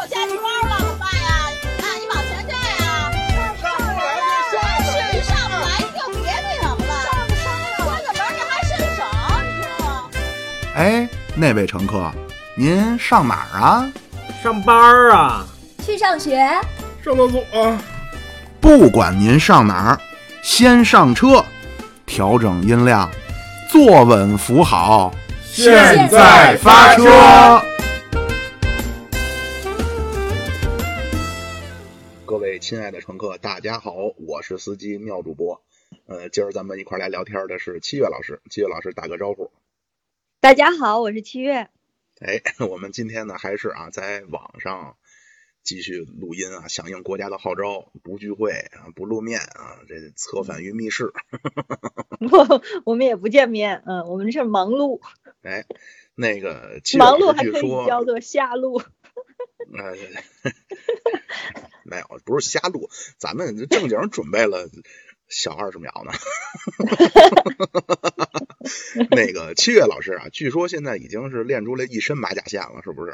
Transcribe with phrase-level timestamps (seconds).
[0.00, 1.28] 有假期包了，怎么办呀？
[1.82, 3.10] 啊，你往前站呀！
[3.60, 3.98] 上不来
[4.52, 4.62] 就下
[4.94, 7.74] 真是上不来你就别那什么了，上不上呀？
[7.84, 9.02] 关个门你还伸手，
[9.42, 10.08] 你说吗？
[10.76, 12.12] 哎，那位乘客，
[12.54, 13.90] 您上哪儿啊？
[14.40, 15.44] 上班儿啊，
[15.84, 16.38] 去上学，
[17.04, 17.76] 上厕所、
[18.60, 19.98] 不管您上哪儿，
[20.42, 21.44] 先上车，
[22.06, 23.10] 调整音量，
[23.68, 25.12] 坐稳扶好，
[25.44, 27.60] 现在发车。
[32.68, 35.64] 亲爱的乘客，大家好，我是司机妙主播。
[36.04, 39.50] 呃，今儿咱们一块儿来聊天的是七月老师，七月老师打个招呼。
[40.38, 41.70] 大家好，我是七月。
[42.20, 44.98] 哎， 我们今天呢还是啊在网上
[45.62, 51.14] 继续录音啊，响应国家的号召，不聚会啊，不露面啊，这策反于密室。
[52.20, 52.36] 不
[52.84, 55.00] 我们也不见面，嗯，我们是忙碌，
[55.40, 55.64] 哎，
[56.14, 58.82] 那个忙碌还可以叫做下路。
[59.70, 59.96] 呃，
[61.88, 64.68] 没有，不是瞎录，咱们正经准备了
[65.28, 66.12] 小二十秒呢。
[69.10, 73.12] 那个七月老师啊，据说现在已经是练出了一身马甲线了，是不是？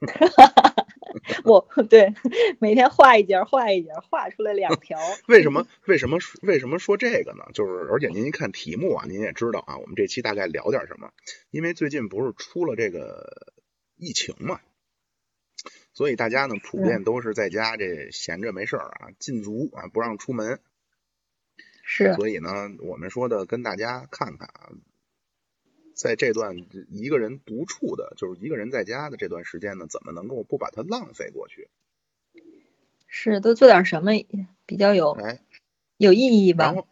[1.44, 2.14] 我对
[2.60, 4.98] 每天画一节，画一节，画出来两条。
[5.26, 5.66] 为什么？
[5.86, 6.18] 为什么？
[6.42, 7.44] 为什么说这个呢？
[7.52, 11.10] 就是，而且您一看题目啊，您也知道啊，我们这期大概聊点什么？
[11.50, 13.52] 因为最近不是出了这个
[13.96, 14.60] 疫情嘛，
[15.92, 20.60] 所以大家呢普遍都是在家这闲着没事儿啊，禁足啊，不让出门。
[21.82, 24.70] 是所以呢，我们说的跟大家看看啊，
[25.94, 26.56] 在这段
[26.88, 31.68] 一个人独处的，就是一个人在家的这段时间呢，怎么能够不把它浪费过去？
[33.08, 34.12] 是，都做点什么
[34.66, 35.40] 比较有哎，
[35.96, 36.76] 有意义吧然？
[36.76, 36.86] 后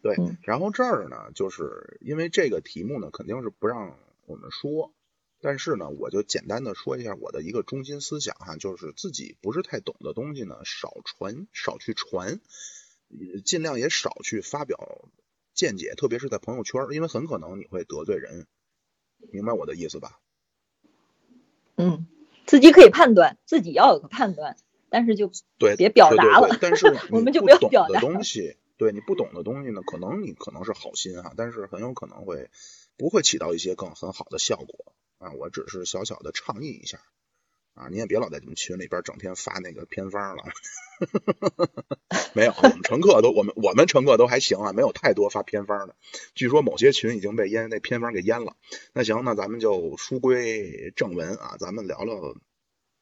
[0.00, 3.94] 对嗯，然后这儿呢，就是因为这个题目呢，肯定是不让
[4.24, 4.90] 我们说，
[5.42, 12.40] 但是呢，我就简单的说一下我的一个中心思想哈，就是自己不是太懂的东西呢，少传，少去传，
[13.08, 15.08] 呃尽量也少去发表
[15.54, 18.46] 见解，特别是在朋友圈，因为很可能你会得罪人，
[19.32, 20.20] 明白我的意思吧？
[21.76, 22.06] 嗯，
[22.46, 24.58] 自己可以判断，自己要有个判断，
[24.90, 32.50] 但是就对，别表达了对但是 我们就不要表达东西，对你不懂的东西呢，可能你可能是好心哈，但是很有可能会
[32.98, 35.30] 不会起到一些更很好的效果啊。
[35.34, 36.98] 我只是小小的倡议一下
[37.74, 40.42] 啊，你也别老在你们群里边整天发那个偏方了。
[40.42, 41.68] 哈哈哈
[42.34, 45.96] 没有，我们乘客都我们我们乘客都还行啊，没有太多发偏方的。
[46.34, 48.56] 据说某些群已经被淹那偏方给淹了。
[48.92, 52.34] 那行，那咱们就书归正文啊，咱们聊聊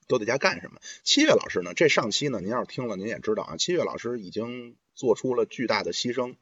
[0.06, 0.80] 都在家干什么。
[1.02, 6.36] 七月老师呢，这上期呢，您要是听了，您也知道啊，七月老师已经做出了巨大的牺牲，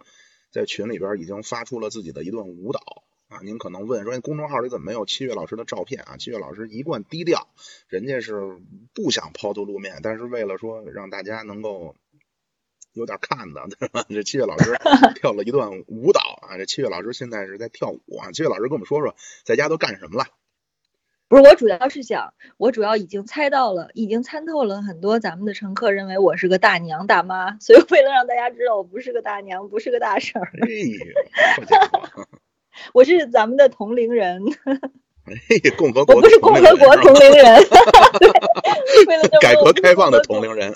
[0.53, 2.81] 在群里边已经发出了自己的一段舞蹈
[3.29, 3.41] 啊。
[3.43, 6.17] 您可能问说，哎公众号里怎么没有七月老师的照片啊？
[6.17, 7.49] 七月老师一贯低调，
[7.89, 8.59] 人家是
[8.95, 11.95] 不想抛头露面，但是为了说让大家能够。
[12.93, 14.07] 有点看的，对吧？
[14.09, 14.75] 这七月老师
[15.21, 16.57] 跳了一段舞蹈啊！
[16.57, 18.33] 这七月老师现在是在跳舞啊！
[18.33, 20.25] 七月老师跟我们说说，在家都干什么了？
[21.29, 31.05] 不是我主要是想，我主要已经猜到了，已经参透了很多咱们的乘客认为我是个大娘大妈，所以为了让大家知道我不是个大娘，不是个大婶儿，哎呦，
[31.55, 32.29] 好家伙！
[32.93, 34.43] 我是咱们的同龄人，
[35.25, 37.63] 哎， 共和国我不是共和国 同龄人，
[38.19, 40.75] 对，为了证明改革我不是开放的共和国同龄人，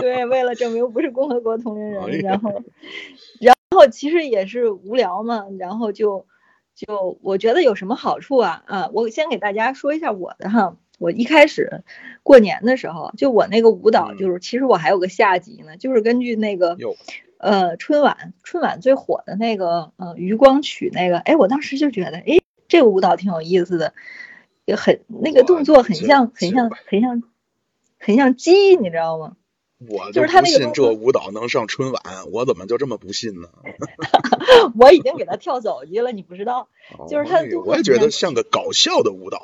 [0.00, 2.62] 对，为了证明不是共和国同龄人，然后，
[3.40, 6.26] 然后其实也是无聊嘛，然后就
[6.74, 8.62] 就我觉得有什么好处啊？
[8.66, 11.82] 啊，我先给大家说一下我的哈，我一开始
[12.22, 14.16] 过年的时候，就我那个舞蹈，嗯。
[14.18, 16.96] 就是其实我还有个下集呢，就是根据那个哟，
[17.44, 23.92] 呃春晚春晚最火的那个呃余光曲那个，哎，我当时就觉得，哎，这个舞蹈挺有意思的，
[24.64, 27.22] 也很那个动作很像很像很像
[27.98, 29.36] 很像鸡，你知道吗？
[29.86, 32.02] 我就是就不信他那个动这舞蹈能上春晚，
[32.32, 33.48] 我怎么就这么不信呢？
[34.80, 36.68] 我已经给他跳走去了，你不知道，
[37.10, 39.42] 就是他我也觉得像个搞笑的舞蹈。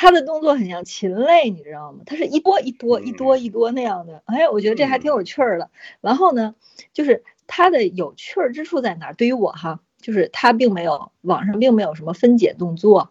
[0.00, 2.04] 他的动作很像禽类，你知道吗？
[2.06, 5.70] 他是一波一波一多嗯一多那样的，哎，我觉得这还挺有趣儿的。
[6.00, 6.54] 然后呢，
[6.92, 9.14] 就是他的有趣儿之处在哪儿？
[9.14, 13.10] 对于我哈，就是他并没有网上并没有什么分解动作，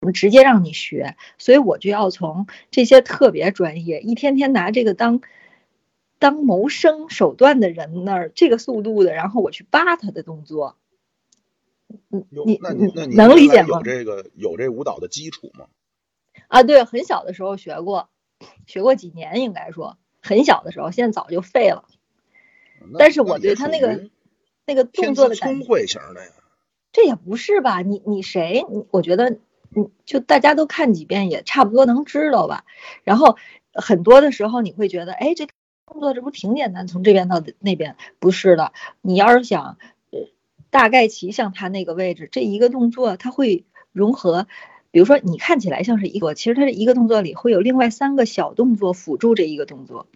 [0.00, 5.22] 我们直接让你学，所以我就要从这些特别专业，一天天拿这个当
[6.18, 10.76] 当谋生手段的人那儿，这个速度的，然后我去扒他的动作。
[12.08, 13.82] 你你那你那你能理解吗有？
[13.82, 15.64] 这个有这舞蹈的基础吗？
[16.48, 18.08] 啊，对，很小的时候学过，
[18.66, 21.84] 学过几年应该说，很小的时候，现在早就废了。
[22.98, 24.10] 但是我对他那个于
[24.66, 26.32] 那个动作的感觉，聪慧型的呀。
[26.92, 27.82] 这也不是吧？
[27.82, 28.64] 你你谁？
[28.68, 29.38] 你我觉得
[29.68, 32.64] 你，就大家都看几遍也差不多能知道吧。
[33.04, 33.36] 然后
[33.72, 35.46] 很多的时候你会觉得，哎，这
[35.86, 38.72] 动作这不挺简单，从这边到那边，不是的。
[39.02, 39.78] 你要是想，
[40.10, 40.18] 呃，
[40.70, 44.48] 大概其像他那个位置，这一个动作他会融合。
[44.90, 50.06] 比如说你看起来像是一个，其实它这一个动作里会有另外三个小动作辅助这一个动作。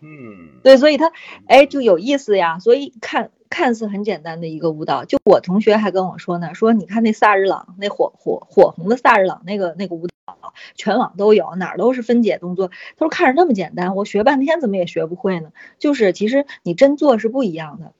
[0.00, 1.12] 嗯，对，所以它，
[1.46, 2.58] 哎，就有意思呀。
[2.58, 12.68] 所以看看似很简单的一个舞蹈，就我同学还跟我说呢，说你看那萨日朗那火火火红的萨日朗那个那个舞蹈，全网都有，哪儿都是分解动作。
[12.68, 15.52] 他说看着那么简单，我学半天怎么也学不会呢？
[15.78, 17.92] 就是其实你真做是不一样的。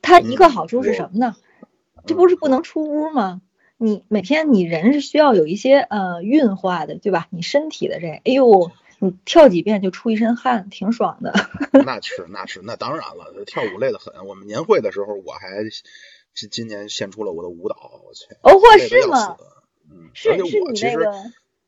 [0.00, 1.36] 它一个好处是什么呢？
[2.06, 3.40] 这不是不能出屋吗？
[3.82, 7.26] 你每天你人是需要有一些呃运化的，对吧？
[7.30, 8.70] 你身体的这，哎呦。
[9.04, 11.32] 你跳几遍就出一身汗，挺爽的。
[11.84, 14.28] 那是那是那当然了，跳舞累得很。
[14.28, 15.64] 我们年会的时候，我还
[16.32, 18.26] 今今年献出了我的舞蹈，我去。
[18.42, 19.36] 哦，或是吗？
[19.90, 21.12] 嗯，是是你那个，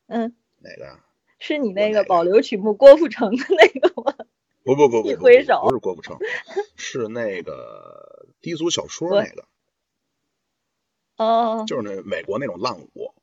[0.06, 1.00] 嗯，哪个？
[1.40, 4.14] 是你那个保留曲目郭富城的那个吗？
[4.62, 6.16] 不不不不，一挥手不是郭富城，
[6.76, 9.44] 是那个低俗小说那个。
[11.16, 11.64] 哦。
[11.66, 13.14] 就是那美国那种浪舞。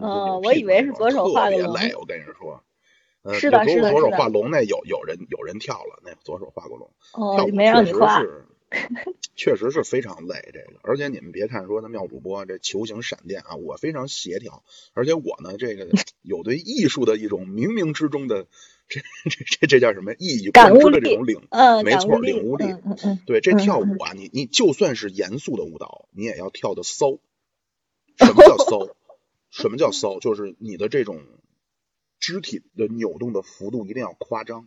[0.00, 1.56] 哦，我以为是左手画的。
[1.56, 2.62] 特别累，我跟你说。
[3.32, 8.22] 是的，是的，左手画龙那有有人有人跳了，那左手画过龙，哦，没让你画，
[9.34, 10.78] 确实是非常累这个。
[10.82, 14.62] 而且你们别看说那妙主播这球形闪电啊，我非常协调，
[14.92, 15.88] 而且我呢这个
[16.20, 18.46] 有对艺术的一种冥冥之中的
[18.88, 19.00] 这
[19.30, 27.18] 这这这叫什么意义贯之的这种领，嗯，没错，领悟力，嗯嗯，对，这跳舞啊，你你就算是严肃的舞蹈，你也要跳的骚。
[28.18, 28.96] 什么叫骚？
[29.50, 30.20] 什么叫骚？
[30.20, 31.20] 就是你的这种。
[32.20, 34.66] 肢体的扭动的幅度一定要夸张，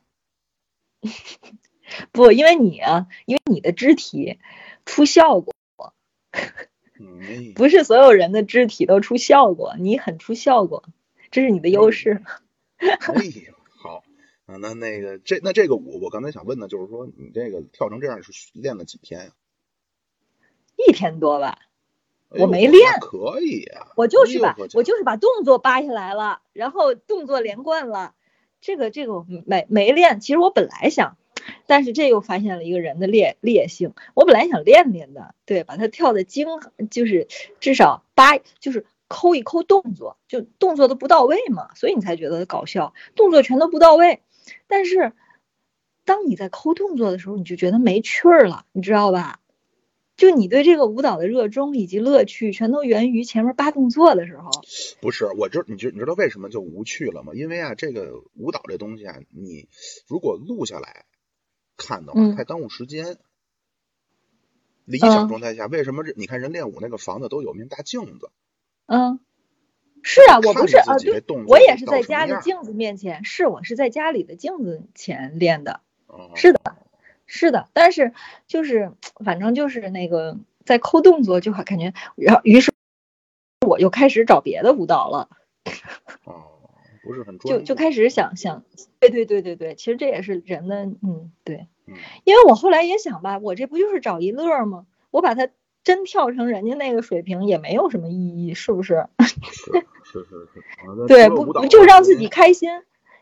[2.11, 4.37] 不，因为你啊，因为你的肢体
[4.85, 5.55] 出效果，
[7.55, 10.87] 不是所有人的肢体都出效果，你很出效果，
[11.31, 12.21] 这是你的优势。
[14.47, 19.31] 啊，那那个这那这个舞，我刚才想问的就是说，你这个跳成这样是练了几天呀？
[20.77, 21.59] 一天多吧。
[22.29, 28.15] 我没练，可以啊，我就是把我就是把动作扒下来了，然后动作连贯了，
[28.59, 30.19] 这个这个没没练。
[30.19, 31.17] 其实我本来想，
[31.67, 33.93] 但是这又发现了一个人的劣劣性。
[34.13, 36.47] 我本来想练练的，对，把它跳的精，
[36.91, 37.29] 就是
[37.61, 44.21] 至少扒，就是抠一抠动作，就动作都不到位嘛，所以你才觉得搞笑，动作全都不到位。
[44.67, 45.13] 但是
[46.05, 49.39] 当你在抠动作的时候，你就觉得没趣儿了，你知道吧？
[50.15, 54.49] 就你对这个舞蹈的热衷以及乐趣，全都源于前面八动作的时候。
[54.99, 57.33] 不是，我知你知你知道为什么就无趣了吗？
[57.35, 59.67] 因为啊，这个舞蹈这东西啊，你
[60.07, 61.05] 如果录下来
[61.75, 63.17] 看的话，太耽误时间。
[64.85, 68.31] 理想状态下，为什么你看人练舞那个房子都有面大镜子？
[68.85, 69.19] 嗯，
[70.09, 75.81] 是啊，我不是啊，对，我也是在家的镜子面前，是我是在家里的镜子前练的，
[76.33, 76.61] 是的。
[77.29, 78.13] 是的，但是
[78.47, 78.93] 就是
[79.25, 82.71] 反正就是那个在抠动作，就感觉，然后于是
[83.67, 85.27] 我又开始找别的舞蹈了。
[86.23, 86.45] 哦，
[87.03, 88.63] 不是很就就开始想想，
[89.01, 91.67] 对对对对对，其实这也是人的，嗯对，
[92.23, 94.85] 因为我后来也想吧，我这不就是找一乐吗？
[95.11, 95.49] 我把它
[95.87, 99.07] 真跳成人家那个水平也没有什么意义，是不是？
[99.21, 99.31] 是
[100.03, 102.69] 是是是，对，不不就让自己开心。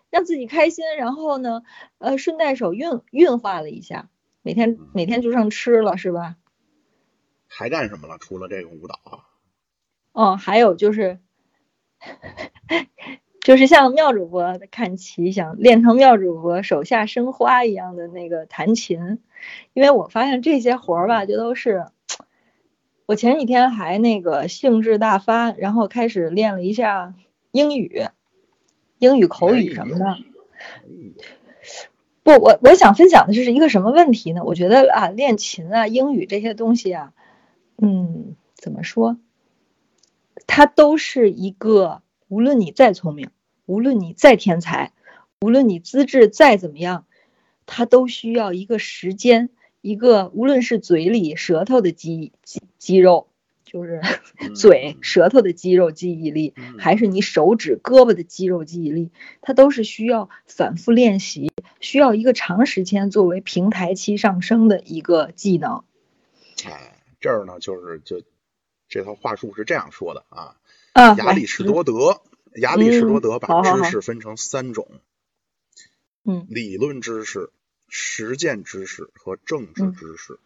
[0.10, 1.62] 让自己开心，然后呢，
[2.00, 4.10] 呃，顺带手运运化了一下，
[4.42, 6.38] 每天每天就剩吃了，是吧？
[7.48, 8.18] 还干什么了？
[8.18, 9.20] 除了这个舞蹈啊？
[10.14, 11.20] 哦，还有就是，
[13.42, 19.20] 就是像妙主播看齐，想练成妙主播手下生花一样的那个弹琴，
[19.74, 21.88] 因为我发现这些活儿吧，就都是
[23.06, 27.14] 我前几天还那个兴致大发，然后开始练了一下
[27.52, 28.08] 英语。
[28.98, 30.18] 英语口语什么的，
[32.24, 34.42] 不，我我想分享的是一个什么问题呢？
[34.46, 37.14] 我觉得啊，练琴啊，英语这些东西啊，
[37.78, 39.18] 嗯，怎么说？
[40.48, 43.30] 它都是一个，无论你再聪明，
[43.66, 44.94] 无论你再天才，
[45.42, 47.06] 无论你资质再怎么样，
[47.66, 49.50] 它都需要一个时间，
[49.82, 53.28] 一个无论是嘴里舌头的肌肌肌肉。
[53.66, 54.00] 就是
[54.56, 59.12] 嘴、舌头的肌肉记忆力，还是你手指、胳膊的肌肉记忆力，
[59.42, 61.52] 它都是需要反复练习，
[61.82, 65.84] 需要一个长时间作为平台期上升的一个技能。
[66.64, 68.22] 哎，这儿呢，就是就
[68.88, 70.56] 这套话术是这样说的啊。
[70.94, 72.22] 啊，亚里士多德，
[72.62, 74.88] 亚里士多德把知识分成三种，
[76.24, 77.50] 嗯，理论知识、
[77.90, 80.40] 实践知识和政治知识。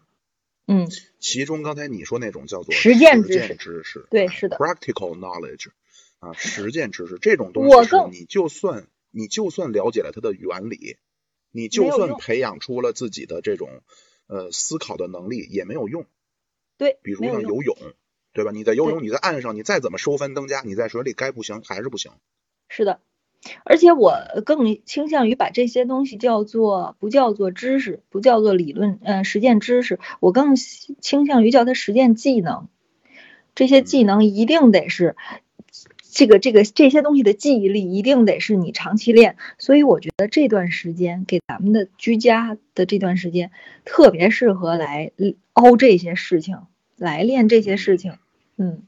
[0.71, 0.87] 嗯，
[1.19, 4.05] 其中刚才你说那种叫做实践知识。
[4.11, 5.69] 对是的，practical knowledge
[6.19, 10.97] 啊，实践知识这种东西是你就算你就算了解了它的原理，
[11.51, 13.81] 你就算培养出了自己的这种
[14.27, 16.05] 呃思考的能力也没有用。
[16.77, 17.75] 对，比如像游泳，
[18.31, 18.51] 对吧？
[18.51, 22.11] 你在游泳，你在岸上，你再怎么收帆登家，你在水里该不行还是不行。
[22.67, 23.01] 是的，
[23.63, 24.15] 而且我
[24.45, 32.67] 更倾向于把这些东西叫做不叫做知识，不叫做理论，呃，实践知识，我更倾倾向于叫它实践技能。
[33.55, 35.15] 这些技能一定得是
[36.11, 43.51] 这个这个这些东西的记忆力一定得是你长期练，所以我觉得这段时间给咱们的居家的这段时间
[43.85, 45.11] 特别适合来
[45.53, 46.57] 凹这些事情，
[46.97, 48.17] 来练这些事情，
[48.57, 48.83] 嗯。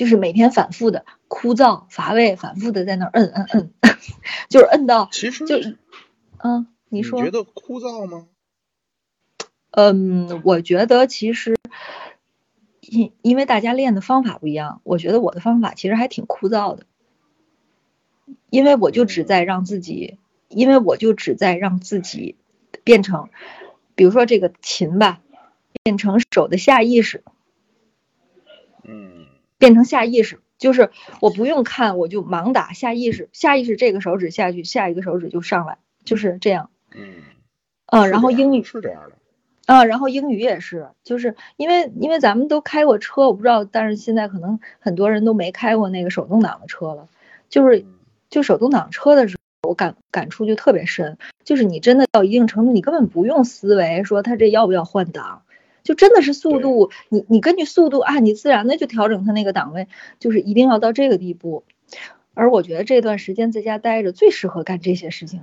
[0.00, 3.70] 嗯，就是每天反复的枯燥乏味，反复的在那儿摁摁摁，
[4.48, 5.56] 就是摁到其实就
[6.38, 8.26] 嗯，你你说觉得枯燥吗？
[9.72, 11.56] 嗯，我觉得其实
[12.80, 16.84] 因因为大家练的方法不一样，我觉得我的方法其实还挺枯燥的，
[18.48, 20.16] 因为我就只在让自己，
[20.48, 22.36] 因为我就只在让自己
[22.84, 23.28] 变成，
[23.94, 25.20] 比如说这个琴吧，
[25.84, 27.32] 变成手的下意识，嗯
[29.60, 30.90] 变成下意识，就是
[31.20, 36.70] 我不用看，我就盲打下意识，下意识这个手指下去，下一个手指就上来，就是这样。
[36.92, 37.14] 嗯，
[37.86, 39.16] 嗯，是这样然后英语是这样的。
[39.66, 47.08] 啊，然后英语也是，就是因为因为咱们都开过车，我不知道，但是现在可能很多人都没开过那个手动挡的车了，
[47.50, 47.84] 就是嗯
[48.30, 55.42] 就手动挡车的时候，我感感触就特别深，就是你真的到一定程度，你根本不用思维说它这要不要换挡，
[55.82, 61.64] 就真的是速度，你你根据速度啊，你自然的就调整它那个档位，就是一定要到这个地步。
[62.34, 65.40] 而我觉得这段时间在家待着最适合干这些事情。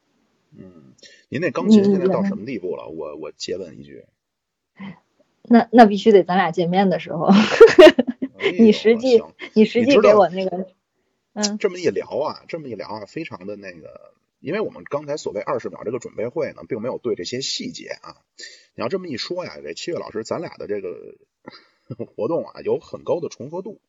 [0.56, 0.92] 嗯，
[1.28, 2.88] 您那钢琴现在到什么地步了？
[2.88, 4.04] 我我接问一句。
[5.50, 7.24] 那那必须得咱俩见面的时候，
[8.38, 10.66] 哎你实际行你实际给我那个，
[11.32, 18.16] 嗯这么一聊啊，这么一聊啊，非常的那个，因为我们刚才所谓二十秒这个准备会呢，并没有对这些细节啊。
[18.74, 21.16] 你要这么一说呀，这七月老师，咱俩的这个
[22.06, 23.80] 活动啊，有很高的重合度。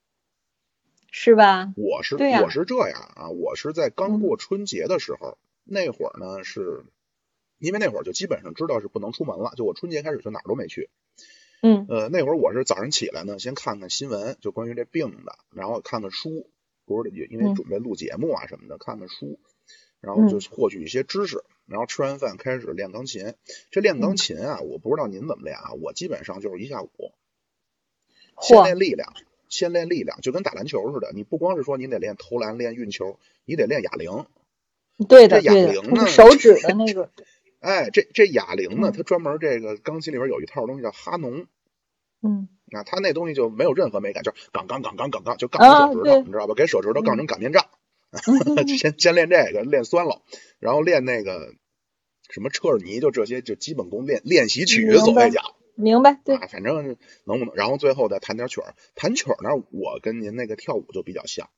[1.12, 1.74] 是吧？
[1.75, 6.86] 我是、我是这样啊，我是在刚过春节的时候，那会儿呢是，
[7.58, 10.89] 因为那会儿就基本上知道是不能出门了，就我春节开始就哪儿都没去。
[11.62, 16.50] 嗯呃，那会儿我是早上起来呢，先看看新闻，就关于这病的，然后看看书，
[16.86, 19.39] 不是也因为嗯准备录节目啊什么的，看看书，
[20.01, 23.34] 然后就嗯获取一些知识，然后吃完饭开始练钢琴。
[23.72, 26.89] 这练钢琴啊，我不知道您怎么练啊，我基本上就是一下午，
[28.41, 29.13] 先练力量，
[29.50, 34.25] 先练力量，就跟打篮球似的，你不光是说你得练投篮、练运球，你得练哑铃。
[35.08, 37.10] 对的这哑，铃呢手指的那个，
[37.60, 41.46] 哎，这这哑铃呢，嗯它专门这个钢琴里边有一套东西叫哈农。
[42.22, 46.53] 嗯啊，它那东西就没有任何美感，就是杠杠杠杠杠杠，就杠手指头，对你知道吧？
[46.53, 47.65] 给手指头杠成擀面杖。
[48.12, 50.22] 嗯 先 先练这个，练酸了，
[50.60, 51.54] 然后练那个
[52.30, 55.44] 什么车尔尼，就这些就基本功练练习曲，所谓讲
[55.75, 58.75] 明白对啊，反正能不能，然后最后再弹点曲儿。
[58.96, 61.50] 弹曲儿呢，我跟您那个跳舞就比较像，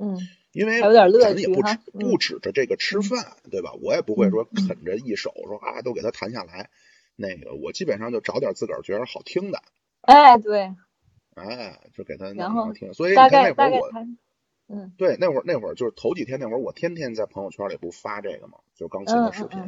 [0.00, 0.16] 嗯
[0.52, 3.72] 因为还有点乐咱也不止嗯不指着这个吃饭，对吧？
[3.82, 6.70] 我也不会说啃着一手说啊都给他弹下来，
[7.16, 9.62] 那个我基本上就找点自个儿觉得好听的，
[10.02, 10.74] 哎对，
[11.34, 12.92] 哎，就给他弄然后好听。
[12.94, 13.92] 所以你大看概大概那会儿我。
[13.92, 14.18] 弹，
[14.74, 19.60] 嗯对，那会儿那会儿就是头几天那会儿，我天天在朋友圈里不发这个嘛，就钢琴的视频，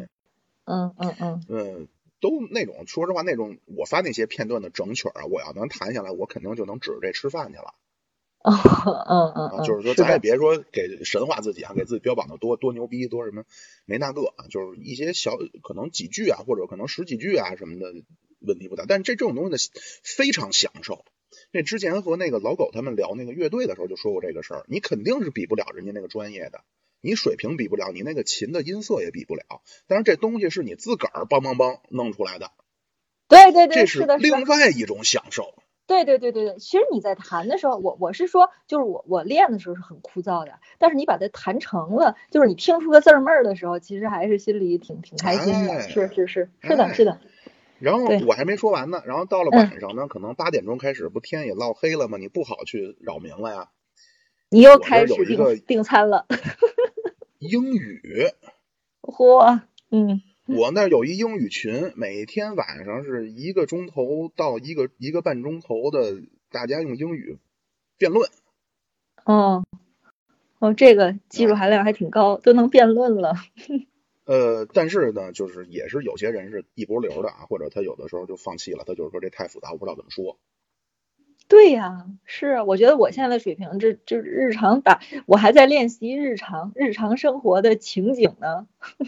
[0.65, 1.89] 嗯嗯嗯嗯，
[2.21, 7.75] 都那种说实话那种我发那些片段的整曲儿啊，我要能弹下来，我肯定就能指着这吃饭去了
[8.45, 9.57] 嗯嗯嗯啊。
[9.59, 13.45] 嗯，就是说，咱也别说给神话自己啊，给自己标榜的多多牛逼，多什么
[13.85, 17.93] 没那个啊，就是一些小可能几句啊，或者可能十几句啊什么的
[18.41, 19.57] 问题不大，但是这这种东西呢
[20.03, 21.05] 非常享受。
[21.53, 26.61] 这之前和那个老狗他们聊那个乐队的时候就说过这个事儿，你肯定是比不了人家那个专业的，
[27.01, 29.45] 你水平比不了，你那个琴的音色也比不了。
[29.87, 32.51] 但是这东西是你自个儿梆梆梆弄出来的，
[33.29, 35.55] 对对对这是另外一种享受。
[35.87, 45.75] 对对对对对，其实你在弹的时候，我我是说，就是我我练的时候是很枯燥的，但是你把它弹成了，就是你听出个字儿妹儿的时候，其实还是心里挺挺开心的。
[45.75, 47.21] 哎是是是是的是的，
[47.85, 52.17] 然后我还没说完呢，然后到了嗯晚上呢，可能八点钟开始，不天也落黑了吗？
[52.19, 53.69] 你不好去扰民了呀。
[54.49, 56.27] 你又开始一个订订餐了，
[57.39, 58.29] 英语，
[59.03, 59.61] 嚯，
[59.91, 67.39] 嗯我那儿有一英语群，每天晚上是一个钟头到一个一个半钟头的，大家用英语
[67.99, 68.31] 辩论。
[69.25, 69.65] 哦
[70.59, 73.35] 哦，这个技术含量还挺高，都能辩论了。
[74.27, 80.39] 呃，但是呢，就是也是有些人是一波流的啊，或者他有的时候就放弃了，他就是说这太复杂，我不知道怎么说。
[81.47, 88.67] 对呀，是啊，我觉得我现在的水平，这这日常打，我还在练习日常日常生活的情景呢。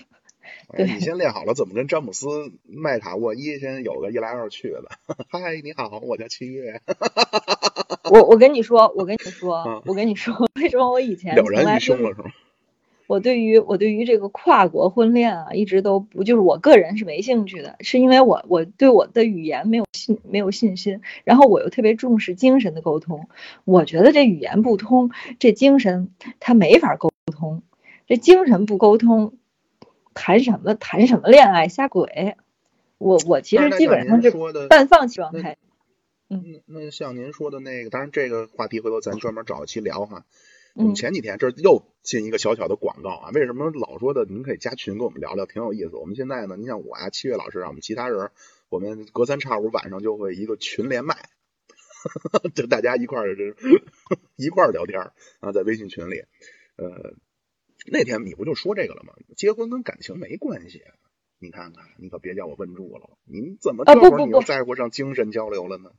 [0.69, 2.29] 哎，你先练好了怎么跟詹姆斯
[2.65, 4.85] 麦卡沃伊先有个一来二去的。
[5.29, 6.83] 嗨，你好，我叫七月。
[8.13, 12.31] 我我跟你说，我跟你说嗯，我跟你说，为什么我以前了然从来就于胸了是吗？
[13.07, 23.29] 我对于我对于这个跨国婚恋啊，一直都不就是我个人是没兴趣的，是因为我我对我的语言没有信没有信心，然后我又特别重视精神的沟通，
[23.65, 26.11] 我觉得这语言不通，这精神
[26.41, 27.63] 他没法沟通，
[28.07, 29.35] 这精神不沟通，
[30.15, 32.37] 谈什么谈什么恋爱瞎鬼，
[32.99, 34.33] 我我其实基本上是
[34.69, 35.57] 半放弃状那态。
[36.29, 40.25] 嗯那像您说的那个，当然这个话题回头咱专门找一期聊哈。
[40.77, 45.97] 我们嗯前几天这又进一个小小的广告啊，为什么老说的您可以加群跟我们聊聊，挺有意思。
[45.97, 48.31] 我们现在呢，你像我啊、七月老师啊，我们其他人，
[48.69, 51.31] 我们隔三差五晚上就会一个群连麦，
[52.55, 53.57] 就大家一块儿这
[54.37, 56.25] 一块儿聊天儿啊，在微信群里。
[56.77, 57.15] 呃，
[57.91, 59.15] 那天你不就说这个了吗？
[59.35, 60.83] 结婚跟感情没关系。
[61.39, 65.91] 你看看，你可别叫我问住了，您怎么这会儿你又在乎上精神交流了呢？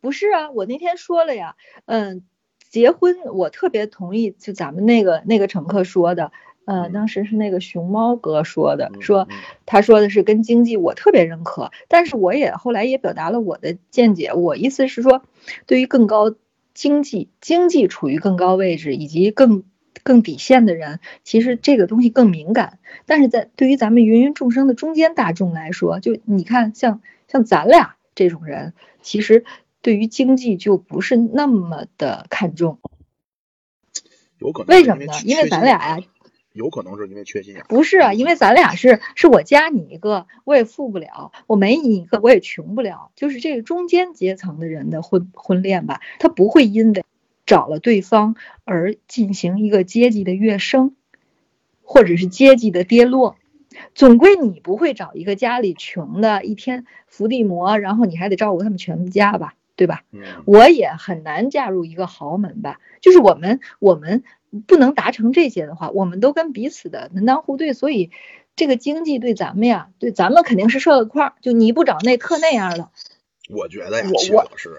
[0.00, 2.26] 不是啊，我那天说了呀，嗯，
[2.74, 6.32] 结婚我特别同意，就咱们那个那个乘客说的，
[6.64, 6.92] 呃，嗯。
[6.92, 9.36] 当时是那个熊猫哥说的，嗯说嗯。
[9.64, 15.22] 他说的是跟经济，我特别认可，但是我也后来也表达了我的见解，我意思是说，
[15.66, 16.34] 对于更高
[16.74, 19.62] 经济经济处于更高位置以及更
[20.02, 29.44] 更底线的人，其实这个东西更敏感，但是在对于咱们芸芸众生的中间大众来说，就你看像像咱俩这种人，其实
[29.84, 32.78] 对于经济就不是那么的看重。
[34.38, 35.12] 有可能为什么呢？
[35.26, 35.98] 因为咱俩呀，
[36.54, 37.66] 有可能是因为缺心眼儿。
[37.68, 43.10] 不是啊，因为咱俩是是我加你一个，我也富不了；我没你一个，我也穷不了。
[43.14, 47.04] 就是这个中间阶层的人的婚婚恋吧，他不会因为
[47.44, 50.96] 找了对方而进行一个阶级的跃升，
[51.82, 53.36] 或者是阶级的跌落。
[53.94, 60.02] 总归你不会找一个家里穷的，一天伏地魔，然后你还得照顾他们全家吧，对吧？
[60.12, 62.80] 嗯，我也很难嫁入一个豪门吧。
[63.00, 64.22] 就是我们我们
[64.66, 68.10] 不能达成这些的话，我们都跟彼此的门当户对，所以
[68.56, 71.34] 这个经济对咱们呀，对咱们肯定是设了框儿。
[71.42, 72.90] 就你不找那特那样的，
[73.50, 74.78] 我觉得呀，我我七月老师，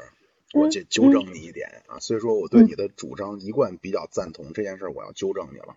[0.53, 1.99] 我嗯纠纠正你一点啊。
[1.99, 5.75] 虽说我对嗯你的主张一贯比较赞同，这件事我要纠正你了。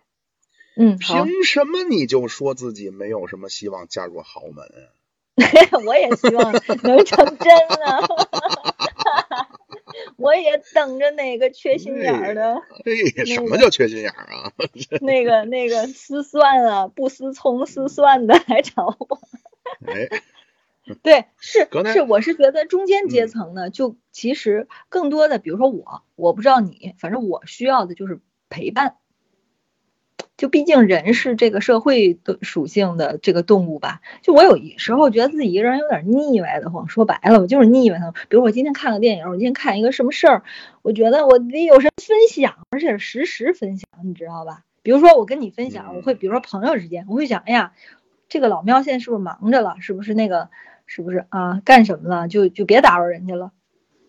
[0.77, 4.65] 嗯，好，凭什么你就说自己没有什么希望嫁入豪门？
[5.85, 6.51] 我也希望
[6.83, 8.07] 能成真啊。
[10.17, 14.51] 我也等着哪个缺心眼儿的，哎，什么叫缺心眼儿啊？
[15.01, 19.19] 那个那个思算啊，不思聪思算的来找我。
[19.85, 20.21] 哎，
[21.03, 28.97] 对，是是，我是觉得中间阶嗯层呢，就其实更多的，比如说我，我不知道你，反正我需要的就是陪伴。
[30.39, 36.87] 就毕竟人是这个社会的属性的这个动物吧，就我有时候觉得自己一个人有点腻歪的慌。
[36.87, 38.13] 说白了，我就是腻歪的。
[38.29, 40.43] 比如我今天看个电影，我今天看一个什么事儿，
[40.81, 44.63] 我觉得我得有人分享，而且是实时分享，你知道吧？
[44.81, 47.73] 比如说我跟你分享，我会比如说朋友之间，我会想，哎呀，
[48.29, 49.75] 这个老喵现在是不是忙着了？
[49.81, 50.49] 是不是那个
[50.85, 51.61] 是不是啊？
[51.65, 52.29] 干什么了？
[52.29, 53.51] 就就别打扰人家了。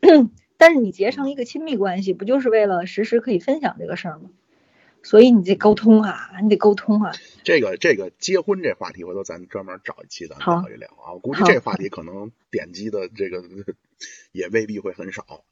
[0.57, 4.31] 但是你结成一个亲密关系，不就是为了实时可以分享这个事儿吗？
[5.03, 7.13] 所以你得沟通啊，你得沟通啊。
[7.43, 11.13] 这个这个结婚这话题，回头咱专门找一期咱好聊一聊啊。
[11.15, 13.43] 我估计这话题可能点击的这个
[14.33, 15.45] 也未必会很少。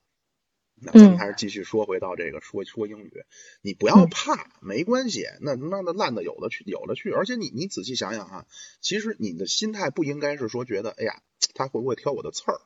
[0.81, 3.25] 那咱们嗯还是继续说回到这个说说英语，
[3.63, 8.47] 你不要嗯怕，没关系，那那那烂的有的去有的去，而且你你仔细想想啊，
[8.81, 11.21] 其实你的心态不应该是说觉得，哎呀，
[11.55, 12.61] 他会不会挑我的刺儿？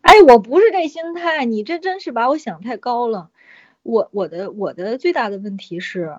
[0.00, 3.30] 哎，我不是这心态，你这真是把我想太高了。
[3.88, 6.18] 我我的我的最大的问题是，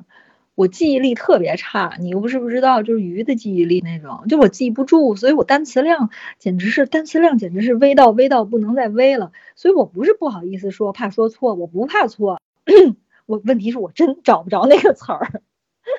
[0.55, 9.32] 我记忆力特别差，你又不是不知道，就是鱼的记忆力那种，就我记不住，所以我单词量简直是单词量简直是微到微到不能再微了。
[9.55, 12.41] 所以我不是不好意思说，怕说错，我不怕错。
[13.27, 15.41] 我问题是我真找不着那个词儿，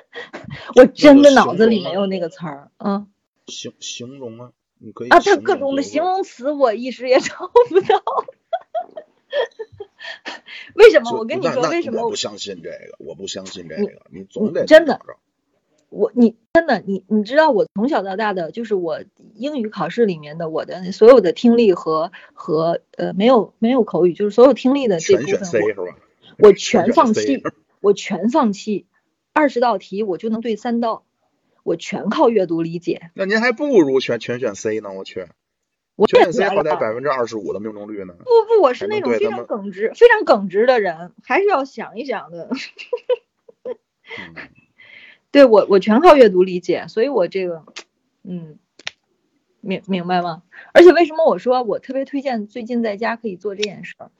[0.75, 3.07] 我真的脑子里没有那个词儿，嗯。
[3.47, 8.03] 形形容啊，你可以啊，它各种的形容词我一时也 找不到。
[10.75, 11.11] 为什么？
[11.17, 15.01] 我跟你说，为什么我不相信这个，我不相信这个，你总得真的
[15.89, 19.03] 我你真的你你知道我从小到大的就是我
[19.35, 25.97] 英语考试里面的我的所有的听力和和呃没有没有口语，就是所有听力的这全选部分 C 我是吧？
[26.39, 27.43] 我全放弃，
[27.81, 28.85] 我全放弃，
[29.33, 31.03] 二十道题我就能对三道，
[31.63, 33.11] 我全靠阅读理解。
[33.13, 35.27] 那您还不如全全选 C 呢，我去，
[36.07, 38.13] 选 C 也觉得好歹百分之二十五的命中率呢。
[38.19, 42.49] 不不，我是那种非常耿直、非常耿直的人，还是要想一想的。
[43.65, 44.35] 嗯，
[45.31, 47.63] 对我，我全靠阅读理解，所以我这个，
[48.23, 48.57] 嗯，
[49.61, 50.43] 明明白吗？
[50.73, 54.11] 而且为什么我说我特别推荐最近在家可以做这件事儿？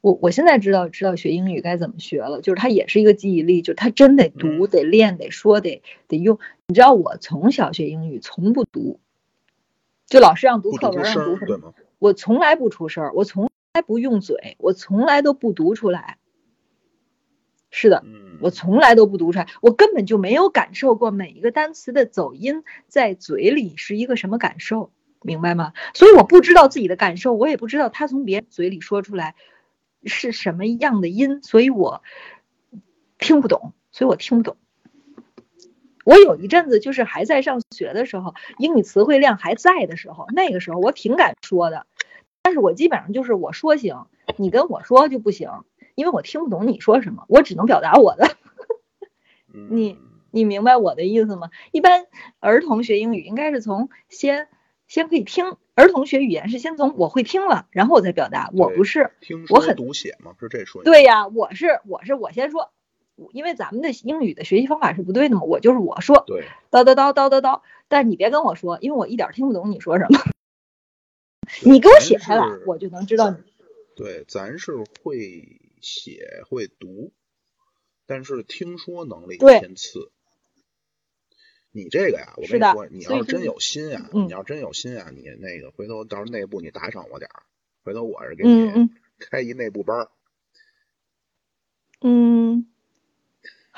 [0.00, 6.38] 我我现在知道知道学英语该怎么学了，就是它也是一个记忆力，就是它真得读、得练、得说、得得用。
[6.68, 8.98] 你知道我从小学英语从不读，
[10.10, 11.04] 就老师让读课文？
[12.00, 16.18] 我从来不出声，我从来不用嘴，我从来都不读出来。
[17.70, 24.90] 是的，嗯，我从来都不读出来，我根本就没有感受过每一个单词的走音在嘴里是一个什么感受，
[25.22, 25.74] 明白吗？
[25.94, 29.36] 所以我不知道自己的感受，我也不知道他从别人嘴里说出来
[30.04, 32.02] 是什么样的音，所以我
[33.16, 34.56] 听不懂，所以我听不懂。
[36.04, 41.86] 我有一阵子就是还在上学的时候，英语词汇量还在的时候，那个时候我挺敢说的，
[42.42, 45.50] 但是我基本上就是我说行，你跟我说就不行，
[45.94, 48.36] 因为我听不懂你说什么，我只能表达我的。
[49.52, 49.98] 嗯你
[50.30, 51.50] 你明白我的意思吗？
[51.72, 52.06] 一般
[52.38, 54.46] 儿童学英语应该是从先
[54.86, 58.48] 先可以听，儿童学语言是先从我会听了，然后我再表达。
[58.52, 60.84] 我不是，听我很读写嘛，是这说。
[60.84, 62.70] 对呀，我是我是我先说，
[63.32, 70.18] 因为咱们的英语的学习方法是不对的嘛，我就是我说对，叨叨叨叨叨叨，但你别跟我说，因为我一点儿听不懂你说什么，
[71.64, 73.36] 你给我写下来，我就能知道你。
[73.96, 77.12] 对，咱是会写会读，
[78.06, 80.10] 但是听说能力对偏次。
[81.72, 87.44] 你这个呀，我跟你说，你要是真有心啊，嗯你要真有心呀，你那个回头到时候内部你打赏我点儿，
[87.84, 90.10] 回头我是给你开一内部班儿，
[92.00, 92.69] 嗯，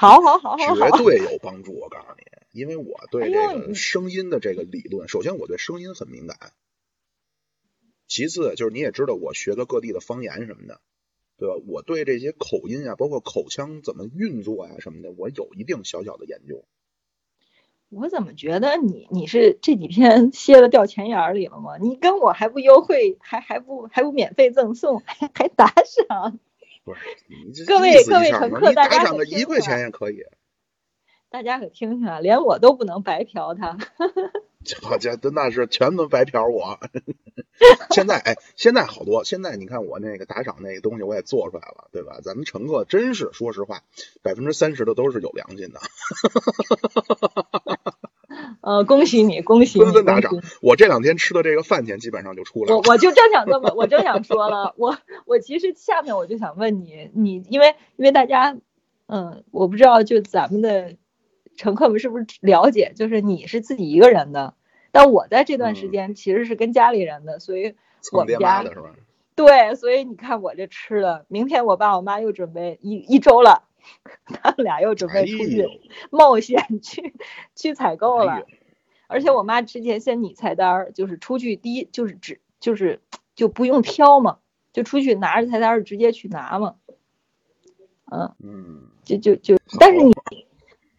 [0.02, 1.72] 好好好好好，绝对有帮助。
[1.78, 6.52] 我告诉你，因为我对哎这个声音的这个理论，首先我对声音很敏感，
[8.08, 10.80] 其次就是你也知道我学的各地的方言什么的，
[11.38, 11.54] 对吧？
[11.68, 16.64] 我对这些口音啊，包括口腔怎么运作呀、什么的，我有一定小小的研究。
[17.88, 21.76] 我怎么觉得你你是这几天 歇了掉钱眼儿里了吗？
[21.78, 26.40] 你跟我还不优惠，还还不还不免费赠送，还还打赏，
[27.66, 30.22] 各位各位乘客大打赏个一块钱也可以。
[31.30, 33.78] 大家可听听啊，连我都不能白嫖他。
[34.82, 36.78] 好家伙，那是全都白嫖我。
[37.90, 42.20] 现在哎，现在好多，现在你看我那个打赏那个东西我也做出来了，对吧？
[42.22, 43.82] 咱们乘客真是说实话，
[44.22, 45.80] 百分之三十的都是有良心的，
[48.62, 50.68] 呃，恭喜你，恭喜你，纷纷打赏恭喜你。
[50.68, 52.76] 我这两天吃的这个饭钱基本上就出来了。
[52.76, 54.96] 我我就正想这么，我正想说了，我
[55.26, 58.56] 我其实下面我就想问你，你因为因为大家，
[59.06, 60.94] 嗯，我不知道就咱们的
[61.56, 64.54] 乘客们是不是了解，就是你是自己一个人的，
[64.92, 67.74] 但我在这段时嗯间其实是跟家里人的，所以
[68.12, 68.94] 我们家的是吧？
[69.34, 73.64] 对，所以你看我这吃的，明天我爸我妈又准备一一周了，
[74.24, 75.66] 他们俩又准哎备出去，
[76.10, 77.14] 冒险去
[77.54, 78.32] 去采购了。
[78.32, 78.44] 哎
[79.08, 83.02] 而且我妈之前先拟菜单儿，就是出去第一就是只就是
[83.34, 84.38] 就不用挑嘛，
[84.72, 86.76] 就出去拿着菜单儿直接去拿嘛，
[88.10, 90.14] 嗯，嗯，就就就，但是你，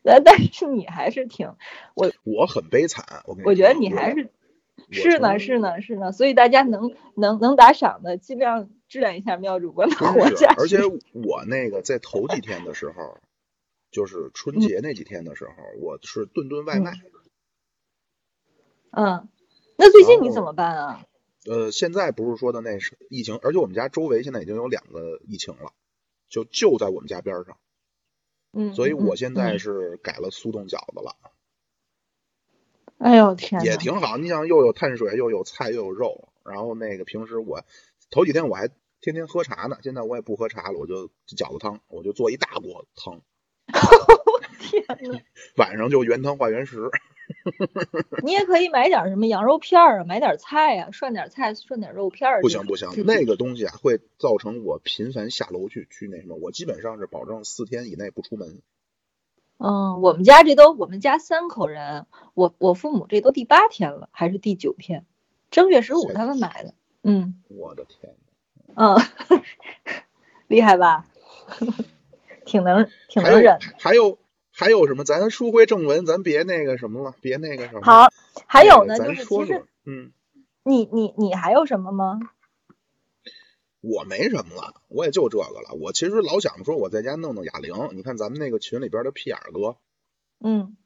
[0.03, 1.55] 但，但是你还是挺，
[1.95, 4.29] 我我很悲惨，我我觉得你还是
[4.91, 10.77] 是呢是呢是呢，所以大家能能能打赏的，尽量支援一下妙主播能活真是，而且。
[11.13, 13.17] 我那个在头几天的时候，
[13.89, 16.93] 就是春嗯节那几天的时候，我是顿顿外卖。
[18.91, 19.27] 嗯，
[19.79, 21.05] 那最近你怎么办啊？
[21.47, 25.73] 呃，现在不是说的那是疫情，而且我们家周围现在已经有两个疫情了，
[26.29, 27.57] 就就在我们家边上，
[28.51, 31.15] 嗯，所以嗯我现在嗯是改了速冻饺子了，
[32.99, 34.17] 哎呦天，也挺好。
[34.17, 37.63] 你想又有碳水，又有菜，又有肉，然后那个平时我
[38.11, 38.69] 头几天我还
[39.03, 43.21] 天天喝茶呢，现在我也不喝茶了，我就饺子汤，我就做一大锅汤，
[44.61, 45.19] 天呐，
[45.57, 46.89] 晚上就原汤化原食。
[48.23, 52.41] 你也可以买点什么羊肉片儿啊，买点菜啊，涮点菜，涮点肉片儿。
[52.41, 58.61] 不行不行那个东西啊会造成我频繁下楼去去那什么，我基本上是保证四天以内不出门。
[59.57, 65.05] 嗯，我们家这都我们家三口人，我我父母这都第八天了，还是第九天？
[65.51, 66.73] 正月十五他们买的。
[67.03, 68.15] 嗯我的天，
[68.75, 68.95] 嗯，
[70.47, 71.05] 厉害吧？
[72.45, 73.57] 挺能挺能忍。
[73.79, 74.17] 还有
[74.51, 75.03] 还有什么？
[75.03, 77.81] 咱书归正文，咱别那个什么了，别那个什么。
[77.81, 78.07] 好，
[78.47, 80.11] 还有呢，那个就是其实咱说说，嗯，
[80.63, 82.19] 你你你还有什么吗？
[83.81, 85.73] 我没什么了，我也就这个了。
[85.79, 89.75] 我其实老想说我在家弄弄哑铃，你看咱们那个群里边的屁眼哥，
[90.39, 90.77] 嗯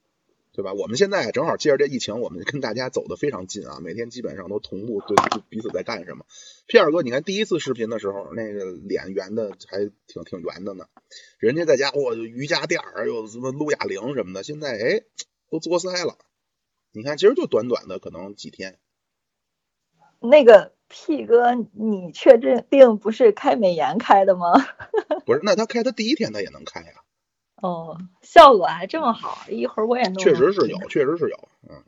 [0.58, 0.74] 对吧？
[0.74, 5.16] 我们现在正好借着这疫情，我们跟大家走得非常近啊，每天基本上都同步对
[5.50, 6.26] 彼此在干什么。
[6.66, 10.88] 皮尔哥，你看第一次视频的时候，那个脸圆的还挺挺圆的呢，
[11.38, 15.04] 人家在家哇，瑜伽垫儿又什么撸哑铃什么的，现在哎
[15.52, 16.18] 都作腮了。
[16.92, 18.80] 你看，其实就短短的可能几天。
[20.20, 24.54] 那个 P 哥，你确定不是开美颜开的吗？
[25.24, 27.04] 不是，那他开他第一天他也能开呀。
[27.62, 30.18] 哦，效果还这么好，一会儿我也弄。
[30.18, 31.84] 确实是有，确实是有，嗯。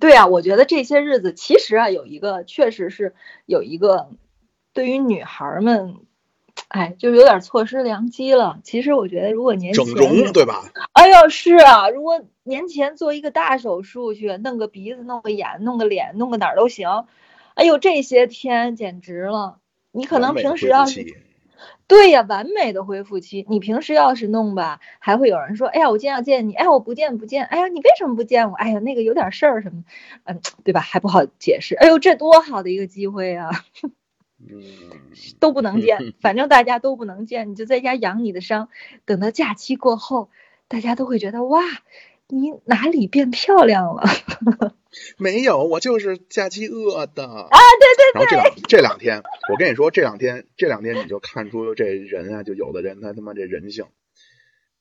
[0.00, 3.14] 对啊，我觉得这些日子其实啊，有一个确实是
[3.46, 4.10] 有一个
[4.72, 5.98] 对于女孩们，
[6.68, 8.58] 哎，就有点错失良机了。
[8.64, 10.64] 其实我觉得，如果年前整容对吧？
[10.92, 17.06] 哎呦，是啊，如果年前做一个大手术去弄个鼻子、弄个眼、弄个脸、弄个哪儿都行。
[17.54, 19.58] 哎呦，这些天简直了！
[19.90, 21.31] 你可能平时要是。
[21.88, 23.44] 对呀，完美的恢复期。
[23.48, 27.44] 你平时要是弄吧，还会有人说：“哎呀，我今天要见你。”哎，我不见不见。
[27.44, 28.54] 哎呀，你为什么不见我？
[28.56, 29.84] 哎呀，那个有点事儿什么，
[30.24, 30.80] 嗯，对吧？
[30.80, 31.74] 还不好解释。
[31.76, 33.50] 哎呦，这多好的一个机会啊！
[34.38, 34.62] 嗯，
[35.40, 38.68] 都不能见， 反正大家都不能见，你就在家养你的伤。
[39.04, 40.30] 等到假期过后，
[40.68, 41.62] 大家都会觉得哇，
[42.34, 44.02] 你哪里变漂亮了？
[45.18, 47.48] 没有，我就是假期饿的啊！
[47.50, 48.14] 对对对。
[48.14, 53.84] 然后这两这两天，我跟你说，这两天这两天你就看出这人啊，就有的人他他妈这人性，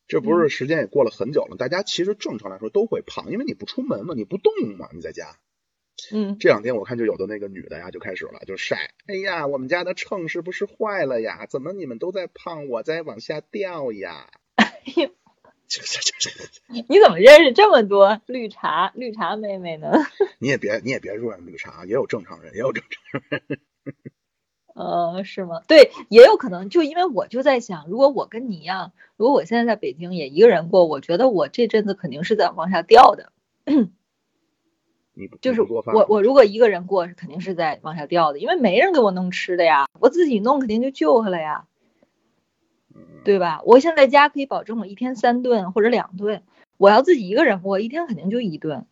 [0.08, 5.36] 这不是时间也过了很久了，大家其实正常来说都会胖，因为你不出门嘛，你不动嘛，你在家。
[6.14, 6.38] 嗯。
[6.40, 11.48] 这两天我看就有的那个女的呀，就开始了，就晒，哎呀，我们家的秤是不是坏了呀？
[11.50, 14.30] 怎么你们都在胖，我在往下掉呀？
[14.56, 15.12] 哎呦。
[16.88, 19.92] 你怎么认识这么多绿茶绿茶妹妹呢？
[20.40, 23.42] 你也别你也别说绿茶，也有正常人，也有正常人。
[24.76, 25.62] 呃，是吗？
[25.68, 33.32] 对，也有可能，就因为我就在想，如果我跟你一样，如果我现在在北京也一个人过，我觉得我这阵子肯定是在往下掉的。
[35.14, 41.66] 你就是我我如果一个人过，肯定是在往下掉的，因为没人给我弄吃的呀，我自己弄肯定就救回来呀。
[43.24, 43.62] 对吧？
[43.66, 46.44] 我现在家可以保证我一天三顿或者两顿，
[46.78, 48.86] 我要自己一个人，我一天肯定就一顿。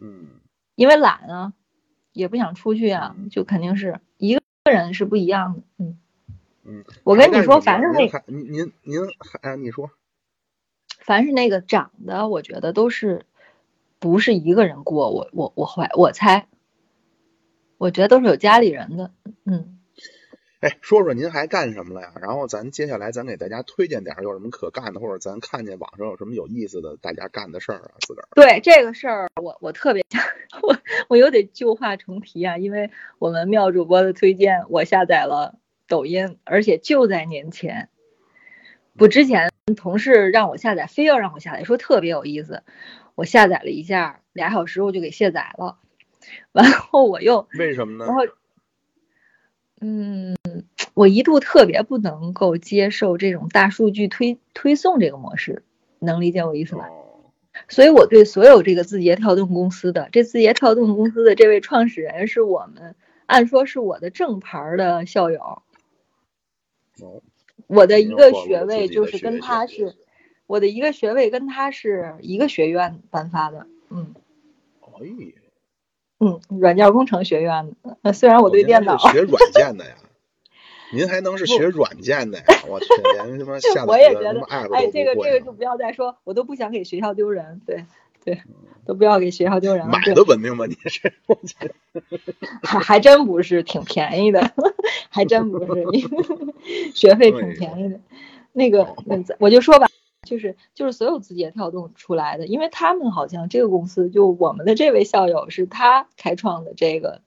[0.00, 0.40] 嗯，
[0.74, 1.52] 因为懒啊，
[2.12, 5.62] 也不想出去啊，就肯定是一个人是不一样的。
[5.78, 5.98] 嗯
[6.64, 9.00] 嗯，我跟你说，凡是那您您您
[9.40, 9.90] 哎，你说，
[10.98, 13.24] 凡是那个长的，我觉得都是
[14.00, 16.48] 不是一个人过，我我我怀我猜，
[17.78, 19.12] 我觉得都是有家里人的。
[19.44, 19.78] 嗯。
[20.66, 22.12] 哎，说说您还干什么了呀？
[22.20, 28.26] 然后咱接下来咱给大家推荐点有什么可干的，或者咱看见网上有什么有意思的大家干的事儿啊，自个儿。
[28.34, 30.20] 对这个事儿，我我特别想，
[30.62, 30.76] 我
[31.06, 37.88] 我又得旧话重提啊，因为我们妙主播的推荐，我下载了抖音，而且就在年前，
[38.96, 42.64] 不之前同事让我下载，非要让我下载，说特别有意思，
[43.14, 45.78] 我下载了一下，俩小时我就给卸载了，
[46.50, 48.06] 完后我又为什么呢？
[48.06, 48.22] 然后。
[49.78, 50.35] 嗯，
[50.94, 55.62] 我一度特别不能够接受这种大数据推推送这个模式，
[55.98, 56.88] 能理解我意思吧？
[57.68, 62.94] 所以我对所有这个字节跳动公司的这字节跳动公司的这位创始人是我们，
[63.26, 65.62] 按说是我的正牌的校友。
[67.66, 69.96] 我的一个学位就是跟他是，
[70.46, 73.66] 我的一个学位跟他是一个学院颁发的。
[73.90, 74.14] 嗯。
[76.18, 79.94] 嗯，软件工程学院的，虽然我对电脑学软件的呀，
[80.92, 82.44] 您还能是学 软件的呀？
[82.68, 87.84] 我去，连他妈下我也觉得，哎，这个这个就不要再说，我都不想给学校丢人，对
[88.24, 88.42] 对，
[88.84, 89.92] 都不要给学校丢人了。
[89.92, 90.66] 买的文明吗？
[90.66, 91.12] 你是？
[92.62, 94.52] 还还真不是，挺便宜的，
[95.10, 95.84] 还真不是，
[96.94, 98.00] 学费挺便宜的。
[98.52, 98.94] 那个，
[99.38, 99.88] 我就说吧。
[100.24, 107.20] 就是就是所有字节跳动出来的，因为他们好像这个公司就我们的这位校友是他开创的这个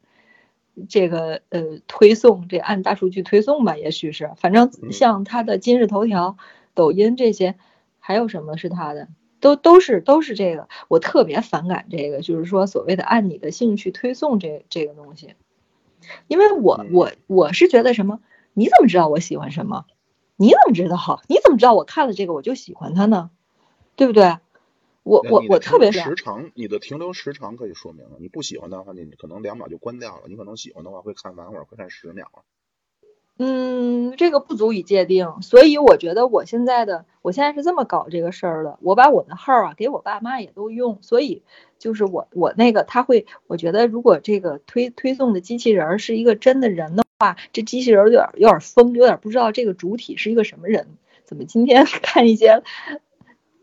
[0.88, 6.38] 这个呃推送，这按大数据推送吧，也许是，反正像他的今日头条、
[6.74, 7.56] 抖音这些，
[8.00, 9.08] 还有什么是他的，
[9.40, 15.34] 都都是都是这个，我特别反感这个，就是说所谓的按你的兴趣推送这这个东西，
[16.28, 18.20] 因为我我我是觉得什么，
[18.54, 19.86] 你怎么知道我喜欢什么？
[20.36, 21.22] 你怎么知道？
[21.28, 23.30] 你怎么知道我看了这个我就喜欢它呢？
[23.96, 24.38] 对不对？
[25.04, 28.18] 我我我特别时长，你的停留时长可以说明了。
[28.20, 32.28] 你不喜欢的话，你可能两秒就关掉了；你可能喜欢的话，会看完会儿会看十秒。
[33.42, 38.78] 嗯，这个不足以界定，所以我觉得我现在的我现在是这么搞这个事儿的。
[38.82, 41.42] 我把我的号啊给我爸妈也都用，所以
[41.78, 50.98] 就是我我那个他会，我觉得如果这个推推送的机器人是一个真的人的话，这机器人有点有点疯，有点不知道这个主体是一个什么人。
[51.24, 52.62] 怎么今天 看一些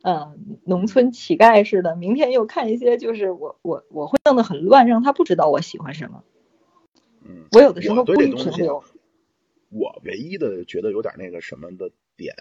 [0.07, 6.23] 呃农村乞丐似的，明天又看一些就是我我我会弄得很乱，让他不知道我喜欢什么。
[7.25, 8.85] 嗯，我有的时候对故意这东西停留。
[9.69, 12.37] 我唯一的觉得有点那个什么的点，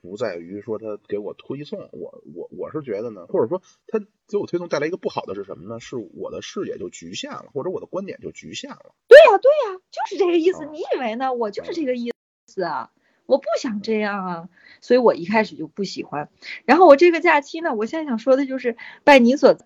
[0.00, 5.78] 不在于说他给我推送，我我我是觉得呢，或者说他给我推送带来一个不好的是什么呢？
[5.78, 8.94] 是我的视野就局限了，或者我的观点就局限了。
[9.08, 10.64] 对呀、对呀、就是这个意思。
[10.64, 11.34] 哦你以为呢？
[11.34, 12.10] 我就是这个意
[12.46, 12.90] 思啊，
[13.30, 14.48] 我不想这样啊，
[14.80, 16.28] 所以我一开始就不喜欢。
[16.64, 19.56] 然后我这个假期呢，我现在想说的就是拜你所，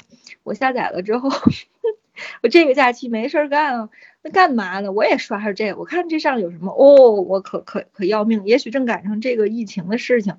[0.42, 1.30] 我下载了之后，
[2.42, 3.88] 我这个假期没事儿干啊，
[4.22, 4.92] 那干嘛呢？
[4.92, 10.34] 我也刷刷这个，我看这上有什么哦，我可可可要命，也许正赶上这个疫情的事情，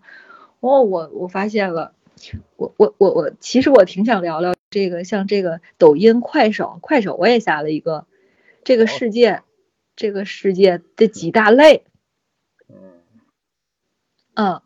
[0.60, 1.94] 哦，我我发现了。
[2.56, 8.08] 我我我我，其实我挺想聊聊这个，像这个抖音、快手，快手我也下了一个，
[8.64, 9.42] 这个哦世界，
[9.98, 11.92] 这个世界的几大类，嗯
[14.36, 14.62] 嗯，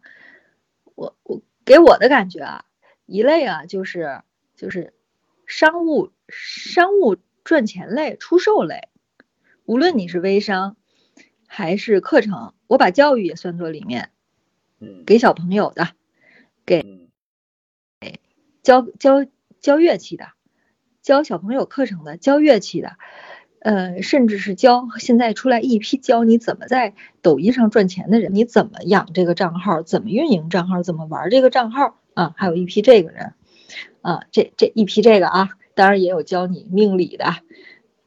[0.95, 2.65] 我我给我的感觉啊，
[3.05, 4.21] 一类啊就是
[4.55, 4.93] 就是
[5.45, 8.89] 商务商务赚钱类、出售类，
[9.65, 10.75] 无论你是微商
[11.47, 14.12] 还是课程，我把教育也算作里面，
[14.79, 15.03] 嗯。
[15.05, 15.89] 给小朋友的，
[16.65, 16.84] 给
[18.62, 19.25] 教教
[19.60, 20.29] 教乐器的，
[21.01, 22.97] 教小朋友课程的，教乐器的，
[23.62, 33.34] 呃，甚至是教现在出来一批教你怎么在抖音上赚钱的人，你怎么养这个账号，怎么运营账号，怎么玩这个账号啊，还有一批这个人
[34.02, 37.26] 啊，这这一批这个啊，当然也有教你命理的，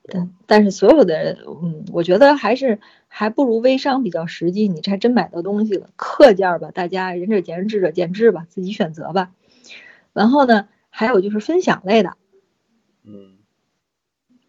[0.09, 5.91] 但但是所有的，嗯，我觉得还是还不如微商比较实际，你才真买到东西了。
[5.97, 9.33] 课件吧，大家仁者见仁，智者见智吧，自己选择吧。
[10.15, 12.17] 然后呢，还有就是分享类的，
[13.05, 13.37] 嗯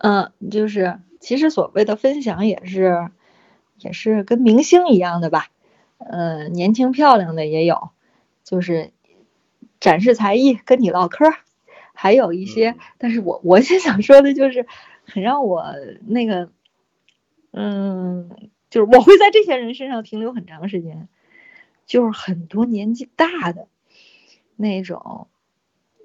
[0.03, 3.09] 嗯，就是其实所谓的分享也是
[3.77, 5.47] 也是跟明星一样的吧，
[5.97, 7.89] 呃，年轻漂亮的也有，
[8.43, 8.91] 就是
[9.79, 11.35] 展示才艺，跟你唠嗑儿，
[11.93, 14.67] 还有一些嗯， 但是我我现在想说的就是
[15.05, 15.63] 很让我
[16.05, 16.51] 那个，
[17.51, 18.29] 嗯，
[18.69, 21.07] 就是我会在这些人身上停留很长时间，
[21.85, 23.69] 就是很多年纪大的
[24.57, 25.29] 那种，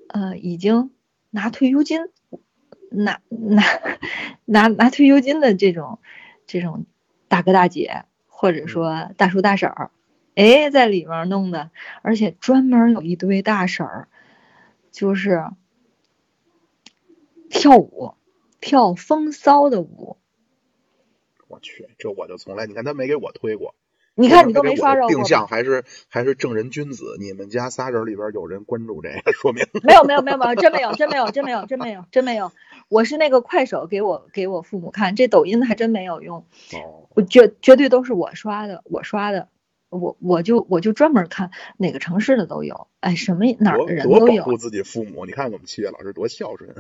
[0.07, 0.93] 呃，已经
[1.31, 1.99] 拿退休金。
[3.05, 3.63] 拿拿
[4.45, 5.99] 拿拿退休金的这种
[6.47, 6.87] 这种
[7.29, 9.91] 大哥大姐，或者说大叔大婶儿，
[10.35, 11.71] 哎，在里面弄的，
[12.03, 14.09] 而且专门有一堆大婶儿，
[14.91, 15.45] 就是
[17.51, 18.15] 跳舞，
[18.61, 20.17] 跳风骚的舞。
[21.49, 23.75] 我去，这我就从来，你看他没给我推过。
[24.19, 32.51] 你看你都没刷着定过吧，向还是还是正人君子，你们家仨人里边有人关注这个， 说明没有没有没有没有，真没有真没有真没有真没有真没有，
[32.89, 36.39] 我是那个快手给我给我父母看，这抖音还真没有用。
[36.73, 39.49] 哦，我绝绝对都是我刷的，我刷的，
[39.91, 45.25] 我我就我就专门看哪个城市的都有，哎，什么哪儿的人都有，多保护自己父母。
[45.27, 46.75] 你看我们七月老师多孝顺，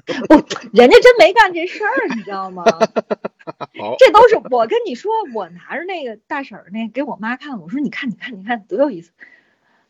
[0.72, 2.64] 人家真没干这事儿，你知道吗？
[3.98, 9.10] 这都是我跟你说，我拿着那个大婶儿那给我妈看，我说你看你看你看多有意思，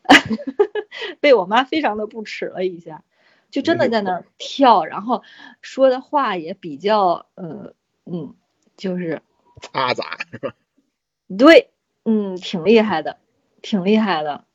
[1.19, 3.03] 被我妈非常的不耻了一下，
[3.51, 5.23] 就真的在那儿跳，然后
[5.61, 7.73] 说的话也比较呃
[8.05, 8.33] 嗯，
[8.77, 9.21] 就是
[9.73, 10.17] 阿杂
[11.37, 11.69] 对，
[12.05, 13.17] 嗯，挺厉害的，
[13.61, 14.45] 挺厉害的。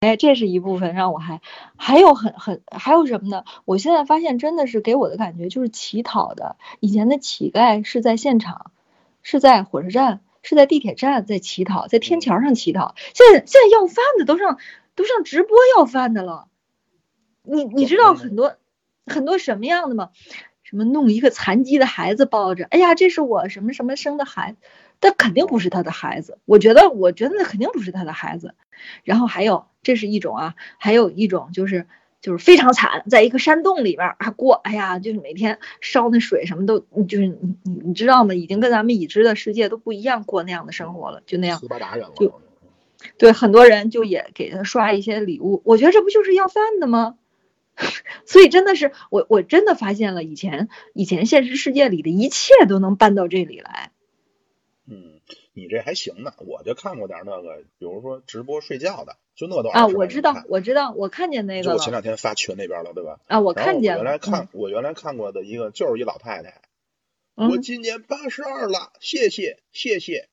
[0.00, 1.40] 哎，这是一部分让我还
[1.76, 3.44] 还有很很还有什么呢？
[3.64, 8.70] 我现在发现真的是给我的感觉就是乞讨的，以前的乞丐是在现场，
[9.22, 12.94] 是在火车站，是在地铁站在乞讨，在天桥上乞讨。
[13.14, 14.58] 现在现在要饭的都上
[14.94, 16.48] 都上直播要饭的了。
[17.42, 18.56] 你你知道很多
[19.06, 20.10] 很多什么样的吗？
[20.62, 24.58] 什么弄一个残疾的孩子抱着，哎呀，这是我什么什么生的孩子。
[25.00, 28.54] 但肯定不是他的孩子，我觉得，我觉得那肯定不是他的孩子。
[29.02, 31.86] 然后还有，这是一种啊，还有一种就是
[32.20, 38.34] 就是非常惨，在一个山洞里边儿还过，哎呀，就是每天烧那水什么都，就是你你你知道吗？
[38.34, 41.58] 已经跟咱们已知的世界都不一样，过那样的生活了，就那样。
[42.14, 42.40] 就
[43.18, 47.16] 对，很多人就也给他刷一些礼物，我觉得这不就是要饭的吗？
[48.24, 53.90] 所以真的是我我真的发现了以前以前现实世界里的一切都能搬到这里来。
[55.54, 63.20] 嗯，你这还行呢，我就看过点那个，比如说直播睡觉的，就那都啊，我知道，我知道，我看见那就我前两天发群那边了，对吧？
[63.28, 64.00] 啊，我看见了。
[64.00, 66.62] 我原来看嗯，我原来看过的一个就是一老太太，
[67.36, 70.28] 嗯我今年八十二了，谢谢谢谢。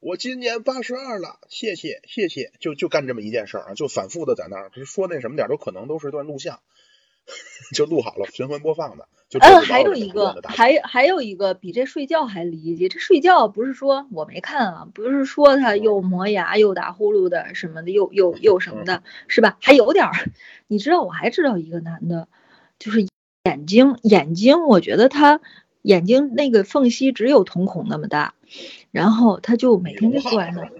[0.00, 6.60] 我今年八十二了，谢谢谢谢，就就干这么一件事儿啊，就反复的在那儿就说那什么点儿，都可能都是段录像，
[7.74, 9.06] 就录好了循环播放的。
[9.28, 12.88] 就嗯，还有一个，还还有一个比这睡觉还离奇。
[12.88, 19.56] 这睡觉不是说我没看啊，不是说他又磨牙又打呼噜的什么的，又又又什么的，是吧？
[19.60, 20.12] 还有点儿，
[20.66, 22.26] 你知道，我还知道一个男的，
[22.80, 23.06] 就是
[23.44, 25.40] 眼睛眼睛，我觉得他
[25.82, 28.34] 眼睛那个缝隙只有瞳孔那么大，
[28.90, 30.72] 然后他就每天就坐在那儿，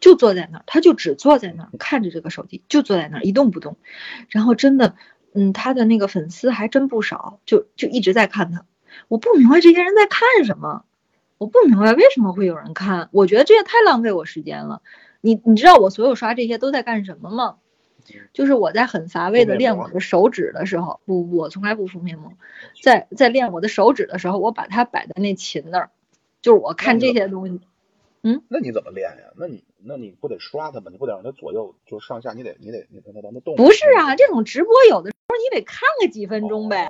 [0.00, 3.78] 就坐在那儿，他就只坐在那儿看着这个手机，就坐在那儿一动不动，
[4.28, 4.94] 然后真的。
[5.38, 8.64] 嗯，他的那个粉丝还真不少，就就一直在看他。
[9.06, 10.84] 我不明白这些人在看什么，
[11.38, 13.08] 我不明白为什么会有人看。
[13.12, 14.82] 我觉得这也太浪费我时间了。
[15.20, 17.58] 你你知道我所有刷这些都在干什么吗？
[18.32, 22.32] 就是我在很乏味的练我的手指的时候，不，我从来不敷面膜。
[22.82, 25.90] 在在练我的手指的时候，我把它摆在那琴那儿，
[26.42, 27.60] 就是我看这些东西。
[28.22, 29.32] 嗯，那你怎么练呀？
[29.36, 30.86] 那你那你不得刷它吗？
[30.90, 33.54] 你不得让它左右就上下，你得你得你让它让它动。
[33.56, 36.88] 不是啊，这种直播有的时候你得看个几分钟呗，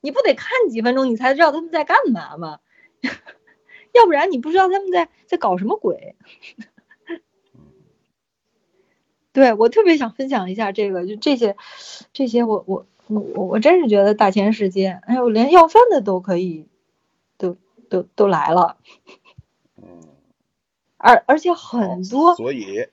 [0.00, 2.58] 你不得看几分钟你才知道他们在干嘛吗？
[3.92, 6.16] 要不然你不知道他们在在搞什么鬼。
[9.32, 11.56] 对我特别想分享一下这个，就这些
[12.12, 16.68] 这些，我我我我我真是觉得大千世界，哎呦，连要饭的都可以，
[17.38, 17.56] 都
[17.88, 18.76] 都都来了。
[20.98, 22.86] 而而且很多，所以，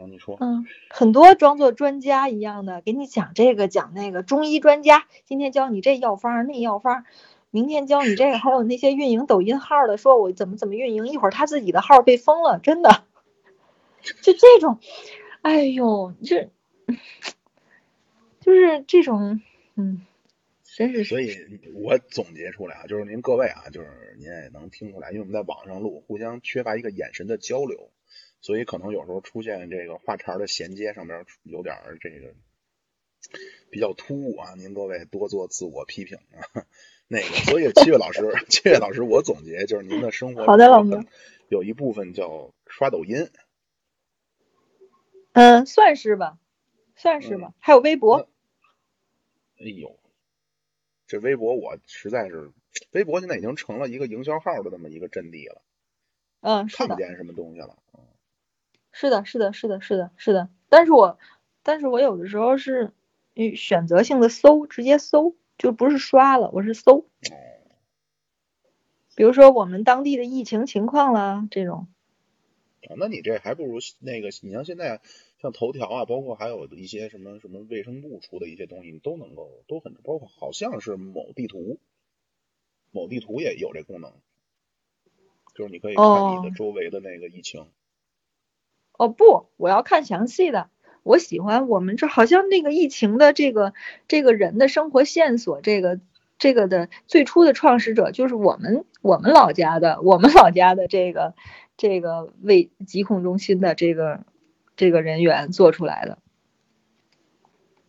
[0.00, 7.04] 嗯，你说，嗯，很多装作专家一样的给你讲这个讲那个，中医专家今天教你这药方那药方，
[7.50, 13.04] 明天教你这个，还有那些运营抖音号的，说我怎么怎么运营，一会儿他自己的号被封了，真的，
[14.22, 14.78] 就这种，
[15.42, 16.50] 哎呦，这，
[18.40, 19.40] 就是这种，
[19.74, 20.06] 嗯。
[20.72, 21.36] 真是，所以
[21.74, 27.90] 我总结出来啊，就是您各位啊，就是您也能听出来，因为我们在网上录，互相缺乏一个眼神的交流，
[28.40, 32.34] 所以可能有时候出现这个话茬的衔接上边有点这个
[33.70, 36.66] 比较突兀啊，您各位多做自我批评啊。
[37.06, 41.06] 那个，所以七月老师，七月老师，我总结就是您的生活好的，老师
[41.48, 43.28] 有一部分叫刷抖音，
[45.32, 46.38] 嗯，算是吧，
[46.96, 48.28] 算是吧，还有微博，
[49.58, 49.98] 哎呦。
[51.06, 52.52] 这微博我实在是，
[52.92, 55.60] 微博现在已经成了一个营销号的这么一个阵地了。
[56.40, 57.76] 嗯，看不见什么东西了。
[59.00, 60.50] 是的，是的，是的，是的，是的。
[60.68, 61.18] 但是我，
[61.62, 62.92] 但是我有的时候是
[63.56, 67.06] 选择性的搜，直接搜，就不是刷了，我是搜。
[69.14, 71.88] 比如说我们当地的疫情情况啦，这种。
[72.88, 75.00] 啊那你这还不如那个，你像现在。
[75.40, 81.78] 像头条啊，包括还有一些什么什么卫生部出的一些东西，你都能够都很包括，好像是某地图，
[82.90, 84.12] 某地图也有这功能，
[85.54, 86.04] 就是你可以看
[86.36, 87.62] 你的周围的那个疫情。
[87.62, 87.68] 哦
[89.00, 90.68] 哦不，我要看详细的。
[91.02, 93.72] 我喜欢我们这好像那个疫情的这个
[94.08, 96.00] 这个人的生活线索，这个
[96.38, 101.34] 这个的最初的创始者就是我们我们老家的我们老家的这个
[101.76, 104.24] 这个卫疾控中心的这个。
[104.76, 106.16] 这个人员做出来的，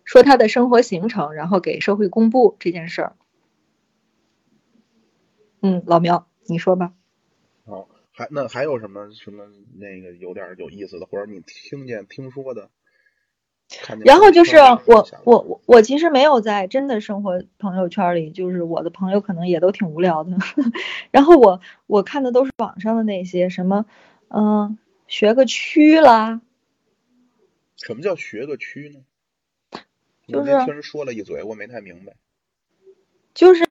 [0.03, 3.16] 说他的生活行程，然后给社会公布这件事儿。
[5.62, 6.91] 嗯，老苗，你说吧。
[8.12, 9.45] 哦，还那还有什么什么
[9.76, 12.70] 那个有点有意思的，或者你听见听说的？
[14.03, 20.36] 然后就是我我我我其实没有在真的生活朋友圈里，就是我的朋友可能也都挺无聊的。
[21.09, 23.86] 然后我我看的都是网上的那些什么，
[24.28, 26.41] 嗯，学个区啦。
[27.78, 28.99] 什么叫学个区呢？
[30.28, 32.14] 就是听人说了一嘴，我没太明白。
[33.34, 33.66] 就是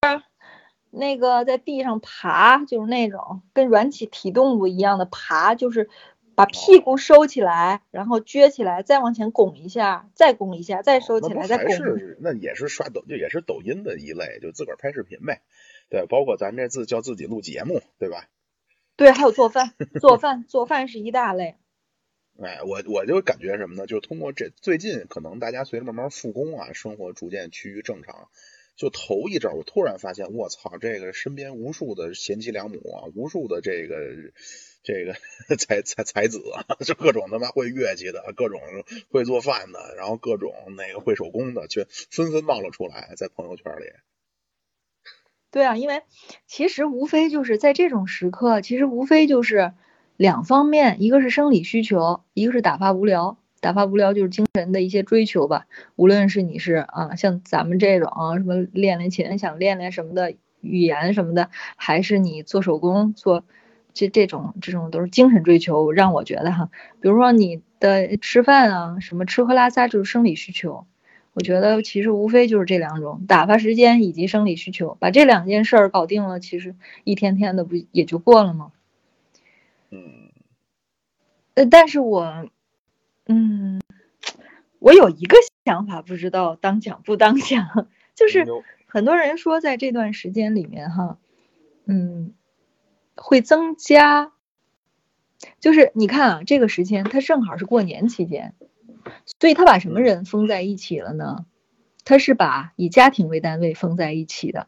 [0.90, 5.88] 那个在地上爬，就是那种跟软体体动物一样的爬，就是
[6.34, 11.76] 把屁股收起来，然后撅起来，再往前拱一下，再拱一下，再收起来，再拱。
[11.76, 15.42] 是那也是刷抖，就也是抖音的一类，就自个儿拍视频呗。
[15.88, 18.28] 对，包括咱这自叫自己录节目，对吧？
[18.96, 21.56] 对，还有做饭，做饭，做饭是一大类。
[22.42, 23.86] 哎，我我就感觉什么呢？
[23.86, 28.28] 就是通过这最近，可能大家随着慢慢复工啊，生活逐渐趋于正常。
[28.80, 34.32] 就头一阵，我突然发现，我操，这个身边无数的贤妻良母啊，无数的这个
[34.82, 35.14] 这个
[35.56, 38.58] 才才才子啊，就各种他妈会乐器的，各种
[39.10, 43.84] 会做饭的，然后各种那个会手工的，却纷纷冒了出来，在朋友圈里。
[45.52, 46.02] 对啊，因为
[46.46, 49.74] 其实无非就是在这种时刻，其实无非就是。
[50.16, 53.38] 两方面，一个是生理需求，一个是打发无聊。
[53.60, 55.66] 打发无聊就是精神的一些追求吧。
[55.96, 63.44] 无论是你是啊，像咱们这种啊，什么练练琴，想练练什么的语言什么的，还是你做手工做
[63.92, 65.92] 这这种这种都是精神追求。
[65.92, 70.86] 让我觉得哈，比如说你的吃饭啊，什么吃喝拉撒就是生理需求。
[71.32, 78.72] 我觉得其实无非就是这两种，打发时间以及生理需求，把这两件事儿搞定了，其实一天天的不也就过了吗？
[79.92, 80.02] 嗯
[81.54, 82.48] 呃，但是我，
[83.32, 83.80] 嗯，
[84.80, 88.44] 我有一个想法，不知道当讲不当讲，就是
[88.86, 91.16] 很多人说在这段时间里面哈，
[91.86, 92.34] 嗯，
[93.14, 94.32] 会增加，
[95.60, 98.54] 就是你看啊，这个时间它正好是过年期间，
[99.38, 101.46] 所以他把什么人封在一起了呢？
[102.04, 104.66] 他是把以家庭为单位封在一起的。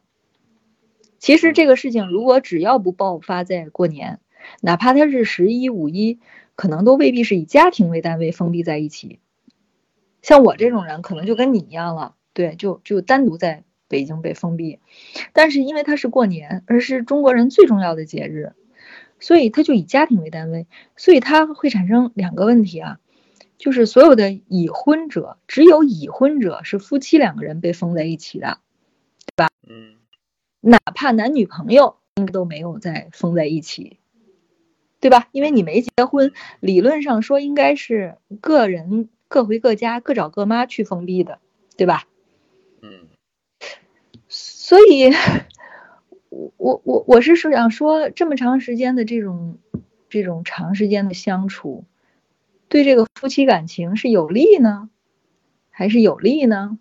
[1.19, 4.21] 其实这个事情如果只要不爆发在过年，
[4.61, 6.19] 哪怕他是十一、五一，
[6.55, 9.19] 可能都未必是以家庭为单位封闭在一起。
[10.21, 14.79] 像我这种人，可能就跟你一样了，对，就就单独在北京被封闭。
[15.33, 18.53] 但是因为它是过年，而是中国人最重要的节日，
[19.19, 22.99] 所以它就以家庭为单位，所以它会产生两个问题啊，
[23.57, 28.59] 就是所有的已婚者，只有已婚者是夫妻两个人被封在一起的，
[29.67, 29.95] 嗯
[30.61, 33.99] 哪怕男女朋友应该都没有再封在一起，
[35.03, 35.27] 对吧？
[35.33, 36.31] 因为你没结婚，
[36.61, 41.39] 理论上说应该是个人各回各家，各找各妈去封闭的，
[41.75, 42.07] 对吧？
[42.81, 43.09] 嗯
[44.29, 45.11] 所以，
[46.29, 49.57] 我我我我是想说，这么长时间的这种
[50.07, 51.83] 这种长时间的相处，
[52.69, 54.89] 对这个夫妻感情是有利呢，
[55.69, 56.79] 还是有利呢？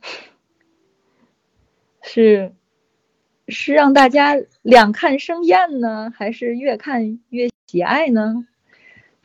[2.03, 2.55] 是
[3.53, 8.47] 是让大家两看生厌呢，还是越看越喜爱呢？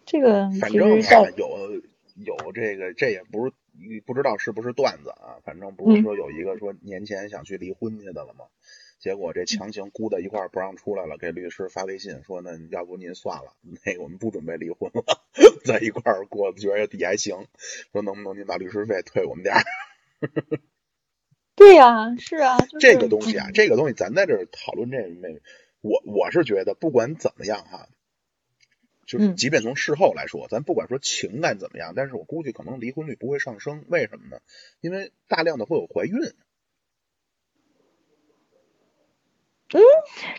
[0.06, 0.90] 这个其反正
[1.36, 1.82] 有
[2.16, 3.52] 有这个，这也不是
[4.06, 8.46] 不知道是不是段子啊，反正不是嗯说有一个说年前想去离婚去的了吗？
[9.00, 13.54] 结果嗯这强行箍在一块儿不让出来了，给律师发微信说呢，要不您算了，
[13.86, 15.04] 那个我们不准备离婚了，
[15.66, 17.46] 在一块儿过觉得也还行，
[17.92, 19.62] 说能不能您把律师费退我们点儿？
[21.58, 23.54] 对呀、是啊，就是这个东西啊，嗯。
[23.54, 25.42] 这个东西咱在这儿讨论这没，
[25.82, 27.90] 我我是觉得不管怎么样哈，
[29.08, 29.36] 就是嗯。
[29.36, 34.40] 即便从事后来说，咱不管说情感怎么样，但是我估计可能离婚率不会上升，为什么呢？
[34.82, 36.14] 因为大量的会有怀孕，
[39.74, 39.82] 嗯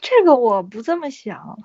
[0.01, 1.59] 这个我不这么想，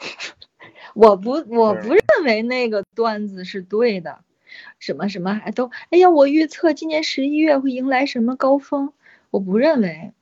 [0.95, 4.23] 我不我不认为那个段子是对的，
[4.79, 8.93] 什么什么还都，哎呀，我预测今年十一月会迎来什么高峰，
[9.33, 10.13] 我不认为。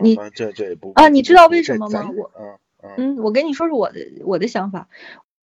[0.00, 2.30] 你嗯这这啊你知道为什么吗我
[2.96, 4.88] 嗯我跟你说说我的我的想法，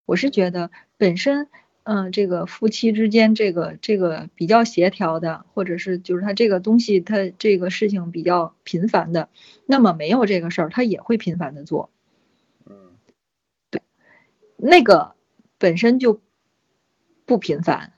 [0.04, 1.48] 我是觉得本身，
[1.84, 9.30] 嗯、这个夫妻之间这个这个比较协调的，或者是就是他这个东西他这个事情比较频繁的，
[9.64, 11.88] 那么没有这个事儿，他也会频繁的做。
[12.66, 12.76] 嗯
[14.58, 15.14] 那个
[15.56, 16.20] 本身就
[17.24, 17.94] 不频繁，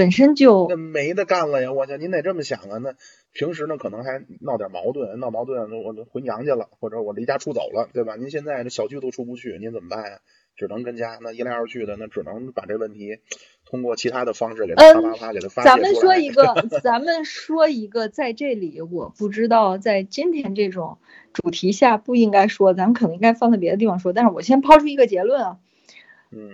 [0.00, 1.70] 本身就那没得干了呀！
[1.74, 2.78] 我去，您得这么想啊。
[2.78, 2.94] 那
[3.34, 8.16] 平时呢，可能还闹点矛盾，闹矛盾，我就回娘家了，或者我离家出走了，对吧？
[8.16, 10.20] 您现在这小区都出不去，您怎么办呀？
[10.56, 13.18] 只能跟家，那一来二去的，那只能把这问题
[13.66, 20.96] 通过其他的方式给他啪啪啪给他发泄咱们说一 个，咱们说一个，在这里我不知道，在今天这种
[21.34, 24.14] 主题下不应该说，咱们可能应该放在别的地方说。
[24.14, 25.58] 但是我先抛出一个结论啊，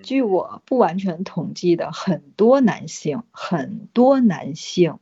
[0.03, 4.99] 据我不完全统计的，很多男性，很多男性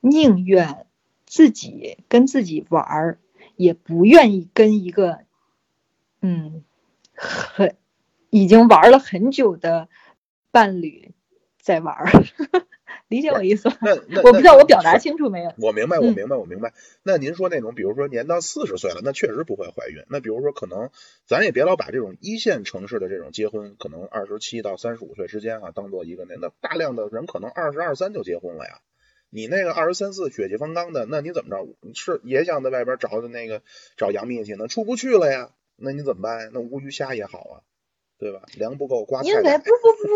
[0.00, 0.86] 宁愿
[1.26, 3.18] 自己跟自己玩儿，
[3.56, 5.20] 也不愿意跟一个
[6.20, 6.64] 嗯
[7.14, 7.76] 很
[8.30, 9.88] 已经玩了很久的
[10.50, 11.12] 伴侣
[11.60, 12.10] 在玩儿。
[13.08, 13.76] 理解我意思吗？
[13.80, 15.52] 那 那我不知道我表达清楚没有。
[15.58, 16.74] 我明白，我嗯明白，我明白。
[17.02, 20.04] 那您说那种，比如说年到四十岁了，那确实不会怀孕。
[20.08, 20.90] 那比如说，可能
[21.26, 28.80] 咱也别老把这种一线城市的这种结婚，可能二十七到三十五岁之间啊，当做一个那那大量的人可能二十二三就结婚了呀。
[29.30, 31.66] 你那个二十三四血气方刚的，那你怎么着？
[31.94, 33.62] 是也想在外边找的那个
[33.96, 35.50] 找杨幂去呢，出不去了呀？
[35.76, 36.50] 那你怎么办呀？
[36.52, 37.54] 那乌鱼虾也好啊，
[38.18, 38.42] 对吧？
[38.56, 39.64] 粮不够瓜菜买因为不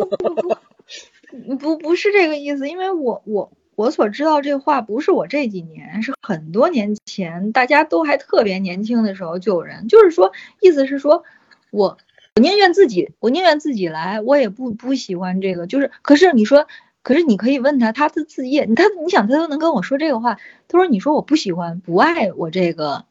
[0.09, 0.57] 不不不不
[1.59, 11.25] 不不是这个意思，因为我我我所知道这话不是我这几年，是很多年前，大家都还特别年轻的时候就有人，就是说意思是说
[11.71, 11.99] 我
[12.37, 16.67] 我宁愿自己我宁愿自己来，我也不不喜欢这个，就是可是你说。
[17.05, 23.07] 可是你可以问他，他的自业，他你想他都能跟我说这个话，他说你说我不喜欢不爱我这个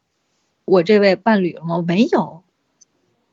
[0.64, 1.84] 我这位伴侣了吗？
[1.86, 2.42] 没有，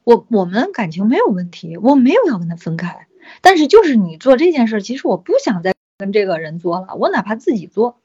[0.03, 3.07] 我我们感情没有问题，我没有要跟他分开。
[3.41, 7.97] 但是就是你做这件事，其实我不想再跟这个人做了，我哪怕自己做，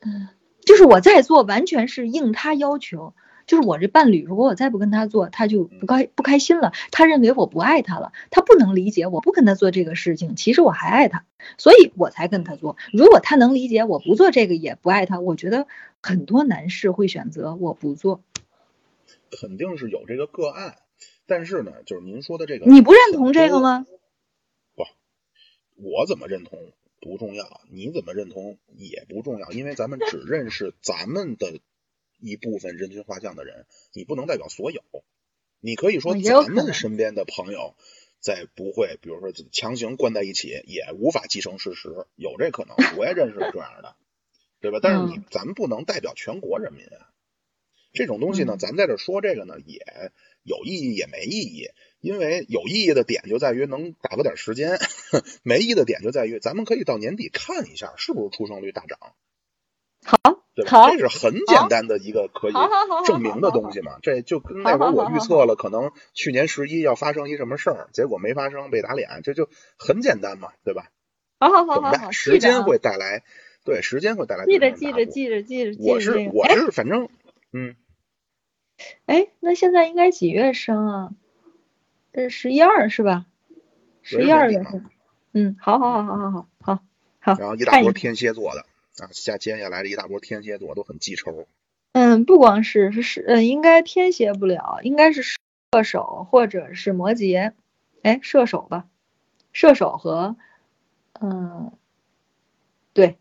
[0.00, 0.28] 嗯，
[0.64, 3.14] 就是我在做，完全是应他要求，
[3.46, 11.24] 就是我这伴侣，如果我再不跟他做，他就不开不开心了，他认为我不爱他了，他不能理解我不跟他做这个事情，其实我还爱他，
[11.58, 12.76] 所以我才跟他做。
[12.92, 15.66] 如果他能理解我不做这个也不爱他，我觉得
[16.02, 18.22] 很多男士会选择我不做。
[19.40, 20.76] 肯定是有这个个案，
[21.26, 23.86] 但是呢，就是您说的这个，你不认同这个吗？
[24.74, 24.84] 不，
[25.76, 31.60] 我怎么认同不重要，你怎么认同也不重要，因为咱们只认识咱们的
[32.18, 34.82] 一部分人群画像的人，你不能代表所有。
[35.60, 37.74] 你可以说咱们身边的朋友
[38.20, 43.96] 在不会，比如说强行关在一起，也无法继承事实，有这可能，我也认识这样的，
[44.60, 44.78] 对吧？
[44.82, 47.10] 但是你咱们不能代表全国人民啊。
[47.94, 49.80] 这种东西呢，咱在这说这个呢，也
[50.44, 51.70] 有意义也没意义，
[52.00, 54.78] 因为有意义的点就在于能打发点时间，
[55.42, 58.98] 没意义的点就在于咱们可以到年底看一下是不是出生率大涨。
[60.04, 60.18] 好，
[60.54, 60.90] 对吧？
[60.90, 62.52] 这是很简单的一个可以
[63.06, 63.98] 证明的东西嘛。
[64.02, 70.90] 这就跟那会儿我预测了，可能去年十一要发生一什么事儿，结果没发生，被打脸，这就很简单嘛，对吧？
[71.40, 73.22] 好好好好好，时间会带来，
[73.64, 74.44] 对，时间会带来。
[74.44, 75.92] 记着记着记着记着记着。
[75.92, 77.08] 我是我是反正
[77.54, 77.76] 嗯。
[79.06, 81.10] 哎，那现在应该几月生啊？
[82.12, 83.26] 这十一二是吧？
[84.02, 84.86] 十一二月份。
[85.32, 86.80] 嗯，好好好好好好好
[87.18, 87.34] 好。
[87.38, 88.60] 然后一大波天蝎座的
[89.04, 91.46] 啊，下接下来的一大波天蝎座都很记仇。
[91.92, 97.52] 嗯，不光是是是，嗯，应该天蝎不了，应该是射手或者是摩羯。
[98.02, 98.86] 哎，射手吧，
[99.52, 100.36] 射手和
[101.20, 101.72] 嗯，
[102.92, 103.16] 对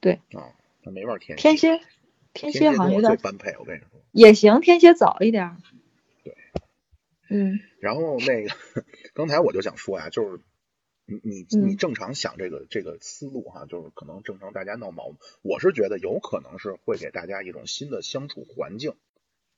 [0.00, 0.20] 对。
[0.32, 1.80] 啊，那没玩天天蝎。
[2.36, 5.56] 天蝎好像有点般配，我跟你说也行，天蝎早一点。
[6.22, 6.34] 对，
[7.30, 7.58] 嗯。
[7.80, 8.54] 然后那个
[9.14, 10.40] 刚才我就想说呀，就是
[11.04, 18.94] 你你你正常想这个这个思路哈，就是可能正常大家闹矛盾，我是觉得有可能是会给大家一种新的相处环境，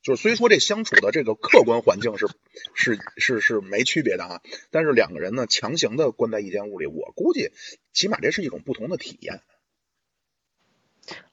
[0.02, 2.26] 就是虽说这相处的这个客观环境是
[2.74, 7.50] 是是是没区别的哈，但是两个人呢强行的关在一间屋里，我估计
[7.92, 9.40] 起码这是一种不同的体验。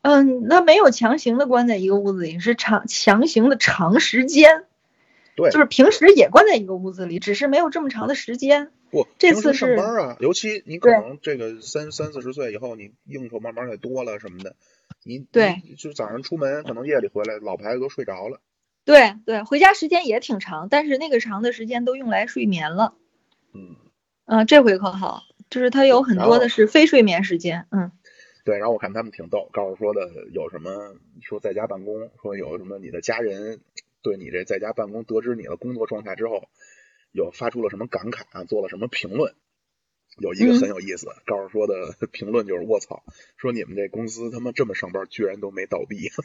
[0.01, 4.65] 嗯，那没有强行的关在一个屋子里，是长强行的长时间。
[5.35, 8.71] 对，就是平时也关在一个屋子里，只是没有这么长的时间。
[8.89, 14.55] 不，这次是上班啊，尤其你可能这个三三四十岁以后，你应酬慢慢也多了什么的，
[15.03, 18.39] 你对，就早上出门，可能夜里回来，老牌子都睡着了。
[18.85, 22.93] 对对，回家时间也挺长，但是那个长的时间都用来睡眠了。
[23.53, 23.75] 嗯，
[24.23, 27.91] 啊，这回可好，就是他有很多的是非睡眠时间，嗯。
[28.45, 33.59] 对，然后我看他们挺逗，告诉说的有什么说在家办公，说有什么你的家人
[34.03, 36.47] 对你这在家办公得知你的工作状态之后，
[37.11, 39.33] 有发出了什么感慨啊，做了什么评论，
[40.19, 41.73] 有一个很有意思，告诉说的
[42.13, 43.03] 评论就是卧槽，
[43.35, 46.11] 说你们这公司他妈这么上班，居然都没倒闭。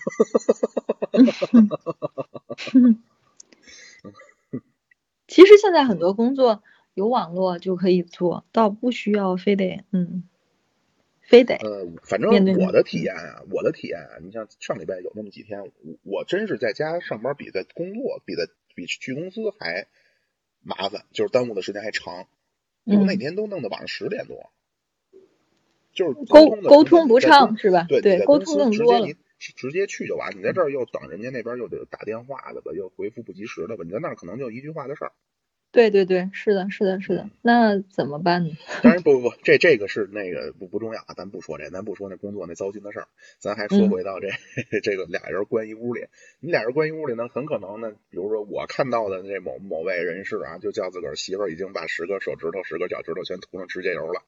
[5.26, 6.62] 其实现在很多工作
[6.92, 10.24] 有网络就可以做到，不需要非得嗯。
[11.30, 12.28] 非得呃，反正
[12.58, 15.70] 我的体验啊，我的体验啊，你像上礼拜有那么几天，我
[16.02, 19.86] 我真是在家上班比在工作比在比去公司还
[20.60, 22.26] 麻烦，就是耽误的时间还长。
[22.82, 24.50] 我那天都弄到晚上十点多，
[25.92, 27.86] 就是沟沟通不畅是吧？
[27.88, 29.06] 对对，沟通更多了。
[29.06, 35.12] 你直接去就完，你在这儿又等人家那边又得打电话的吧，又回复不及时的吧，你在那儿可能就一句话的事儿。
[35.72, 38.50] 对对对，是的，是的，是的，那怎么办呢？
[38.82, 43.08] 当然不不不，这这个是那个不不重要啊，咱不说这，咱不说那工作那糟心的事儿，
[43.38, 44.28] 咱还说回到这
[44.82, 46.06] 这个俩人关一屋里，
[46.40, 54.22] 你俩人关一屋里呢，很可能呢，比如说我看到的那某某位人士啊，就叫自个儿媳妇儿已经把十个手指头、十个脚趾头全涂上指甲油了，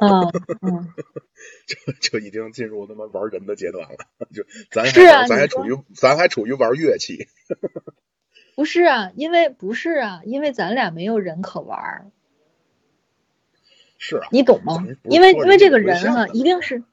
[0.00, 0.30] 嗯
[0.62, 0.88] 嗯，
[1.66, 3.96] 就就已经进入他妈玩人的阶段了，
[4.32, 7.26] 就咱还咱还处于咱还处于玩乐器。
[8.54, 12.06] 不是啊，因为不是啊，因为咱俩没有人可玩儿。
[13.98, 14.86] 是啊，你懂吗？
[15.04, 16.84] 因为因为这个人啊，一定是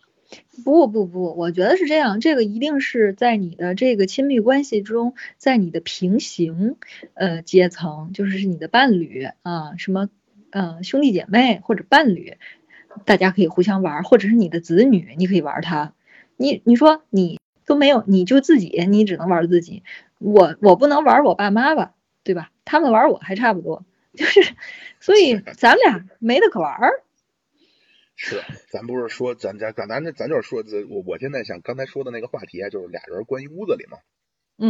[0.64, 6.78] 不不不，我觉得是这样，这个一定是在你的这个亲密关系中，在你的平行
[7.14, 10.10] 呃阶层，就是你的伴侣啊，什么
[10.52, 12.38] 呃兄弟姐妹或者伴侣，
[13.06, 15.94] 大家可以互相玩，或者是你的子女，你可以玩他。
[16.38, 19.84] 你你说你都没有，你就自己，你只能玩自己。
[20.22, 22.52] 我我不能玩我爸妈吧，对吧？
[22.64, 24.56] 他们玩我还差不多，就是，
[25.00, 27.04] 所以咱俩没得可玩儿。
[28.16, 33.98] 是，咱不是说咱咱咱咱咱就是说，我我现在想刚才说的那个话题啊，就是俩人关一屋子里嘛，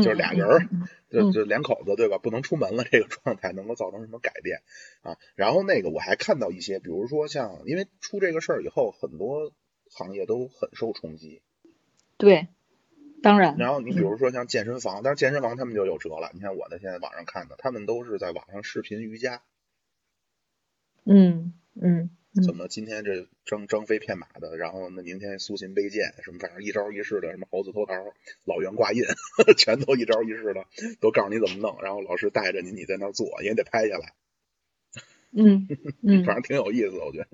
[0.02, 0.70] 就是俩人
[1.10, 2.18] 就就两口子对吧？
[2.18, 4.62] 不能出门了，这个状态能够造成什么改变
[5.02, 5.18] 啊？
[5.36, 9.52] 然后那个我还看到一些，比如说像因为出这个事儿以后，很多
[9.89, 11.41] 行业都很受冲击。
[12.18, 12.47] 对。
[13.22, 16.32] 当然，然后你比如说像健身房，但是健身房他们就有辙了。
[16.34, 19.41] 你看我的现在网上看的，他们都是在网上视频瑜伽，
[21.05, 27.93] 嗯嗯嗯，怎么今天这张张飞骗马的，然后那明天苏秦背剑，什么反正一招一式的，什么猴子偷桃、
[28.45, 29.03] 老袁挂印，
[29.57, 30.65] 全都一招一式的，
[30.99, 31.82] 都告诉你怎么弄。
[31.84, 34.13] 然后老师带着你，你在那儿做，也得拍下来，
[35.32, 35.67] 嗯
[36.01, 37.28] 嗯， 反正挺有意思的，我觉得。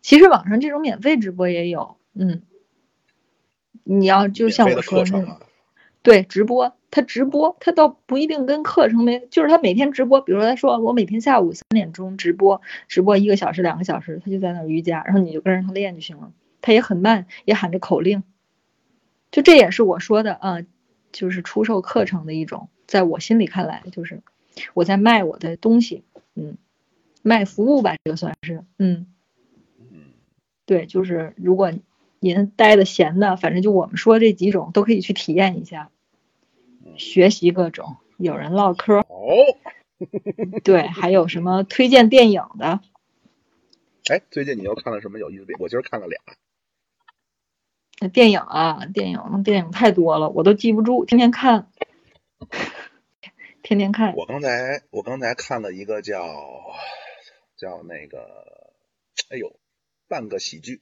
[0.00, 2.42] 其实网上这种免费直播也有，嗯，
[3.84, 5.40] 你要就像我说的那
[6.02, 16.32] 对，直播，他直播，他倒不一定跟课程没，就是他每天直播，比如说他说我每天下午三点钟直播，直播一个小时、两个小时，他就在那儿瑜伽，然后你就跟着他练就行了。
[16.60, 18.24] 他也很慢，也喊着口令，
[19.30, 20.58] 就这也是我说的啊，
[21.12, 24.22] 就是出售课程的一种，在我心里看来，就是
[24.74, 26.02] 我在卖我的东西，
[26.34, 26.56] 嗯，
[27.22, 29.06] 卖服务吧，这个算是，嗯。
[29.78, 30.00] 嗯，
[30.66, 31.72] 对，就是如果
[32.22, 35.90] 您待的闲的，反正就我们说这几种都可以去体验一下，
[36.96, 39.58] 学习各种，有人唠嗑，哦，
[40.62, 42.80] 对，还有什么推荐电影的，
[44.08, 45.54] 哎，最近你又看了什么有意思的？
[45.58, 46.20] 我今儿看了俩，
[48.00, 51.72] 那电影啊，电影电影太多了，我都记不住，天天看，
[53.64, 56.22] 天天看，我刚才我刚才看了一个叫
[57.56, 58.72] 叫那个，
[59.28, 59.56] 哎呦，
[60.06, 60.80] 半个喜剧，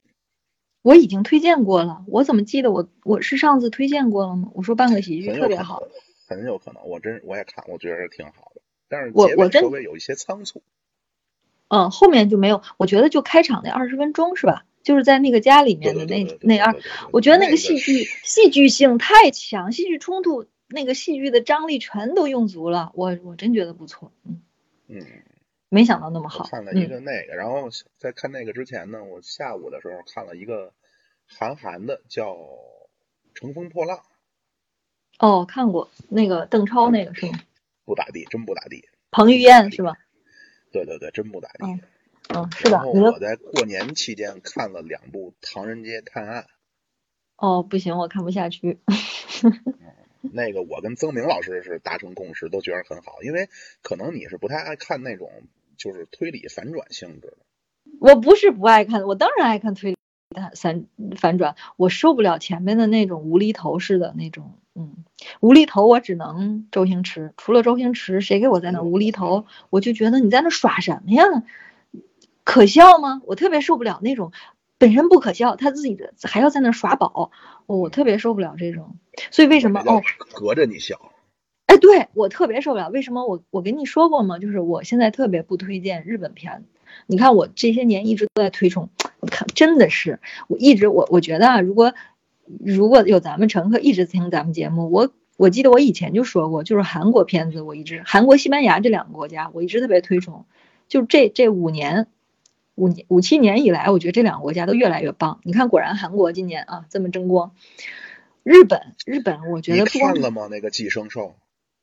[0.81, 4.49] 我已经推荐过了，我怎么记得我我是上次推荐过了吗？
[4.53, 5.83] 我说半个喜剧特别好，
[6.27, 10.63] 很有可能，我真我也看，我觉得挺好的，但是我我真微有一些仓促，
[11.67, 14.65] 嗯，后面就没有，我觉得就开场那二十分钟是吧？
[14.83, 16.75] 就是在那个家里面的那那二
[17.11, 24.41] 我觉得那那个个戏剧是戏剧性太强，戏剧冲突那个戏剧的张力全都用足了，我我真觉得不错，嗯，
[24.87, 25.05] 嗯，
[25.73, 30.73] 没想到那么好，看了一嗯，个那个，然后在看那个之前呢，我下午的时候看了一个
[31.25, 32.33] 韩寒的叫
[33.33, 33.97] 《乘风破浪》，
[35.25, 37.39] 哦，看过那个邓超那个是吗？
[37.85, 39.95] 不咋地，真不咋地，彭于晏是吧？
[40.73, 41.65] 对对对，真不咋地。
[41.65, 41.79] 嗯
[42.35, 46.47] 嗯，是的，然后我在过年期间看了两部《唐人街探案
[47.37, 48.77] 哦不行，我看不下去，》，
[50.21, 53.49] 那个我跟曾明老师是达成共识，都觉得很好，因为
[53.81, 55.31] 可能你是不太爱看那种
[55.81, 57.37] 就是推理反转性质的。
[57.99, 59.97] 我不是不爱看，我当然爱看推理
[60.35, 65.03] 反反反转，我受不了前面的那种无厘头式的那种，嗯，
[65.39, 71.23] 无厘头我只能周星驰，除了周星驰，谁给我在那无厘头，我就觉得你在那耍什么呀？
[72.43, 73.21] 可笑吗？
[73.25, 74.31] 我特别受不了那种
[74.77, 77.31] 本身不可笑，他自己的还要在那耍宝，
[77.65, 78.97] 我特别受不了这种。
[79.29, 80.01] 所以为什么哦？
[80.33, 81.10] 隔着你笑，
[81.71, 82.89] 哎，对我特别受不了。
[82.89, 84.39] 为什么我我跟你说过吗？
[84.39, 86.65] 就是我现在特别不推荐日本片。
[87.07, 88.89] 你看我这些年一直都在推崇，
[89.21, 90.19] 你看真的是
[90.49, 91.93] 我一直我我觉得啊，如果
[92.59, 100.43] 如果有咱们乘客一直听咱们节目，我我记得我以前就说过，就是韩国片子我一直韩国、西班牙这两个国家我一直特别推崇。
[100.89, 102.07] 就这这五年
[102.75, 105.39] 五年五七年以来，我觉得这两个国家都越来越棒。
[105.43, 107.53] 你看，果然韩国今年啊这么争光。
[108.43, 110.47] 日本日本，我觉得不光看了吗？
[110.51, 111.35] 那个寄生兽，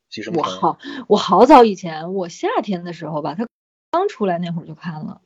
[0.08, 3.46] 寄生虫，我好，我好早以前，我夏天的时候吧，它
[3.90, 5.20] 刚出来那会儿就看了，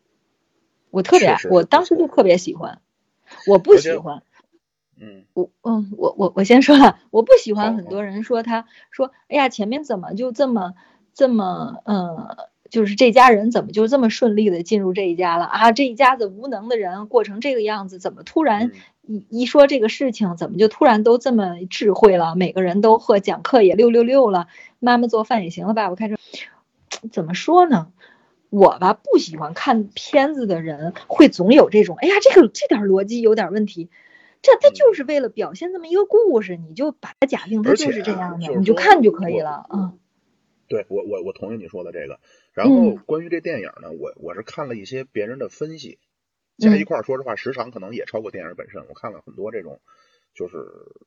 [0.91, 2.81] 我特别我当时就特别喜欢。
[3.47, 4.23] 我不喜欢，
[5.01, 10.75] 嗯，我嗯，我我我先说了，我不喜欢很多人说他说，哎呀，前面怎么就这么
[11.15, 15.73] 这么呃，就是这家人怎么就这么顺利的进入这一家了啊？
[15.73, 18.73] 这一家子无能的人过成这个样子，怎么突然嗯
[19.03, 22.35] 一一说这个事情，怎么就突然都这么智慧了？
[22.37, 24.49] 每个人都或讲课也六六六了，
[24.79, 26.17] 妈妈做饭也行了，爸爸开车，
[27.11, 27.93] 怎么说呢？
[28.49, 33.89] 我吧不喜欢看片子的人会总有这种，哎呀，这个这点逻辑有点问题。
[34.43, 39.67] 这他就是为了表现这么一个故事，你就把它假定它就是这样的，就是你就看就可以了。
[39.73, 39.99] 嗯
[40.69, 42.19] 对我我我同意你说的这个。
[42.53, 45.99] 然后嗯关于这电影呢，我我是看了一些别人的分析，
[46.59, 48.87] 加一嗯块儿，说实话，时长可能也超过电影本身。
[48.89, 49.81] 我看了很多这种
[50.35, 50.57] 就是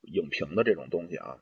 [0.01, 1.37] 影评的这种东西啊，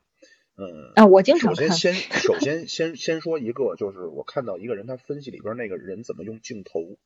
[0.56, 0.92] 嗯。
[0.94, 1.76] 啊，我经首常看。
[1.76, 6.98] 先先 首先先先说一个，就是我看到一个人他分析里边那个人怎么用镜头，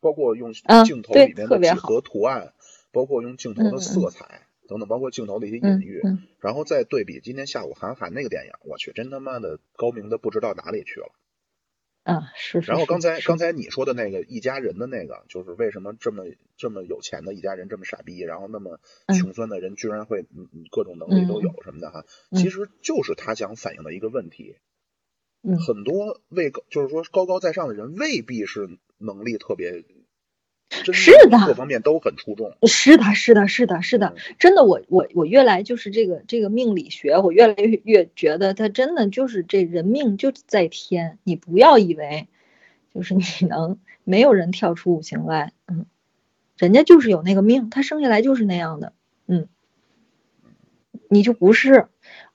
[0.00, 2.54] 包括用嗯镜头里面的几何图案，
[2.92, 11.12] 包括用镜头的色彩等等，包括镜头的一些隐嗯喻，嗯然后再对比今天下午韩寒那个电影，我去，真他妈的高明的不知道哪里去了。
[12.02, 12.70] 嗯，是是。
[12.70, 16.24] 然后刚才刚才你说的那个一家人的那个，就是为什么这么
[16.56, 24.56] 这么有钱的一家人这么傻逼，然后那么嗯穷酸的人居然会嗯嗯各种能力都有什么的哈，嗯其实就是他想反映的一个问题。
[25.42, 29.99] 嗯很多位高就是说高高在上的人未必是能力特别真
[30.70, 32.56] 是的各方面都很出众。
[32.66, 42.28] 是的，是的，是的，是的，真的，我我我越来就是这个这个命理学，我越来越越觉得他真的就是这人命就在天，你不要以为
[42.94, 45.86] 就是你能没有人跳出五行外，嗯，
[46.56, 48.92] 人家就是有那个命，他生下来就是那样的，
[49.26, 49.48] 嗯，
[51.08, 51.88] 你就不是，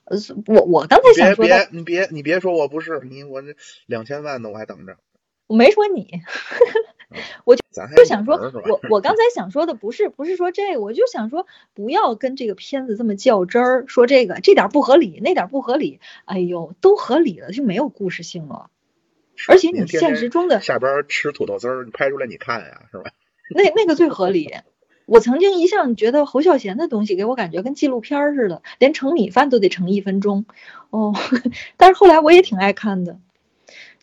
[0.04, 3.56] 呃，我我刚才想说你别你别说我不是你，我这
[3.86, 4.98] 两千万呢，我还等着。
[5.46, 6.22] 我没说你，
[7.70, 18.70] 咱还就想说我 我刚才想说的不是不是说这个，我就想说不要跟这个片子这么较真儿，说这个这点儿不合理，那点儿不合理，哎呦，都合理了就没有故事性了。
[19.48, 23.10] 而且你现实中的下边吃土豆丝儿，你拍出来你看呀，是吧？
[23.54, 24.54] 那那个最合理。
[25.04, 30.46] 我曾经一向觉得侯孝贤的东西给我感觉跟纪录片儿似的，连盛米饭都得盛一分钟。
[30.90, 31.14] 哦，
[31.76, 33.20] 但是后来我也挺爱看的，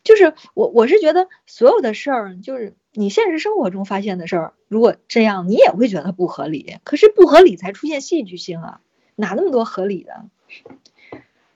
[0.03, 8.81] 就是我我是觉得所有的事儿，就是你现实生活中发现的事儿，如果这样你也会觉得不合理，可是不合理才出现戏剧性啊，
[9.15, 10.25] 哪那么多合理的？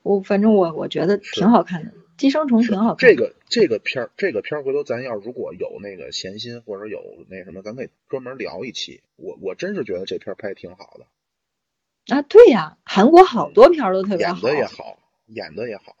[0.02, 3.14] 我反正我我觉得挺好看的，《寄生虫》挺好看的。
[3.14, 9.02] 这个这个片儿，这个片儿回头咱要如果有那个闲心或者有那什么，咱可以专门聊一期。
[9.16, 15.94] 我我真是觉得这片儿拍挺好的，啊，对呀，韩国好多片儿都特别好演，的也好，演的也好，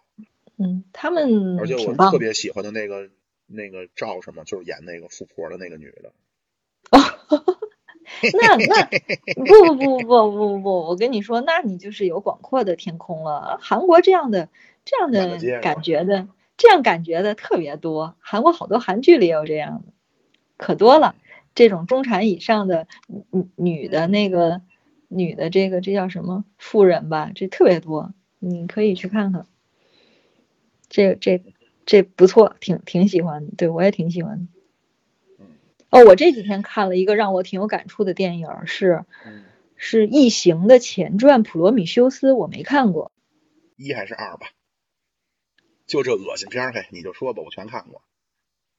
[0.58, 1.94] 嗯，他们而且我。
[2.10, 3.08] 特别喜欢的那个
[3.46, 6.12] 那个赵什么，就是演那个富婆的那个女的。
[8.20, 8.84] 那那
[9.44, 13.58] 不不不不不不不，我跟你说，那你就是有广阔的天空了。
[13.60, 14.48] 韩国这样的
[14.84, 18.16] 这样的感觉的，这样感觉的特别多。
[18.18, 19.92] 韩国好多韩剧里也有这样的，
[20.56, 21.14] 可多了。
[21.54, 22.88] 这种中产以上的
[23.30, 24.62] 女女的那个
[25.08, 29.46] 女的这个这叫什么富人吧，这特别多，你可以去看看。
[30.88, 31.42] 这这
[31.86, 35.46] 这不错，挺挺喜欢的，对我也挺喜欢的。
[35.90, 39.44] 哦，我这几天看了一个让我挺有感触的电影，是嗯，
[39.76, 43.10] 是《异形》的前传《普罗米修斯》，我没看过。
[43.76, 44.48] 一还是二吧？
[45.86, 48.02] 就这恶心片儿，嘿，你就说吧，我全看过。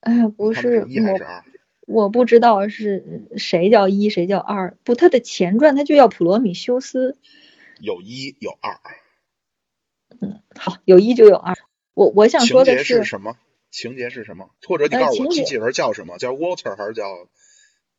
[0.02, 1.44] 哎呀，不是一还是二？
[1.88, 4.78] 我，不知道是谁叫一，谁叫二。
[4.84, 7.14] 不，它的前传它就叫《普罗米修斯》。
[7.82, 8.80] 有一有二。
[10.22, 11.56] 嗯好，有一就有二。
[12.00, 13.36] 我我想说的是什么？
[13.72, 14.52] 情节是什么？
[14.66, 16.18] 或者你告诉我机器人叫什么？
[16.18, 17.28] 叫 Walter 还是叫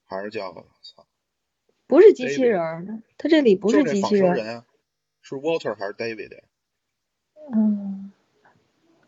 [0.06, 0.54] 还是叫？
[0.54, 1.06] 操，
[1.86, 4.32] 不是机器人儿的，它这里不是机器人。
[4.36, 4.64] 人啊，
[5.20, 6.40] 是 Walter 还是 David？
[7.52, 8.10] 嗯，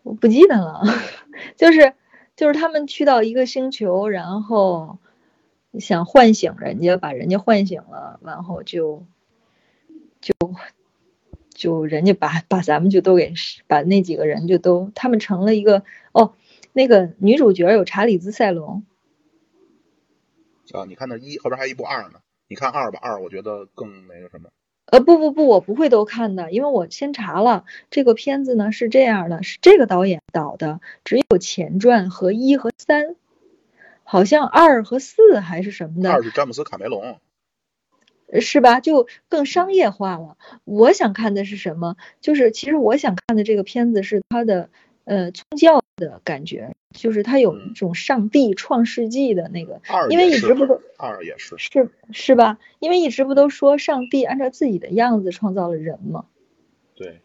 [0.02, 0.82] 我不记得了，
[1.56, 1.94] 就是
[2.36, 4.98] 就是他们去到一个星球，然后
[5.80, 9.06] 想唤醒人家，把人家唤醒了，然后就
[10.20, 10.34] 就
[11.54, 13.32] 就人家把把咱们就都给
[13.66, 16.34] 把那几个人就都他们成了一个哦，
[16.72, 18.84] 那个女主角有查理兹塞隆，
[20.72, 24.48] 啊，你看那一后边还一部二呢，你看二吧，二我觉得更那个什么。
[24.86, 33.16] 呃，不不不，我不会都看的，因为我先查了这个片子呢是这样的，是这个导演导的，只有前传和一和三，
[34.02, 37.20] 好像二和四还是什么的，二是詹姆斯卡梅隆，
[38.40, 38.80] 是吧？
[38.80, 40.36] 就更商业化了。
[40.64, 41.96] 我想看的是什么？
[42.20, 44.70] 就是其实我想看的这个片子是它的
[45.04, 52.58] 呃宗教的感觉，就是它有一种上帝创世纪的那个，因为二也是一直不都二也是，是是吧？
[52.78, 56.24] 因为一直不都说上帝按照自己的样子创造了人吗？
[56.94, 57.20] 对，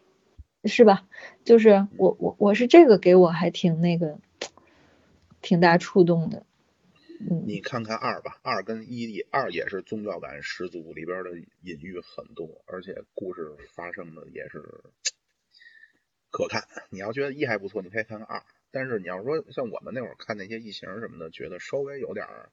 [0.64, 1.04] 是吧？
[1.44, 4.18] 就是我我我是这个给我还挺那个，
[5.40, 6.42] 挺大触动的。
[7.20, 11.30] 嗯，你看看二吧，二跟一也二也是宗教感十足，里边的
[11.62, 14.62] 隐喻很多，而且故事发生的也是
[16.30, 16.68] 可看。
[16.90, 18.44] 你要觉得一还不错，你可以看看二。
[18.70, 22.50] 但是你要说像我们那会儿看那些异形什么的，觉得稍微有点儿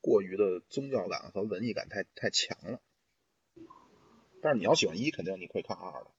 [0.00, 2.80] 过于的宗教感和文艺感太太强了。
[4.42, 6.10] 但是你要喜欢一，肯定你可以看二的。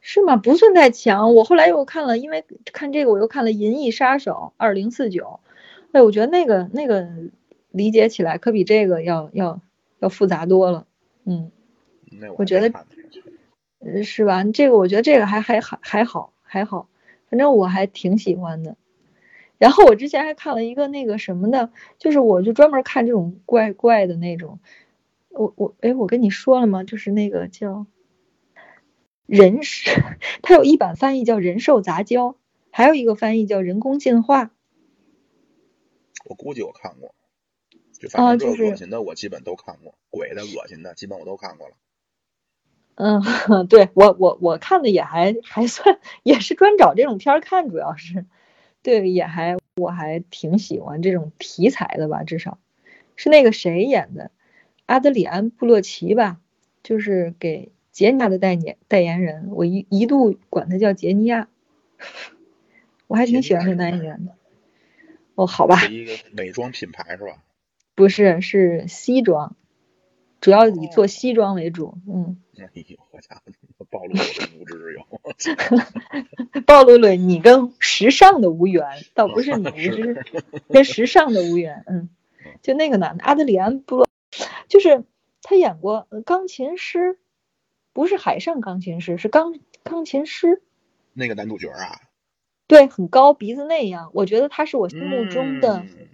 [0.00, 0.36] 是吗？
[0.36, 1.34] 不算太强。
[1.34, 5.40] 我后来又看了，因为看这个我又看了《银翼杀手二零四九》，
[5.92, 7.08] 哎，我觉得那个那个
[7.70, 9.60] 理解起来可比这个要要
[10.00, 10.86] 要复杂多了。
[11.24, 11.50] 嗯，
[12.20, 12.68] 那我我觉得
[14.04, 14.44] 是吧？
[14.52, 16.88] 这个我觉得这个还还还还好还好，
[17.30, 18.76] 反正我还挺喜欢的。
[19.58, 24.58] 然后我之前还看了一个那个什么的，就是我就专门看这种怪怪的那种。
[25.30, 26.84] 我我哎，我跟你说了吗？
[26.84, 27.86] 就是那个叫
[29.26, 29.90] 人是，
[30.42, 32.36] 它有一版翻译叫人兽杂交，
[32.70, 34.50] 还有一个翻译叫人工进化。
[36.28, 37.14] 我估计我看过，
[37.98, 41.74] 就啊反正就是这恶心的我基本都看过，鬼的、恶心的，基本我都看过了。
[42.96, 43.20] 嗯，
[43.68, 48.24] 对我我我看的也还还算，也是专找这种片儿看，主要是，
[48.82, 52.58] 对，也还我还挺喜欢这种题材的吧，至少，
[53.14, 54.30] 是那个谁演的，
[54.86, 56.40] 阿德里安·布洛奇吧，
[56.82, 61.48] 就是给杰尼亚的代言代言人，我一一度管他叫杰尼亚，
[63.08, 64.35] 我还挺喜欢这男演员的。
[65.36, 67.42] 哦，好吧，是一个美妆品牌是吧？
[67.94, 69.54] 不是，是西装，
[70.40, 71.98] 主要以做西装为主。
[72.08, 75.06] 嗯，哎呦，我家伙，暴露我的无知有。
[76.66, 78.84] 暴露了你跟时尚的无缘，
[79.14, 80.24] 倒不是你无知，
[80.68, 81.84] 跟时尚的无缘。
[81.86, 82.08] 嗯，
[82.62, 84.08] 就那个男的阿德里安·布洛，
[84.68, 85.04] 就是
[85.42, 86.98] 他演过《钢琴师》，
[87.92, 90.62] 不是海上钢琴师，是钢钢琴师。
[91.12, 92.00] 那个男主角啊？
[92.66, 94.10] 对，很高，鼻子那样。
[94.12, 96.08] 我觉得他是我心目中的，嗯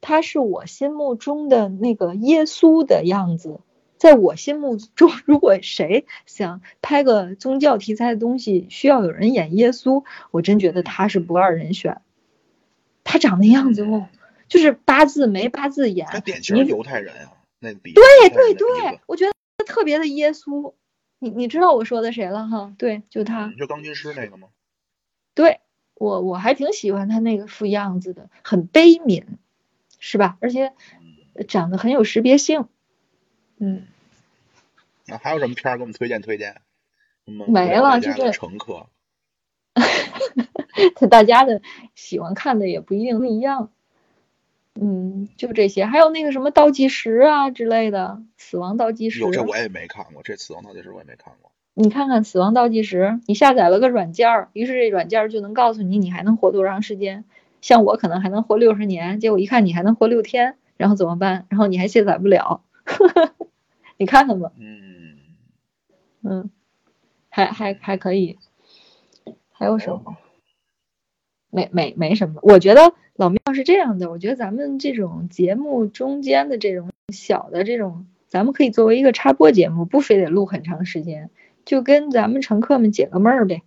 [0.00, 3.60] 他是我心目中的那个耶稣的样子。
[3.96, 12.00] 在我心目中， 如果谁想拍个宗教题材的东西，需要有人演耶稣，我真觉得他是不二人选。
[13.02, 14.06] 他长那样子哦，
[14.48, 20.74] 就是八字眉八字眼，他典型你犹太人啊，对对对我觉得他特别的耶稣。
[21.18, 22.72] 你你知道我说的谁了哈？
[22.78, 23.48] 对，就他。
[23.48, 24.46] 你说钢琴师那个吗？
[25.34, 25.58] 对
[25.98, 29.24] 我我还挺喜欢他那个副样子的，很悲悯，
[29.98, 30.38] 是吧？
[30.40, 30.72] 而且
[31.48, 32.68] 长得很有识别性。
[33.58, 33.86] 嗯，
[35.06, 36.60] 那还有什么片儿给我们推荐推荐？
[37.24, 38.86] 没了就是乘客。
[41.10, 41.60] 大家的
[41.94, 43.70] 喜欢看的也不一定一样。
[44.80, 49.18] 嗯，就这些，还有那个什么倒计时啊之类的，死亡倒计时。
[49.20, 51.50] 有这我也没看过，这《死亡倒计时》我也没看过。
[51.80, 57.24] 你看看《死亡倒计时》，你下载了个软件儿，于是这软件儿就能告诉你你还能活多长时间。
[57.60, 61.46] 像我可能还能活六十年，结果一看你还能活六天，然后怎么办？
[61.48, 62.62] 然后你还卸载不了，
[63.96, 65.18] 你看看吧，嗯，
[66.24, 66.50] 嗯，
[67.28, 68.38] 还还还可以，
[69.52, 70.16] 还有什么？
[71.48, 81.30] 没没没什么，我觉得老庙是这样的，我觉得咱们这种节目中间的这种小的这种，咱们可以作为一个插播节目，不非得录很长时间，
[81.68, 83.62] 就跟咱们乘客们解个闷儿呗，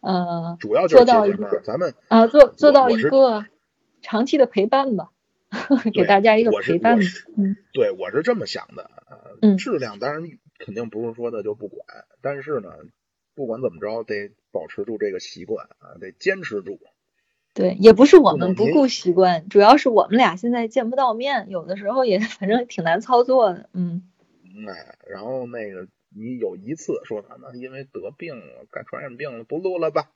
[0.00, 1.50] 呃，主要就是做到一解闷儿。
[1.50, 3.46] 个咱们啊，做做到一个
[4.02, 5.08] 长期的陪伴吧，
[5.94, 7.04] 给大家一个陪伴吧，
[7.38, 10.22] 嗯对我是这么想的，呃，嗯质量当然
[10.58, 11.80] 肯定不是说的就不管，
[12.20, 12.68] 但是呢，
[13.34, 16.78] 不管怎么着得保持住这个习惯啊，得坚持住。
[17.54, 24.02] 对，也不是我们不顾习惯，主要是我们俩现在见不到面，有的时候也 反正挺难操作的，嗯。
[24.56, 30.10] 嗯哎，然后那个你有一次说什么，因为得病了，该传染病了，不录了吧？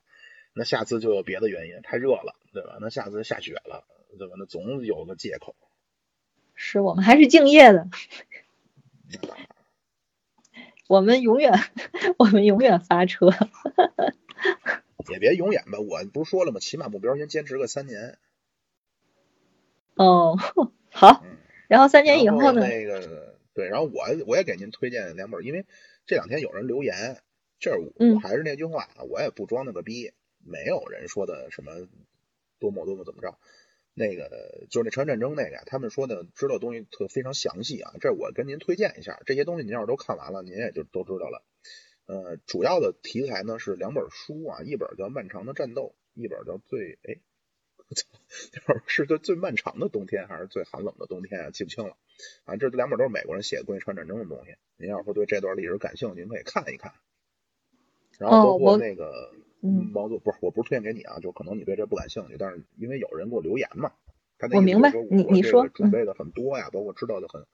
[0.55, 2.79] 那下次就有别的原因，太热了，对吧？
[2.81, 3.85] 那下次下雪了，
[4.19, 4.35] 对吧？
[4.39, 5.55] 那总有个借口。
[6.55, 7.89] 是我们还是敬业的，
[10.89, 11.53] 我们永远，
[12.19, 13.31] 我们永远发车。
[15.09, 16.61] 也别永远吧，我不是说了吗？
[16.61, 18.19] 起码目标先坚持个三年。
[19.95, 20.37] 哦，
[20.91, 21.23] 好。
[21.25, 21.37] 嗯，
[21.69, 22.61] 然后三年以后呢？
[22.67, 25.67] 那个对，然后我我也给您推荐两本，因为
[26.07, 27.21] 这两天有人留言，
[27.59, 30.13] 这我嗯还是那句话，我也不装那个逼，
[30.47, 31.73] 没有人说的什么
[32.61, 33.37] 多么多么怎么着。
[33.95, 41.45] 那个就是那朝鲜战争那个，他们说的知道的东西特非常详细啊，这我跟您推荐一下，这些东西您要是都看完了，您也就都知道了。
[42.07, 47.19] 呃，主要的题材呢是两本书啊，一本叫《漫长的战斗》，一本叫《最哎，
[48.87, 51.51] 是最最漫长的冬天还是最寒冷的冬天啊？
[51.51, 51.97] 记不清了
[52.45, 52.57] 啊。
[52.57, 56.93] 这两本都是美国人写的关于朝鲜战争的东西，您要是说对这段历史感兴趣，您可以看一看。
[58.19, 59.33] 然后哦包括那个
[59.63, 63.93] 嗯毛主不是，我不是推荐给你啊，就可能你对这不感兴趣，但是因为有人给我留言嘛，
[64.39, 67.47] 他那意思我明白你你说我准嗯备的很多呀，包括知道的很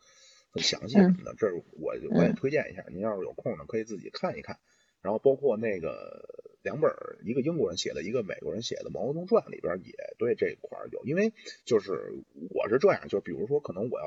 [0.50, 4.58] 很详细什么的，这是我我也嗯推荐一下，您要是有空呢，可以自己看一看。
[5.00, 6.24] 然后包括那个
[6.64, 6.90] 两本，
[7.24, 11.34] 一个英国人写的，一个美国人写的《毛泽东传》里边也对这块儿有，因为
[11.66, 12.14] 就是
[12.50, 14.06] 我是这样，就比如说可能我要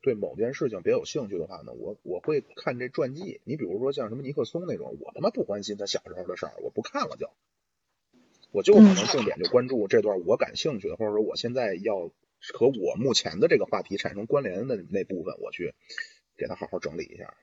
[0.00, 3.40] 对某件事情比较有兴趣的话呢，我我会看这传记。
[3.44, 7.28] 你比如说像什么尼克松那种，我他妈不关心他小时候的事儿，我不看了就，
[8.52, 12.12] 我就可能重点就关注这段我感兴趣的，或者说我现在要
[12.52, 15.74] 和我目前的这个话题产生关联的那部分，我去
[16.36, 17.34] 给他好好整理一下。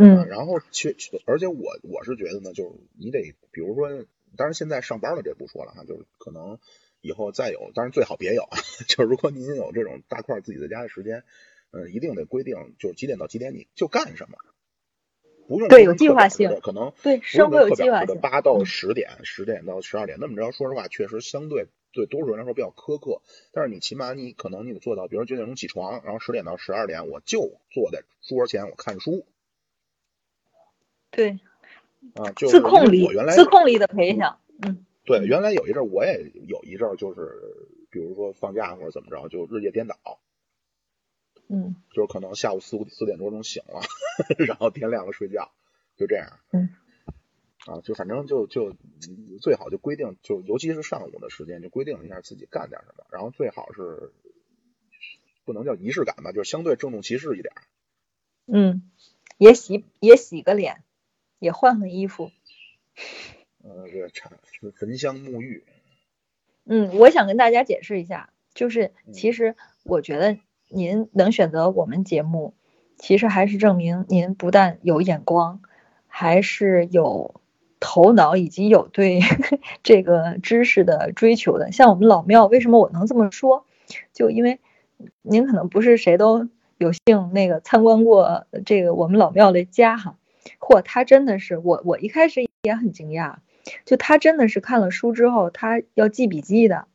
[0.00, 3.88] 嗯然后去，去而且我我是觉得呢，就是你得，比如说，
[4.36, 6.58] 当然现在上班了这不说了哈，就是可能
[7.00, 11.24] 以后再有，当然最好别有，啊， 就是如果您有这种大块自己在家的时间，
[11.72, 14.38] 嗯、一定得规定，就是几点到几点你就干什么，
[15.48, 18.20] 不用对有计划性可能对，不生活有计划性。
[18.20, 23.22] 八到嗯十点，十点到十二点那么着，说实话，确实相对对多数人来说比较苛刻。
[23.52, 29.26] 但是你起码你可能你得做到，比如九点钟起床，然后十点到十二点我就坐在桌前我看书
[31.10, 31.38] 对，
[32.14, 34.40] 啊，就自控力我原，来自控力的培养。
[34.62, 39.96] 嗯对，原来有一阵儿我也有一阵儿就是，比如说放假或者怎么着，就日夜颠倒
[41.48, 43.80] 嗯就是可能下午四五四点多钟醒了，
[44.46, 45.50] 然后天亮了睡觉，
[45.96, 46.38] 就这样。
[46.52, 46.68] 嗯。
[47.66, 54.12] 啊，就反正就就嗯最好就规定，就尤其是上午的时间，就规定一下自己干点什么，然后最好是
[55.46, 57.54] 不能叫仪式感吧，就是相对郑重其事一点。
[58.46, 58.90] 嗯，
[59.38, 60.82] 也洗也洗个脸，
[61.38, 62.30] 也换换衣服。
[63.62, 64.32] 呃，这个产
[64.74, 65.64] 焚香沐浴，
[66.64, 72.54] 嗯，我想跟大家解释一下，就是嗯其实我觉得您能选择我们节目，
[72.96, 75.60] 其实还是证明您不但有眼光，
[76.06, 77.40] 还是有
[77.80, 79.20] 头脑以及有对
[79.82, 81.72] 这个知识的追求的。
[81.72, 83.66] 像我们老庙，为什么我能这么说？
[84.12, 84.60] 就因为
[85.22, 90.18] 您可能不是谁都有幸那个参观过这个我们老庙的家哈，
[90.58, 93.36] 嚯，他真的是我我一开始也很惊讶。
[93.84, 96.86] 就他真的是看了书之后，他要记笔记的。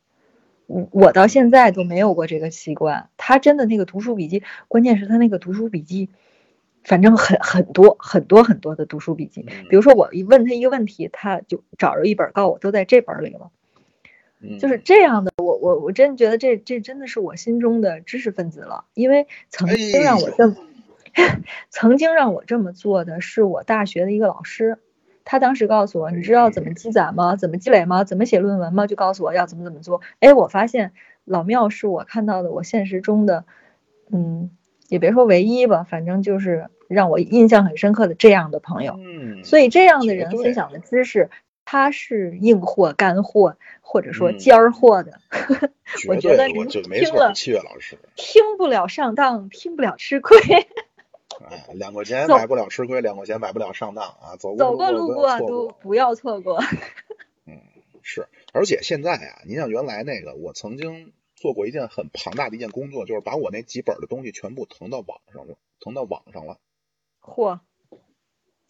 [0.66, 3.10] 我我到现在都没有过这个习惯。
[3.18, 6.10] 他真的那个读书笔记，关键是他那个读书笔记，
[6.84, 9.45] 反正很很多很多很多的读书笔记。
[9.47, 13.51] 嗯比如说我一问他一个问题，他就找着一本告诉我都在这本里了。
[14.39, 20.56] 嗯就是这样的，我我我真觉得这这真的是我心中的知识分子了，因为曾经让我这么，
[21.70, 24.80] 曾经让我这么做的是我大学的一个老师，
[25.26, 27.36] 他当时告诉我，你知道怎么积攒吗？
[27.36, 28.03] 怎么积累吗？
[28.03, 28.88] 怎么写论文吗？
[28.88, 30.01] 就告诉我要怎么怎么做。
[30.20, 30.93] 哎，我发现
[31.26, 33.45] 老庙是我看到的我现实中的，
[34.11, 34.51] 嗯，
[34.89, 38.95] 也别说唯一吧，反正就是让我印象很深刻的这样的朋友。
[38.99, 41.30] 嗯，所以这样的人分享的知识，
[41.64, 45.20] 他是硬货、干货，或者说嗯尖儿货的。
[46.09, 50.38] 我觉得您听了七月老师，听不了上当，听不了吃亏，
[51.50, 55.68] 哎，两块钱买不了吃亏，两块钱买不了上当啊，走走过路过都。
[55.68, 56.60] 不要错过。
[57.46, 57.62] 嗯
[58.02, 66.60] 是，而且现在啊，您像原来那个，我曾经做过一件很庞大的一件工作，就是把我那几本的东西全部腾到网上了，腾到网上了
[67.22, 67.60] 嚯，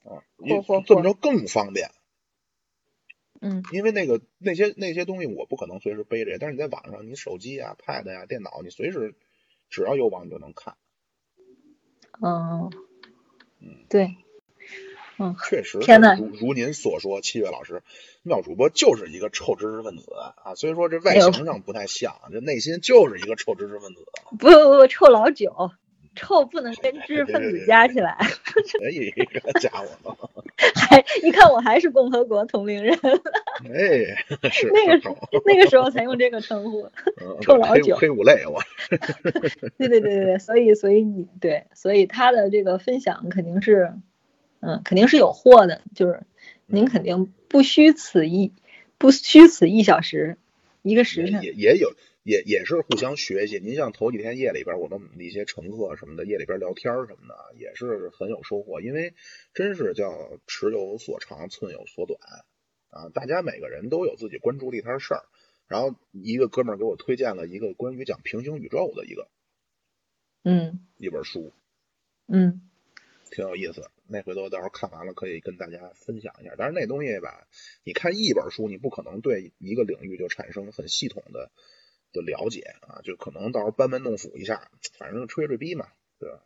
[0.04, 0.24] 啊，
[0.86, 1.90] 这么着更方便，
[3.42, 9.16] 嗯因为那个那些那些东西我不可能随时背着，但是你在网上，你手机啊、Pad 呀、电脑，你随时
[9.70, 10.78] 只要有网你就能看，
[12.22, 12.70] 嗯。
[13.66, 14.18] 嗯，对，
[15.18, 17.82] 嗯，确实天呐如如您所说，七月老师
[18.24, 20.12] 妙主播就是一个臭知识分子
[20.44, 24.06] 啊，虽然说这外形上不太像，这内心就是一个臭知识分子。
[24.32, 25.72] 不不不，臭老九，
[26.16, 28.12] 臭不能跟知识分子加起来，
[28.84, 29.70] 哎，这个家
[30.04, 30.18] 伙，
[30.76, 32.94] 还一看我还是共和国同龄人，
[33.66, 36.90] 哎，是 那个是那个时候才用这个称呼。
[37.22, 38.62] 嗯臭老九黑五类，我
[39.78, 43.94] 对对对对对，所以所以你对，所以他的这个分享肯定是，
[44.62, 46.22] 嗯，肯定是有货的，就是
[46.66, 48.54] 您肯定不虚此一
[48.98, 50.38] 不虚此一小时，
[50.84, 51.42] 一个时辰。
[51.44, 51.94] 也也有
[52.24, 53.60] 也也是互相学习。
[53.60, 58.82] 您像头几天夜里边，我们一些乘客什么的，夜里边聊天什么的，也是很有收获。
[58.82, 59.14] 因为
[59.54, 62.20] 真是叫尺有所长，寸有所短
[62.90, 65.24] 啊，大家每个人都有自己关注的一摊事儿。
[65.68, 69.30] 然后一个哥们儿给我推荐了一个关于讲平行宇宙的一个
[70.44, 71.52] 嗯一本书，
[72.28, 72.70] 嗯
[73.32, 73.90] 挺有意思。
[74.06, 76.54] 那回头到时候看完了可以跟大家分享一下。
[76.58, 77.48] 但是那东西吧，
[77.84, 81.50] 你看一本书，你不可能对一个领域就产生很系统的
[82.14, 85.90] 的了解啊，就可能到时候班门弄斧一下，反正吹吹逼嘛，
[86.20, 86.40] 对吧？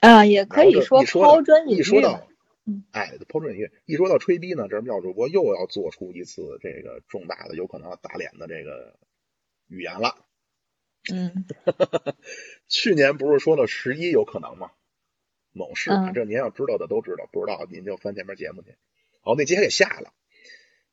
[0.00, 2.28] 啊，也可以说抛砖引玉嘛一说到。
[2.66, 3.70] 嗯，哎，抛砖引玉。
[3.84, 8.98] 一说到吹逼呢，这妙主播又要做出一次这个重大的、有可能要打脸的这个
[9.66, 10.16] 语言了。
[11.12, 11.44] 嗯
[12.68, 14.70] 去年不是说了十一有可能吗？
[15.52, 18.74] 某市，嗯这您要知道的都知道，不知道您就翻前面节目去。
[19.22, 20.12] 哦，那节给下了，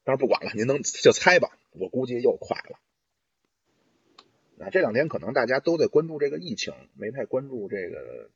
[0.03, 2.79] 但是不管了，您能就猜吧，我估计又快了。
[4.61, 8.29] 啊，这两天可能大家都在关注这个疫情，没太关注这个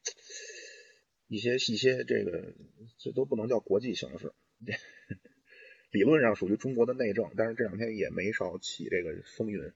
[1.27, 2.53] 一些一些这个，
[2.97, 4.33] 这都不能叫国际形势，
[5.91, 9.71] 理论上属于中国的内政，但是这两天也没少起这个风云。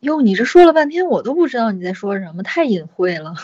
[0.00, 3.34] 哟，你这说了半天，我都不知道你在说什么，太隐晦了。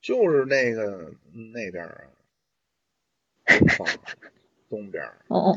[0.00, 1.14] 就是那个
[1.52, 2.10] 那边儿
[3.46, 3.84] 啊，
[4.68, 5.54] 东边儿，哦，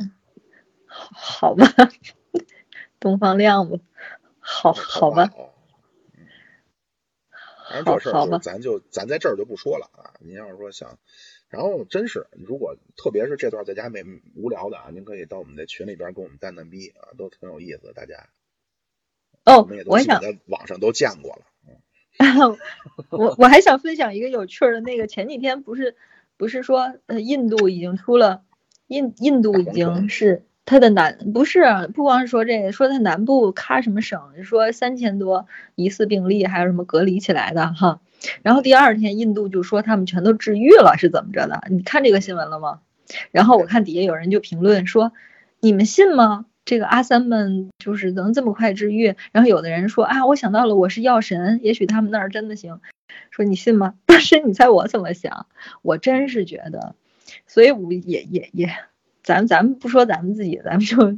[0.85, 1.65] 好好吧，
[2.99, 3.79] 东方亮吧，
[4.39, 5.29] 好好吧，
[7.69, 10.13] 反正这事儿咱就咱在这儿就不说了啊。
[10.19, 10.97] 您要是说想，
[11.49, 14.03] 然后真是如果特别是这段在家没
[14.35, 17.93] 无聊的啊，您可以到我们的群里边跟我们蛋蛋逼啊，都挺有意思的。
[17.93, 18.29] 大家
[19.43, 21.41] 哦们也，想在网上都见过了。
[23.11, 25.95] 我我还想分享一个有趣儿的，那个前几天不是
[26.35, 28.43] 不是说呃印度已经出了
[28.87, 31.64] 印印度已经是它的南不是
[31.95, 38.02] 不光是说这个，说它南部咔什么省，说三千多疑似病例，还有什么隔离起来的哈。
[38.41, 41.64] 然后第二天印度就说他们全都治愈了，是怎么着的？
[41.72, 42.81] 你看这个新闻了吗？
[43.31, 45.14] 然后我看底下有人就评论说，
[45.61, 46.45] 你们信吗？
[46.65, 49.15] 这个阿三们就是能这么快治愈？
[49.31, 52.81] 然后有的人说啊，我想到了，我是药神，也许他们那儿真的行。
[53.31, 53.94] 说你信吗？
[54.06, 55.45] 当时你猜我怎么想？
[55.81, 56.95] 我真是觉得，
[57.45, 58.69] 所以我也也也，
[59.27, 61.13] 咱咱们不说咱们自己，咱们就，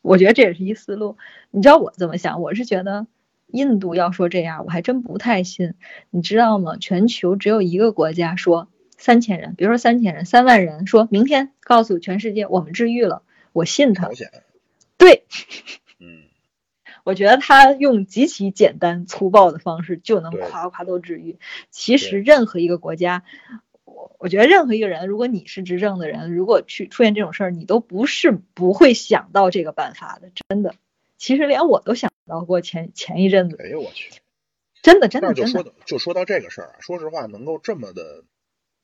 [0.00, 1.16] 我觉得这也是一思路。
[1.50, 2.40] 你知道我怎么想？
[2.40, 3.08] 我是觉得
[3.48, 5.74] 印度要说这样，我还真不太信。
[6.10, 6.76] 你知道吗？
[6.76, 13.22] 全球只有一个国家说三千人，比如说三千人、三万人，说明天告诉全世界我们治愈了，
[13.52, 14.08] 我信他
[14.96, 15.24] 对，
[15.98, 16.22] 嗯，
[17.02, 21.40] 我觉得他用极其简单粗暴的方式就能夸夸都治愈。
[21.70, 23.24] 其实任何一个国家，
[24.08, 30.74] 我我觉得任何一个人，如果你是执政的人，如果去出现这种事儿，你都不是不会想到这个办法的，真的。
[31.16, 34.10] 其实连我都想到过前前一阵子，哎呦我去！
[34.82, 38.24] 真的真的就说到就说到这个事儿啊，说实话，能够这么的，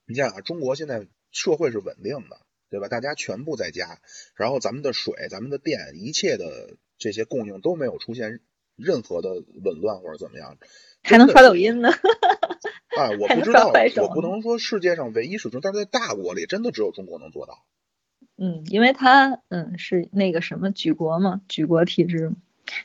[0.06, 2.38] 你想想啊，中国现在社会是稳定的，
[2.70, 2.88] 对吧？
[2.88, 4.00] 大家全部在家，
[4.34, 8.40] 然后咱们的水、咱们的电，一切的这些供应都没有出现
[8.76, 9.30] 任何的
[9.64, 10.58] 紊乱或者怎么样，
[11.02, 11.90] 还能刷抖音呢。
[12.96, 13.72] 啊，我不知 道，
[14.02, 17.64] 我不能说世界上唯一是中，但是在大国里，真的只有中国能做到。
[18.36, 22.32] 嗯，因为他嗯是那个什么举国嘛，举国体制，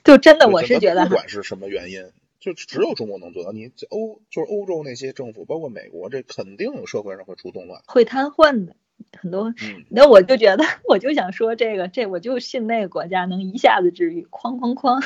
[0.04, 3.52] 就真的我是觉得不管是什么原因，就只有中国能做到。
[3.52, 7.82] 你欧就是欧洲那些政府，包括美国，这肯定社会上会出动乱。
[7.88, 8.76] 会瘫痪的
[9.20, 9.54] 很多。
[9.64, 15.04] 嗯，那我就觉得，我就想说这个，这我就信那个国家能一下子治愈，哐哐哐，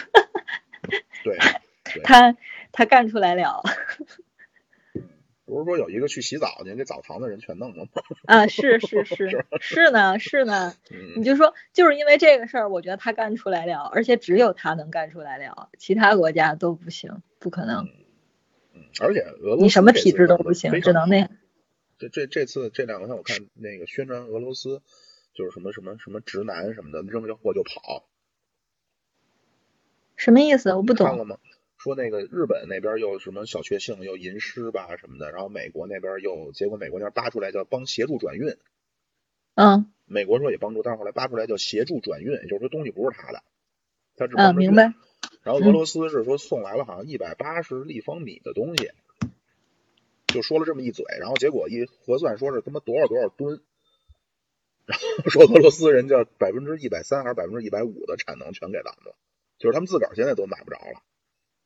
[1.24, 1.38] 对。
[2.04, 2.36] 他
[2.72, 3.62] 他干出来了
[5.46, 7.92] 不是说有一个去洗澡去给澡堂的人全弄了吗？
[8.28, 8.48] 啊！
[8.48, 17.88] 是是是是呢是呢，嗯你就说就是因为这个事儿，我觉得他干出来了，而且只有他能干出来了，其他国家都不行，不可能，
[18.74, 21.30] 嗯，而且俄罗斯你什么体制都不行只能那样。
[22.00, 24.82] 这这这次这两天我看那个宣传俄罗斯，
[25.34, 28.08] 就是什么什么什么直男什么的，扔下货就跑，
[30.16, 30.74] 什么意思？
[30.74, 31.06] 我不懂。
[31.08, 31.38] 看了吗？
[31.84, 38.56] 说那个日本那边又什么小确幸又吟诗吧什么的，然后美国那边又结果美国那边扒出来叫帮协助转运，
[39.56, 43.44] 嗯美国说也帮助，但是后来扒出来叫协助转运，也就是说东西不是他的，
[44.16, 44.70] 他只嗯，帮着运。
[44.70, 44.94] 明白。
[45.42, 48.92] 然后俄罗斯是说送来了好像一百八十立方米的东西，
[50.28, 53.62] 就说了这么一嘴，然后结果一核算说是他妈多少多少吨，
[54.86, 59.16] 然后说俄罗斯人家百分之一百三还是百分之一百五的产能全给咱们了，
[59.58, 61.02] 就是他们自个儿现在都买不着了。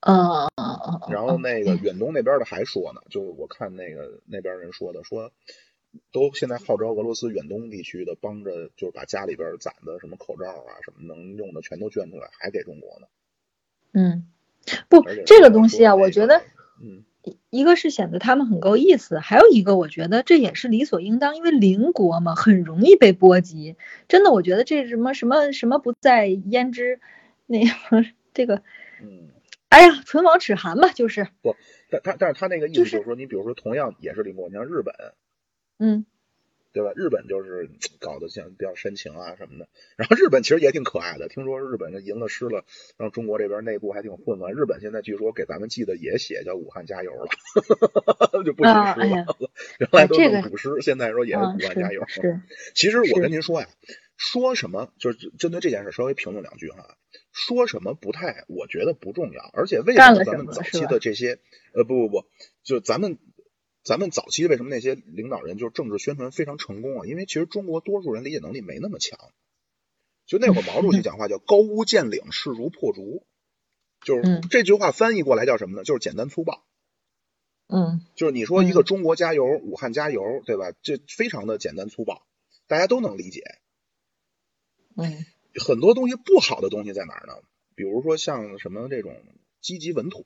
[0.08, 1.14] 嗯嗯嗯嗯。
[1.14, 5.32] 然后那个远东那边的还说呢，就是我看那个那边人说的，说
[6.12, 13.08] 都现在号召俄罗斯远东地区的帮着，就是把家里边攒的什么口罩啊什么能用的全都捐出来，还给中国呢。
[13.94, 14.28] 嗯，
[14.90, 16.42] 不，这个东西啊，我觉得
[16.82, 17.04] 嗯。
[17.50, 23.76] 一个是显得他们很够意思，还有一个我觉得这也是理所应当，因为邻国嘛，很容易被波及。
[24.08, 27.02] 真的，我觉得这什么什么什么不在焉知，
[27.46, 28.64] 那个这个，
[29.02, 29.28] 嗯，
[29.70, 31.56] 哎呀，唇亡齿寒嘛，就是不，
[31.90, 34.94] 但他但是他那个意思就是说，你比如说同样也是邻国，你像日本，
[35.78, 36.06] 嗯
[36.74, 36.92] 对吧？
[36.96, 39.68] 日本就是搞得像比较深情啊什么的。
[39.96, 42.66] 然后日本其实也挺可爱的，听说日本就赢了失了，
[42.98, 44.54] 然后中国这边内部还挺混乱。
[44.54, 47.30] 日本现在据说给咱们寄的也写叫武汉加油了，
[48.46, 48.80] 就不写诗了。
[48.80, 49.08] 啊哎
[49.80, 52.04] 原来都哎这个弄古诗，现在说也是啊武汉加油。
[52.08, 52.42] 是是，
[52.76, 53.68] 其实我跟您说呀，
[54.16, 56.96] 说什么就是针对这件事稍微评论两句哈。
[57.38, 59.50] 说什么不太，我觉得不重要。
[59.54, 61.40] 而且为什么咱们早期的这些
[61.76, 62.28] 呃不不不，
[62.64, 63.20] 就咱们
[63.84, 67.06] 咱们早期为什么那些领导人就是政治宣传非常成功啊？
[67.06, 69.20] 因为其实中国多数人理解能力没那么强。
[70.26, 73.24] 就那会儿毛主席讲话叫“高屋建瓴，势如破竹”，
[74.04, 75.84] 就是嗯这句话翻译过来叫什么呢？
[75.84, 76.66] 就是简单粗暴。
[77.70, 80.74] 嗯就是你说一个嗯中国加油，武汉加油，对吧？
[80.82, 82.26] 这非常的简单粗暴，
[82.68, 83.44] 大家都能理解。
[84.98, 85.26] 嗯
[85.60, 87.34] 很多东西不好的东西在哪儿呢？
[87.76, 89.16] 比如说像什么这种
[89.62, 90.26] 积极稳妥，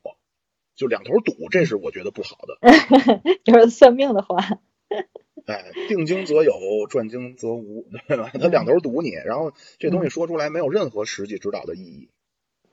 [0.76, 2.58] 就两头堵，这是我觉得不好的。
[3.44, 4.38] 就是算命的话，
[5.46, 6.54] 哎，定经则有，
[6.90, 8.30] 转经则无，对吧？
[8.34, 12.10] 他两头堵你，然后这东西说出来没有任何实际指导的意义，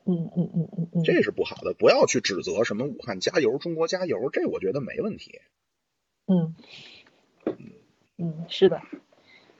[0.04, 1.74] 嗯嗯嗯嗯嗯，这是不好的。
[1.74, 5.40] 不要去指责什么武汉加油、中国加油，这我觉得没问题。
[6.26, 6.54] 嗯，
[8.16, 8.82] 嗯，是的，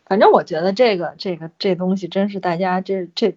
[0.09, 3.37] 反正我觉得这个这个这东西真是大家这这，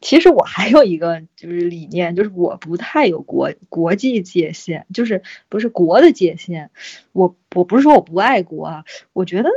[0.00, 6.70] 其实我还有一个就是理念，就是我不太有国国际界限，就是不是国的界限，
[7.12, 9.50] 我我不是说我不爱国啊，我觉得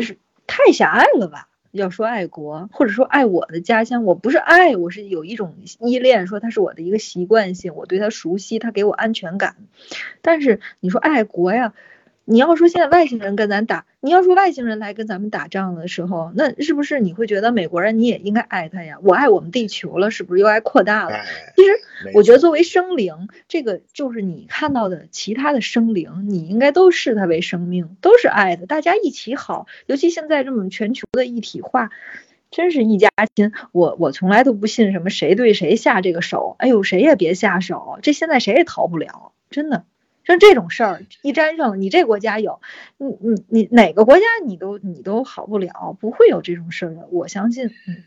[0.00, 9.56] 是太狭隘了吧，要说爱国，或者说爱我的家乡，我不是爱，我是有一种依恋，说它是我的一个习惯性，我对它熟悉，它给我安全感。
[10.20, 11.74] 但是你说爱国呀？
[12.24, 18.98] 你要说现在外星人跟咱打，你要说外星人来跟咱们打仗的时候，那是不是你会觉得美国人你也应该爱他呀？
[19.02, 21.16] 我爱我们地球了，是不是又爱扩大了？
[21.16, 21.24] 哎，
[21.56, 21.72] 其实
[22.14, 29.66] 我觉得作为生灵，这个就是你看到的其他的生灵，你应该都视它为生命，都是爱的，大家一起好。
[29.86, 31.90] 尤其现在这么全球的一体化，
[32.52, 33.52] 真是一家亲。
[33.72, 39.84] 我我从来都不信什么谁对谁下这个手，哎呦谁也别下手，这现在谁也逃不了，真的。
[40.24, 42.60] 像这种事儿一沾上了，你这国家有，
[42.98, 47.66] 你你你哪个国家你都你都好不了，不会有这种事儿的，我相信。
[47.66, 48.04] 嗯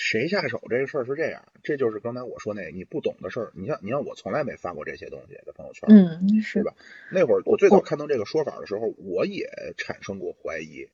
[0.00, 3.52] 谁下手这个事儿是这样，这就是刚才我说那个你不懂的事儿。
[3.56, 6.72] 你像你像我从来没发过这些东西在朋友圈，嗯，是吧
[7.10, 10.88] 那会儿我最早看到这个说法的时候，我也产生过怀疑。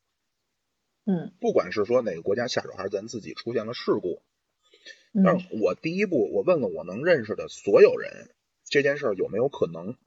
[1.04, 4.22] 嗯不管是说哪个国家下手，还是咱自己出现了事故，
[5.22, 8.30] 但嗯是我第一步我问了我能认识的所有人，
[8.64, 9.98] 这件事儿有没有可能？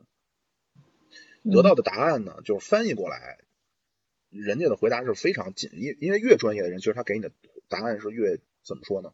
[1.51, 3.37] 得到的答案呢，就是翻译过来，
[4.29, 7.31] 人家的回答是非常紧，因因为越专业的人，其实他给你的
[7.69, 9.11] 答案是越怎么说呢？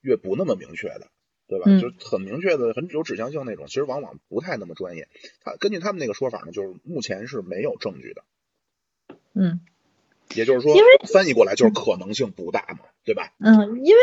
[0.00, 1.08] 越不那么明确的，
[1.48, 1.64] 对吧？
[1.66, 5.08] 嗯就很明确的、很有指向性那种，其实往往不太那么专业。
[5.42, 8.24] 他根据他们那个说法呢，就是目前是没有证据的，
[9.34, 9.60] 嗯。
[10.34, 13.32] 也就是说因为，翻译过来就是可能性不大嘛，对吧？
[13.38, 14.00] 嗯，因为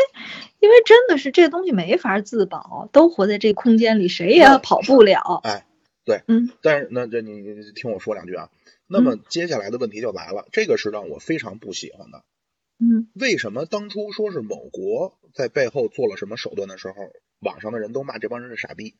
[0.58, 5.42] 因为真的是这东西没法自保，都活在这空间里，谁也跑不了。
[5.44, 5.66] 哎，
[6.04, 8.50] 对，嗯但是那这你你听我说两句啊。
[8.86, 12.24] 那么接下来的问题就来了，这个是让我非常不喜欢的。
[12.78, 16.94] 嗯为什么当初说是某国在背后做了什么手段的时候，
[17.40, 18.96] 网上的人都骂这帮人是傻逼，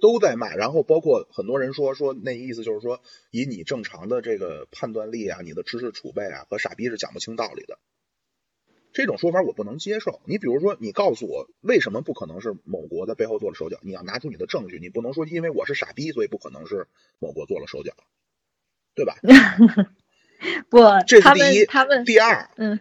[0.00, 0.54] 都在骂。
[0.54, 7.78] 然后包括很多人说说那意思就是说，以你正常的这个判断力啊，你的知识储备啊，和傻逼是讲不清道理的。
[8.96, 10.22] 这种说法我不能接受。
[10.24, 17.92] 你比如说，你告诉我为什么不可能是某国在背后做了手脚，你要拿出你的证据，你不能说因为我是傻逼，所以不可能是某国做了手脚，
[18.94, 19.16] 对吧？
[20.70, 21.58] 不，这是第一。
[21.58, 22.80] 们他们第二，嗯，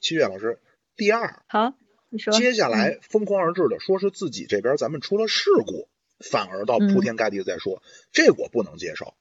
[0.00, 0.60] 七月老师，
[0.94, 1.74] 第二，好，
[2.10, 2.32] 你说。
[2.32, 5.88] 接下来疯狂而至的说是自己这边咱们出了事故，
[6.20, 7.82] 反而到铺天盖地的在说，
[8.12, 9.14] 这我不能接受。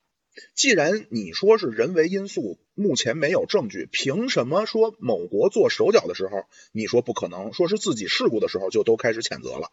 [0.53, 9.71] 既然你说是人为因素，目前没有证据，凭什么说某国做手脚的时候，你说不可能，说是自己事故的时候就都开始谴责了？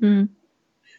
[0.00, 0.28] 嗯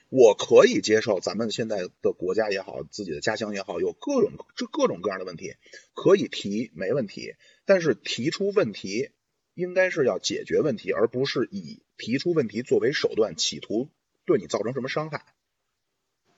[0.09, 5.53] 我可以接受咱们现在的国家也好，自己的家乡也好，有各种这各种各样的问题，
[5.93, 7.35] 可以提没问题。
[7.65, 9.11] 但是提出问题
[9.53, 13.89] 应该是要解决问题，而不是以提出问题作为手段，企图
[14.25, 15.23] 对你造成什么伤害。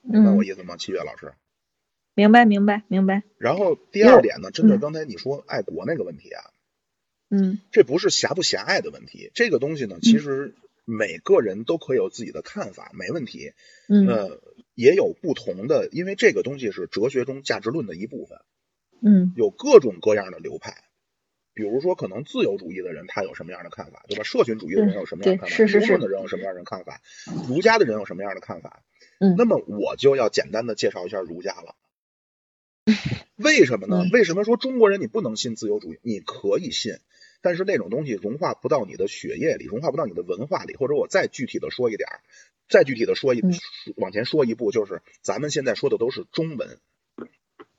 [0.01, 0.75] 明白我嗯，意思吗？
[0.75, 1.33] 七月老师。
[2.21, 3.23] 明白明白明白。
[3.39, 6.43] 然后第二点呢，针对嗯刚才你说爱国那个问题啊，
[7.31, 10.53] 嗯这不是狭不狭隘的问题，这个东西呢，其实
[10.85, 13.53] 每个人都可以有自己的看法，没问题。
[13.89, 14.39] 嗯呃，
[14.75, 18.37] 也有不同的，因为这个东西是哲学中价值论的一部分，
[19.01, 20.75] 嗯有各种各样的流派。
[21.53, 24.23] 比如说，可能自由主义的人他有什么样的看法，对吧？
[24.23, 25.57] 社群主义的人有什么样的看法？
[25.57, 27.01] 对是是是无论的人有什么样的看法？
[27.49, 28.83] 儒家的人有什么样的看法？
[29.19, 31.75] 嗯那么我就要简单的介绍一下儒家了。
[33.37, 34.09] 为什么呢嗯？
[34.11, 35.99] 为什么说中国人你不能信自由主义？
[36.01, 36.95] 你可以信，
[37.41, 40.75] 但是那种东西融化不到你的血液里，融化不到你的文化里。
[40.75, 42.21] 或者我再具体的说一点儿，
[42.69, 43.53] 再具体的说一嗯
[43.95, 46.79] 往前说一步，就是咱们现在说的都是中文，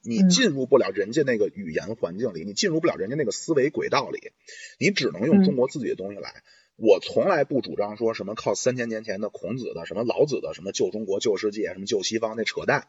[0.02, 4.32] 你嗯进入不了人家那个语言环境里，你进入不了人家那个思维轨道里，
[4.78, 6.42] 你只能用嗯中国自己的东西来。
[6.76, 12.88] 我从来不主张说什么靠三千年前的孔子的、什么老子的、什么救中国、救世界、什么救西方，那扯淡。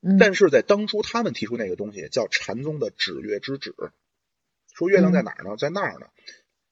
[0.00, 3.74] 嗯，但是在当初他们提出那个东西叫禅宗的指月之指，
[4.74, 5.56] 说月亮在哪儿呢？
[5.56, 6.06] 在那儿呢。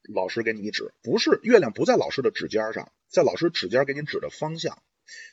[0.07, 4.83] 老师给你一指，不是月亮不在老师的指尖上，在老师指尖给你指的方向。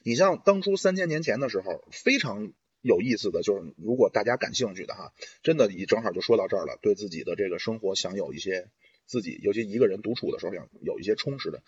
[0.01, 5.11] 你像当初三千年前的时候，非常有意思的就是，如果大家感兴趣的哈，
[5.43, 8.69] 真的你正好就说到这儿了，对自己的这个生活想有一些
[9.05, 11.61] 自己，尤其一个人独处的时候想有一些充实的，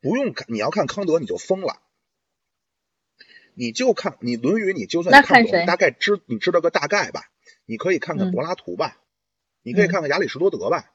[0.00, 1.82] 不用看，你要看康德你就疯了。
[3.54, 7.22] 你就看你《论语》，你就算那看不懂，大概知你知道个大概吧。
[7.66, 8.98] 你可以看看嗯柏拉图吧，
[9.62, 10.92] 你可以嗯看看亚里士多德吧。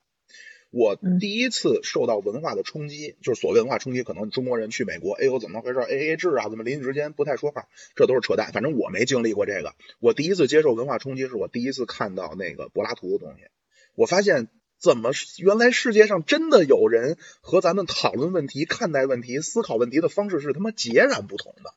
[0.72, 8.52] 我嗯第一次受到文化的冲击，就是所谓文化冲击，可能中国人去美国，哎呦怎么回事？A A 制啊，怎么邻里之间不太说话，这都是扯淡。
[8.52, 9.73] 反正我没经历过这个。
[9.99, 13.45] 我第一次接受文化冲击，是我第一次看到那个柏拉图的东西。
[13.94, 21.73] 我发现，怎么原来世界上真的有人和咱们讨论问题、看待问题、思考问题的方式是他妈截然不同的。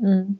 [0.00, 0.38] 嗯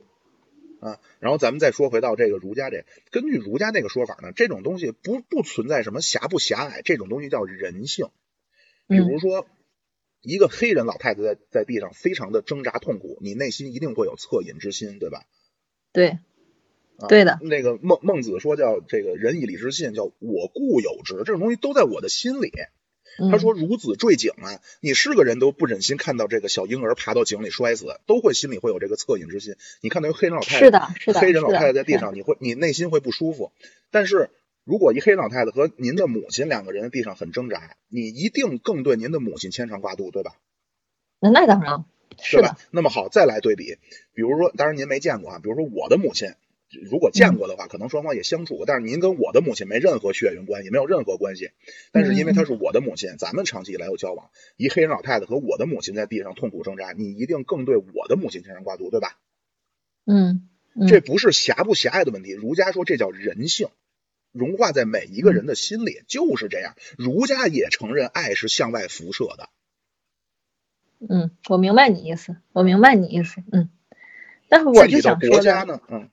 [0.80, 1.00] 啊。
[1.18, 8.06] 然后咱们再说回到这个儒家这，根据儒家那个说法呢，这种东西不不存在什么狭不狭隘，这种东西叫人性。
[8.88, 9.46] 比如说，
[10.20, 15.24] 一个黑人老太太在在地上非常的挣扎痛苦，你内心一定会有恻隐之心，对吧？
[15.92, 16.18] 对，
[16.98, 22.52] 啊对的那个孟孟子说叫这个仁以礼之信，叫我固有之，这种东西都在我的心里。
[23.18, 29.54] 嗯他说孺子坠井啊，你是个人都不忍心看到这个小婴儿爬到井里摔死，都会心里会有这个恻隐之心。
[29.80, 33.52] 你看到一个黑人老太太，是的，是的，黑人老太太在地上，你会你内心会不舒服。
[33.90, 34.30] 但是
[34.64, 40.32] 如果一黑人老太太和您的母亲两个人在地上很挣扎，你一定更对您的母亲牵肠挂肚，对吧？
[41.20, 41.84] 那那当然
[42.20, 42.56] 是吧，？
[42.70, 43.78] 那么好，再来对比，
[44.14, 46.34] 比如说，当然您没见过啊，比如说我的母亲，
[46.80, 51.50] 如果见过的话，可能双方也相处过，但是您跟我的母亲没任何血缘关系，没有任何关系。
[51.92, 59.18] 但是因为她是我的母亲，咱们长期以来有交往，一黑人老太太和我的母亲在地上痛苦挣扎，你一定更对我的母亲牵肠挂肚，对吧？
[60.06, 63.68] 嗯，嗯这不是狭不狭隘的问题，儒家说这叫人性。
[64.32, 66.74] 融化在每一个人的心里，就是这样。
[66.96, 69.50] 儒家也承认爱是向外辐射的，
[71.06, 73.68] 嗯，我明白你意思，我明白你意思，嗯。
[74.48, 76.08] 但是我就想说的，国家呢，嗯，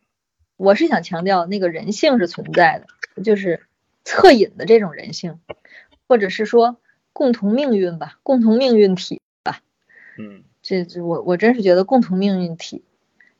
[0.59, 2.83] 我是想强调那个人性是存在
[3.15, 3.61] 的，就是
[4.03, 5.39] 恻隐的这种人性，
[6.05, 6.81] 或者是说
[7.13, 9.61] 共同命运吧，共同命运体吧。
[10.17, 12.83] 嗯这这我我真是觉得共同命运体，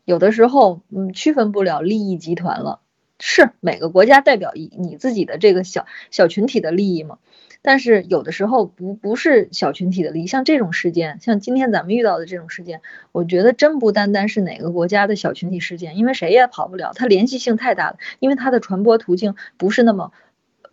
[0.06, 2.80] 有的时候嗯区分不了利益集团了。
[3.20, 7.20] 是每个国家代表一你自己的这个小小群体的利益嘛，
[7.61, 12.81] 但是有的时候不不是小群体的利益，像这种事件，像今天咱们遇到的这种事件，
[13.11, 20.14] 我觉得真不单单是哪个国家的小群体事件，因为谁也跑不了，它联系性太大了，因为它的传播途径不是那么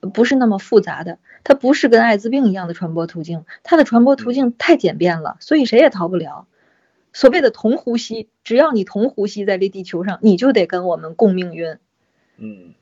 [0.00, 6.46] 呃不是那么复杂的，它不是跟艾滋病一样的传播途径，它的传播途径太简便了，所以谁也逃不了。
[7.12, 11.78] 所谓的同呼吸，只要你同呼吸在这地球上，你就得跟我们共命运。
[12.36, 12.74] 嗯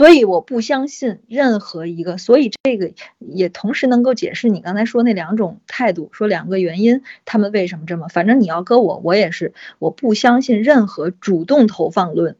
[0.00, 8.08] 所以我不相信任何一个，所以这个也同时能够解释你刚才说那两种态度，说两个原因，他们为什么这么？
[8.08, 12.38] 反正你要搁我，我也是，我不相信任何主动投放论，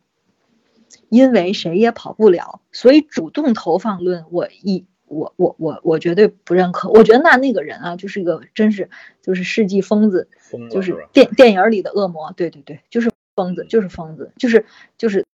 [1.11, 6.89] 因为谁也跑不了，所以主动投放论我一我我我我绝对不认可。
[6.89, 8.89] 我觉得那那个人啊，就是一个真是
[9.21, 10.31] 就是世纪疯子，
[10.71, 11.07] 就是？
[11.13, 14.65] 电电影里的恶魔，对对对，就是疯子，就是疯子，就是
[14.97, 15.27] 就是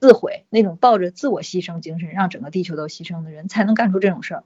[0.00, 4.44] 自毁那种抱着自我牺牲精神，让整个地球都牺牲的人，才能干出这种事儿。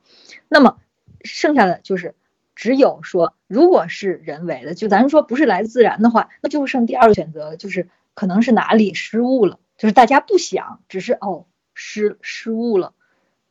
[0.48, 0.78] 那么
[1.22, 2.16] 剩下的就是
[2.56, 12.92] 只有说，如果是人为的，就咱说不是来自自然的话，那就剩第二个选择了，就是可能是哪里失误了，就是大家不想，只是哦失失误了，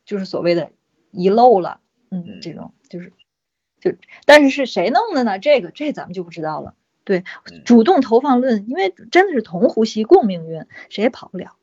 [0.05, 0.71] 就是所谓的
[1.11, 1.79] 遗漏了，
[2.11, 3.13] 嗯嗯，这种就是
[3.79, 5.39] 就，但是是谁弄的呢？
[5.39, 6.75] 这个这咱们就不知道了。
[7.05, 11.57] 对，嗯主动投放论，因为真的是同呼吸共命运，谁也跑不了，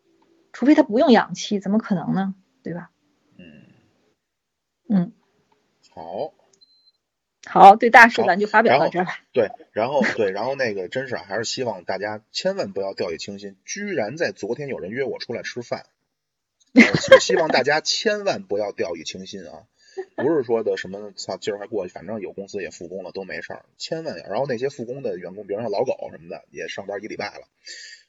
[0.52, 2.35] 除非他不用氧气，怎么可能呢？
[2.62, 2.90] 对吧？
[3.39, 3.64] 嗯，
[4.89, 5.12] 嗯，
[5.90, 6.35] 好，
[7.47, 9.18] 好，对大事咱就发表到这儿吧。
[9.32, 13.56] 对，然后对，然后那个真是啊还是希望大家千万不要掉以轻心。
[13.64, 15.86] 居然在昨天有人约我出来吃饭，
[16.74, 19.64] 呃就希望大家千万不要掉以轻心啊！
[20.16, 24.28] 不是说的什么操今儿还过去，反正有公司也复工了都没事儿，千万要。
[24.28, 27.48] 然后那些复工的员工，比如像老狗什么的，也上班一礼拜了，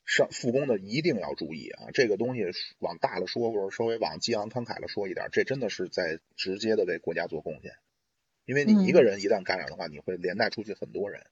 [0.06, 1.92] 上复工的一定要注意啊！
[1.94, 2.46] 这个东西
[2.80, 7.74] 往大了说，或者稍微往激昂慷慨了说一点，这真的是在直接的为国家做贡献。
[8.46, 11.28] 因为你一个人一旦感染的话，你会连带出去很多人。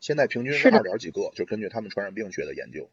[0.00, 2.90] 现在平均是二点几个，就根据他们传染病学的研究，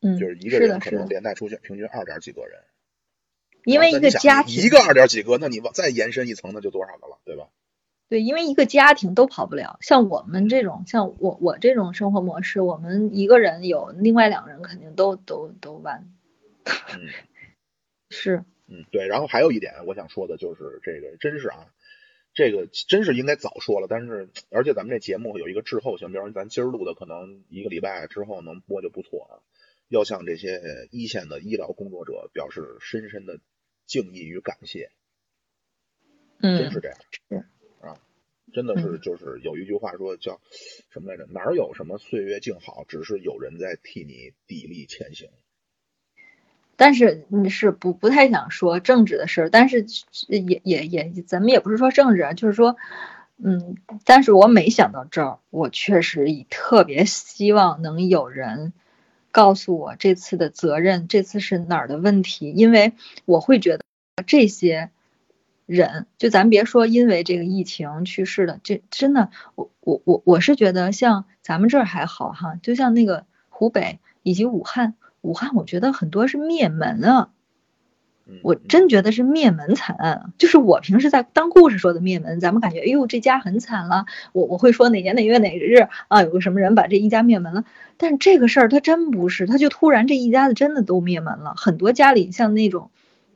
[0.00, 2.64] 嗯，就是一个，人可能，连带出去平均二点几个人。
[3.64, 7.50] 因为一个家庭，一个二点几个，那你往再延伸一层，那就多少个了，对吧？
[8.08, 9.78] 对，因为一个家庭都跑不了。
[9.80, 16.12] 像我们这种，像我我这种生活模式，我们一个人有另外两个人肯定都都都完。
[16.64, 17.08] 嗯
[18.10, 19.06] 是，嗯，对。
[19.08, 21.66] 然后还有一点我想说的就是这个，真是啊，
[22.34, 29.42] 这个真是应该早说了，但是而且咱们这节目有一个滞后性，比如说咱今儿录的，可能一个礼拜之后能播就不错了。
[29.88, 30.60] 要向这些
[30.90, 33.38] 一线的医疗工作者表示深深的
[33.86, 34.90] 敬意与感谢。
[36.40, 36.98] 嗯真嗯是，这样。
[37.28, 37.44] 是啊，
[38.54, 40.40] 真的是嗯就是有一句话说叫
[40.90, 41.26] 什么来着？
[41.26, 45.28] 哪儿有什么岁月静好，只是有人在替你砥砺前行。
[46.76, 49.86] 但是你是不不太想说政治的事儿，但是
[50.28, 52.76] 也也也，咱们也不是说政治啊，就是说，
[53.36, 58.72] 嗯，但是我每想到这儿，我确实以特别希望能有人
[59.30, 62.92] 告诉我这次的责任，这次是哪儿的问题，因为
[63.24, 63.84] 我会觉得
[64.26, 64.90] 这些
[65.66, 73.98] 人，就咱别说因为这个疫情去世的，这真的，我我我我是觉得像咱们这儿还好哈，就像那个湖北。
[74.26, 77.28] 以及武汉，武汉我觉得很多是灭门啊，
[78.24, 80.30] 嗯我真觉得是灭门惨案啊。
[80.38, 87.66] 就是我平时在当故事说的灭门，咱们感觉哎呦这家很惨了，我我会说哪年哪月哪日啊有个什么人把这一家灭门了，
[87.98, 92.90] 但这个事儿他真不是，他就突然这一家子真的都灭门了，很多家里像那种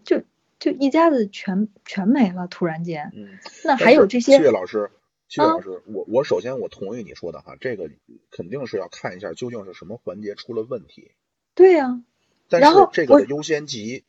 [0.04, 0.22] 就
[0.58, 4.90] 就一家子全全没了，突然间，嗯，那还有这些七月老师，
[5.28, 7.90] 七月啊老师，我我首先我同意你说的哈，这个
[8.30, 11.12] 肯定是要看一下究竟是什么环节出了问题，
[11.54, 12.02] 对呀、
[12.48, 14.04] 但然后这个的优先级，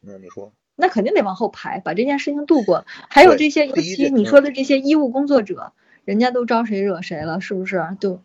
[0.00, 2.84] 那，你说，那肯定得往后排，把这件事情度过。
[3.08, 5.72] 还有这些，尤其你说的这些医务工作者，
[6.04, 7.96] 人家都招谁惹谁了，是不是？
[7.98, 8.22] 就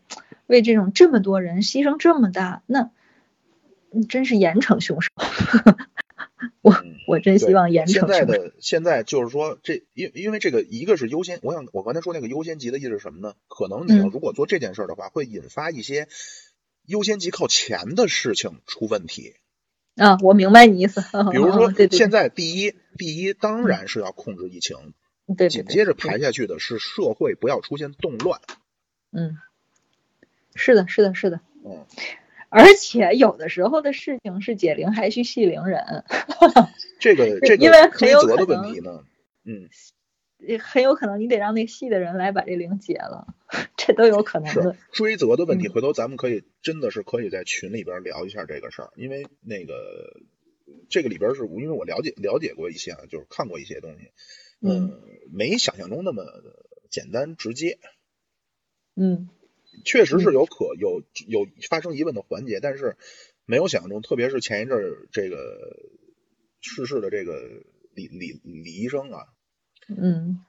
[0.48, 2.92] 为这种这么多人牺牲这么大，那
[3.90, 5.10] 你真是严惩凶手。
[7.12, 8.42] 我真希对望严现在惩凶手。
[8.44, 13.36] 的现在就是说，这因因为这个一个是优先，我想我刚才说那个优先级的意思是什么呢？
[13.48, 16.08] 可能你要嗯如果做这件事儿的话，会引发一些
[16.86, 19.36] 优先级靠前的事情出问题。
[19.96, 21.02] 啊，我明白你意思。
[21.32, 24.94] 比如说 现在第一第一当然是要控制疫情，
[25.28, 28.40] 对对对，紧接着排下去的是社会不要出现动乱。
[29.12, 29.38] 嗯，
[30.56, 31.42] 是的，是的，是的。
[31.66, 31.86] 嗯，
[32.52, 35.82] 而且有的时候的事情是解铃还须系铃人，
[37.00, 39.04] 这个这因为个很有追责的可能问题呢，
[39.46, 39.70] 嗯，
[40.38, 43.34] 也很有可能你得让那系的人来把这铃解了，
[43.78, 44.80] 这都有可能的是。
[44.92, 45.72] 追责的问题，嗯。
[45.72, 50.20] 回头咱们可以真的是可以在群里边聊一下这个事儿，因为那个
[50.90, 54.12] 这个里边是因为我了解了解过一些啊，就是看过一些东西，
[54.62, 55.00] 嗯。
[55.34, 56.26] 没想象中那么
[56.90, 57.80] 简单直接，
[58.98, 59.30] 嗯
[59.86, 62.98] 确实是有可有有发生疑问的环节，但是
[63.46, 65.78] 没有想象中，特别是前一阵儿这个
[66.62, 69.28] 逝世的这个李李李医生啊，
[69.88, 70.44] 嗯。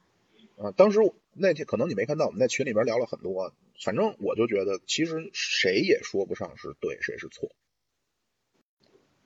[0.59, 1.01] 啊，当时
[1.32, 7.51] 那天可能你没看到，我们在群里边聊了很多，反正我就觉得其实谁也说不上是对谁是错，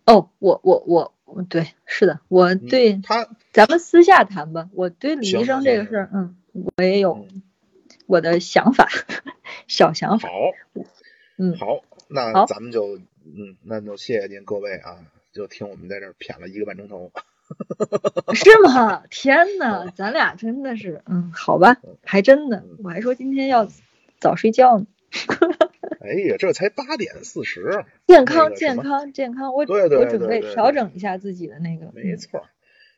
[0.07, 4.71] 哦，我我我我对，是的，我你对他咱们私下谈吧。
[4.73, 6.37] 我对李医生这个事儿，嗯，
[6.77, 7.43] 我也有嗯
[8.07, 8.89] 我的想法，
[9.69, 10.29] 小想法。
[10.29, 10.35] 好，
[11.39, 14.99] 嗯，好，那咱们就嗯，那就谢谢您各位啊，
[15.33, 17.11] 就听我们在这儿谝了一个半钟头，
[18.35, 19.03] 是吗？
[19.11, 23.69] 天呐，咱俩真的是，嗯，好吧，还真的，我还说今天要
[24.19, 24.87] 早睡觉呢。
[26.01, 31.87] 哎呀，这才八点四十，健康，个健康，健康，我我准备调整一下自己的那个。
[31.87, 32.47] 嗯没错儿。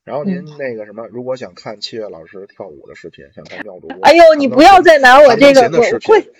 [0.08, 6.32] 然后您那个什么，如果想看七月老师跳舞的视频，想看妙主播，哎呦，你不要再拿我这个，我会，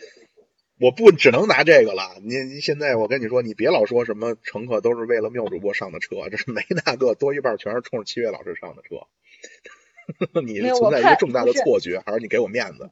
[0.81, 2.16] 我不只能拿这个了。
[2.23, 9.07] 您您现在我跟你说，你别老说什么乘客都是为了妙主播上的车，这是没那个，多一半全是冲着七月老师上的车。
[10.40, 12.89] 你存在一个重大的错觉，还是你给我面子？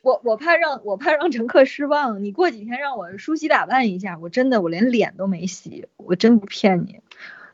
[0.00, 2.24] 我我怕让我怕让乘客失望。
[2.24, 7.00] 你过几天让我梳洗打扮一下，我真的我连脸都没洗，我真不骗你，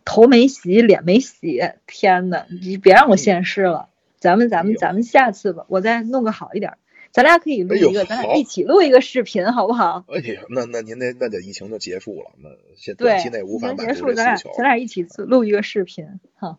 [0.05, 3.89] 头没洗，脸没洗，天呐，你别让我现世了。
[4.19, 6.79] 咱们咱们咱们下次吧，我再弄个好一点儿，
[7.11, 10.05] 咱俩可以录一个，咱俩一起录一个视频，好不好？
[10.09, 14.37] 哎呀，那那您那那得疫情就结束了，那现对，短期内无法结束，咱俩。
[14.57, 16.59] 咱俩一起录一个视频，哈，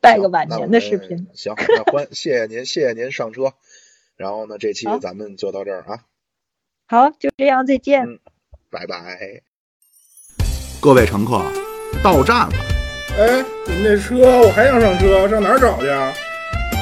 [0.00, 1.26] 拜个晚年的视频。
[1.34, 3.54] 行，那欢谢谢您，谢谢您上车。
[4.16, 6.04] 然后呢，这期咱们就到这儿啊。
[6.86, 8.06] 好，就这样，再见。
[8.06, 8.18] 嗯
[8.70, 9.42] 拜拜。
[10.80, 11.40] 各位乘客，
[12.02, 12.52] 到站了，
[13.18, 16.12] 哎，你们这车我还想上车，上哪儿找去啊？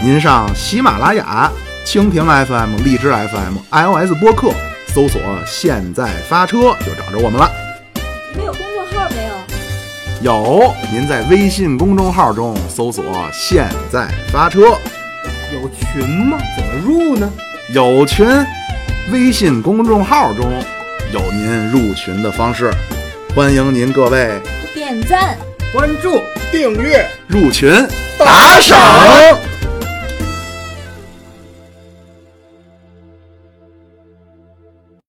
[0.02, 1.50] 您上喜马拉雅、
[1.86, 4.50] 蜻蜓 FM、荔枝 FM、iOS 播客
[4.94, 7.50] 搜索“现在发车”就找着我们了。
[8.32, 9.34] 你们有公众号没有？
[10.20, 14.60] 有，您在微信公众号中搜索“现在发车
[15.52, 16.38] 有群吗？
[16.56, 17.32] 怎么入呢？”，
[17.72, 18.26] 有群，
[19.12, 20.46] 微信公众号中
[21.12, 22.70] 有您入群的方式，
[23.36, 24.40] 欢迎您各位
[24.72, 25.36] 点赞。
[25.70, 27.06] 关注、订阅。
[27.28, 27.70] 入群
[28.18, 29.55] 打赏。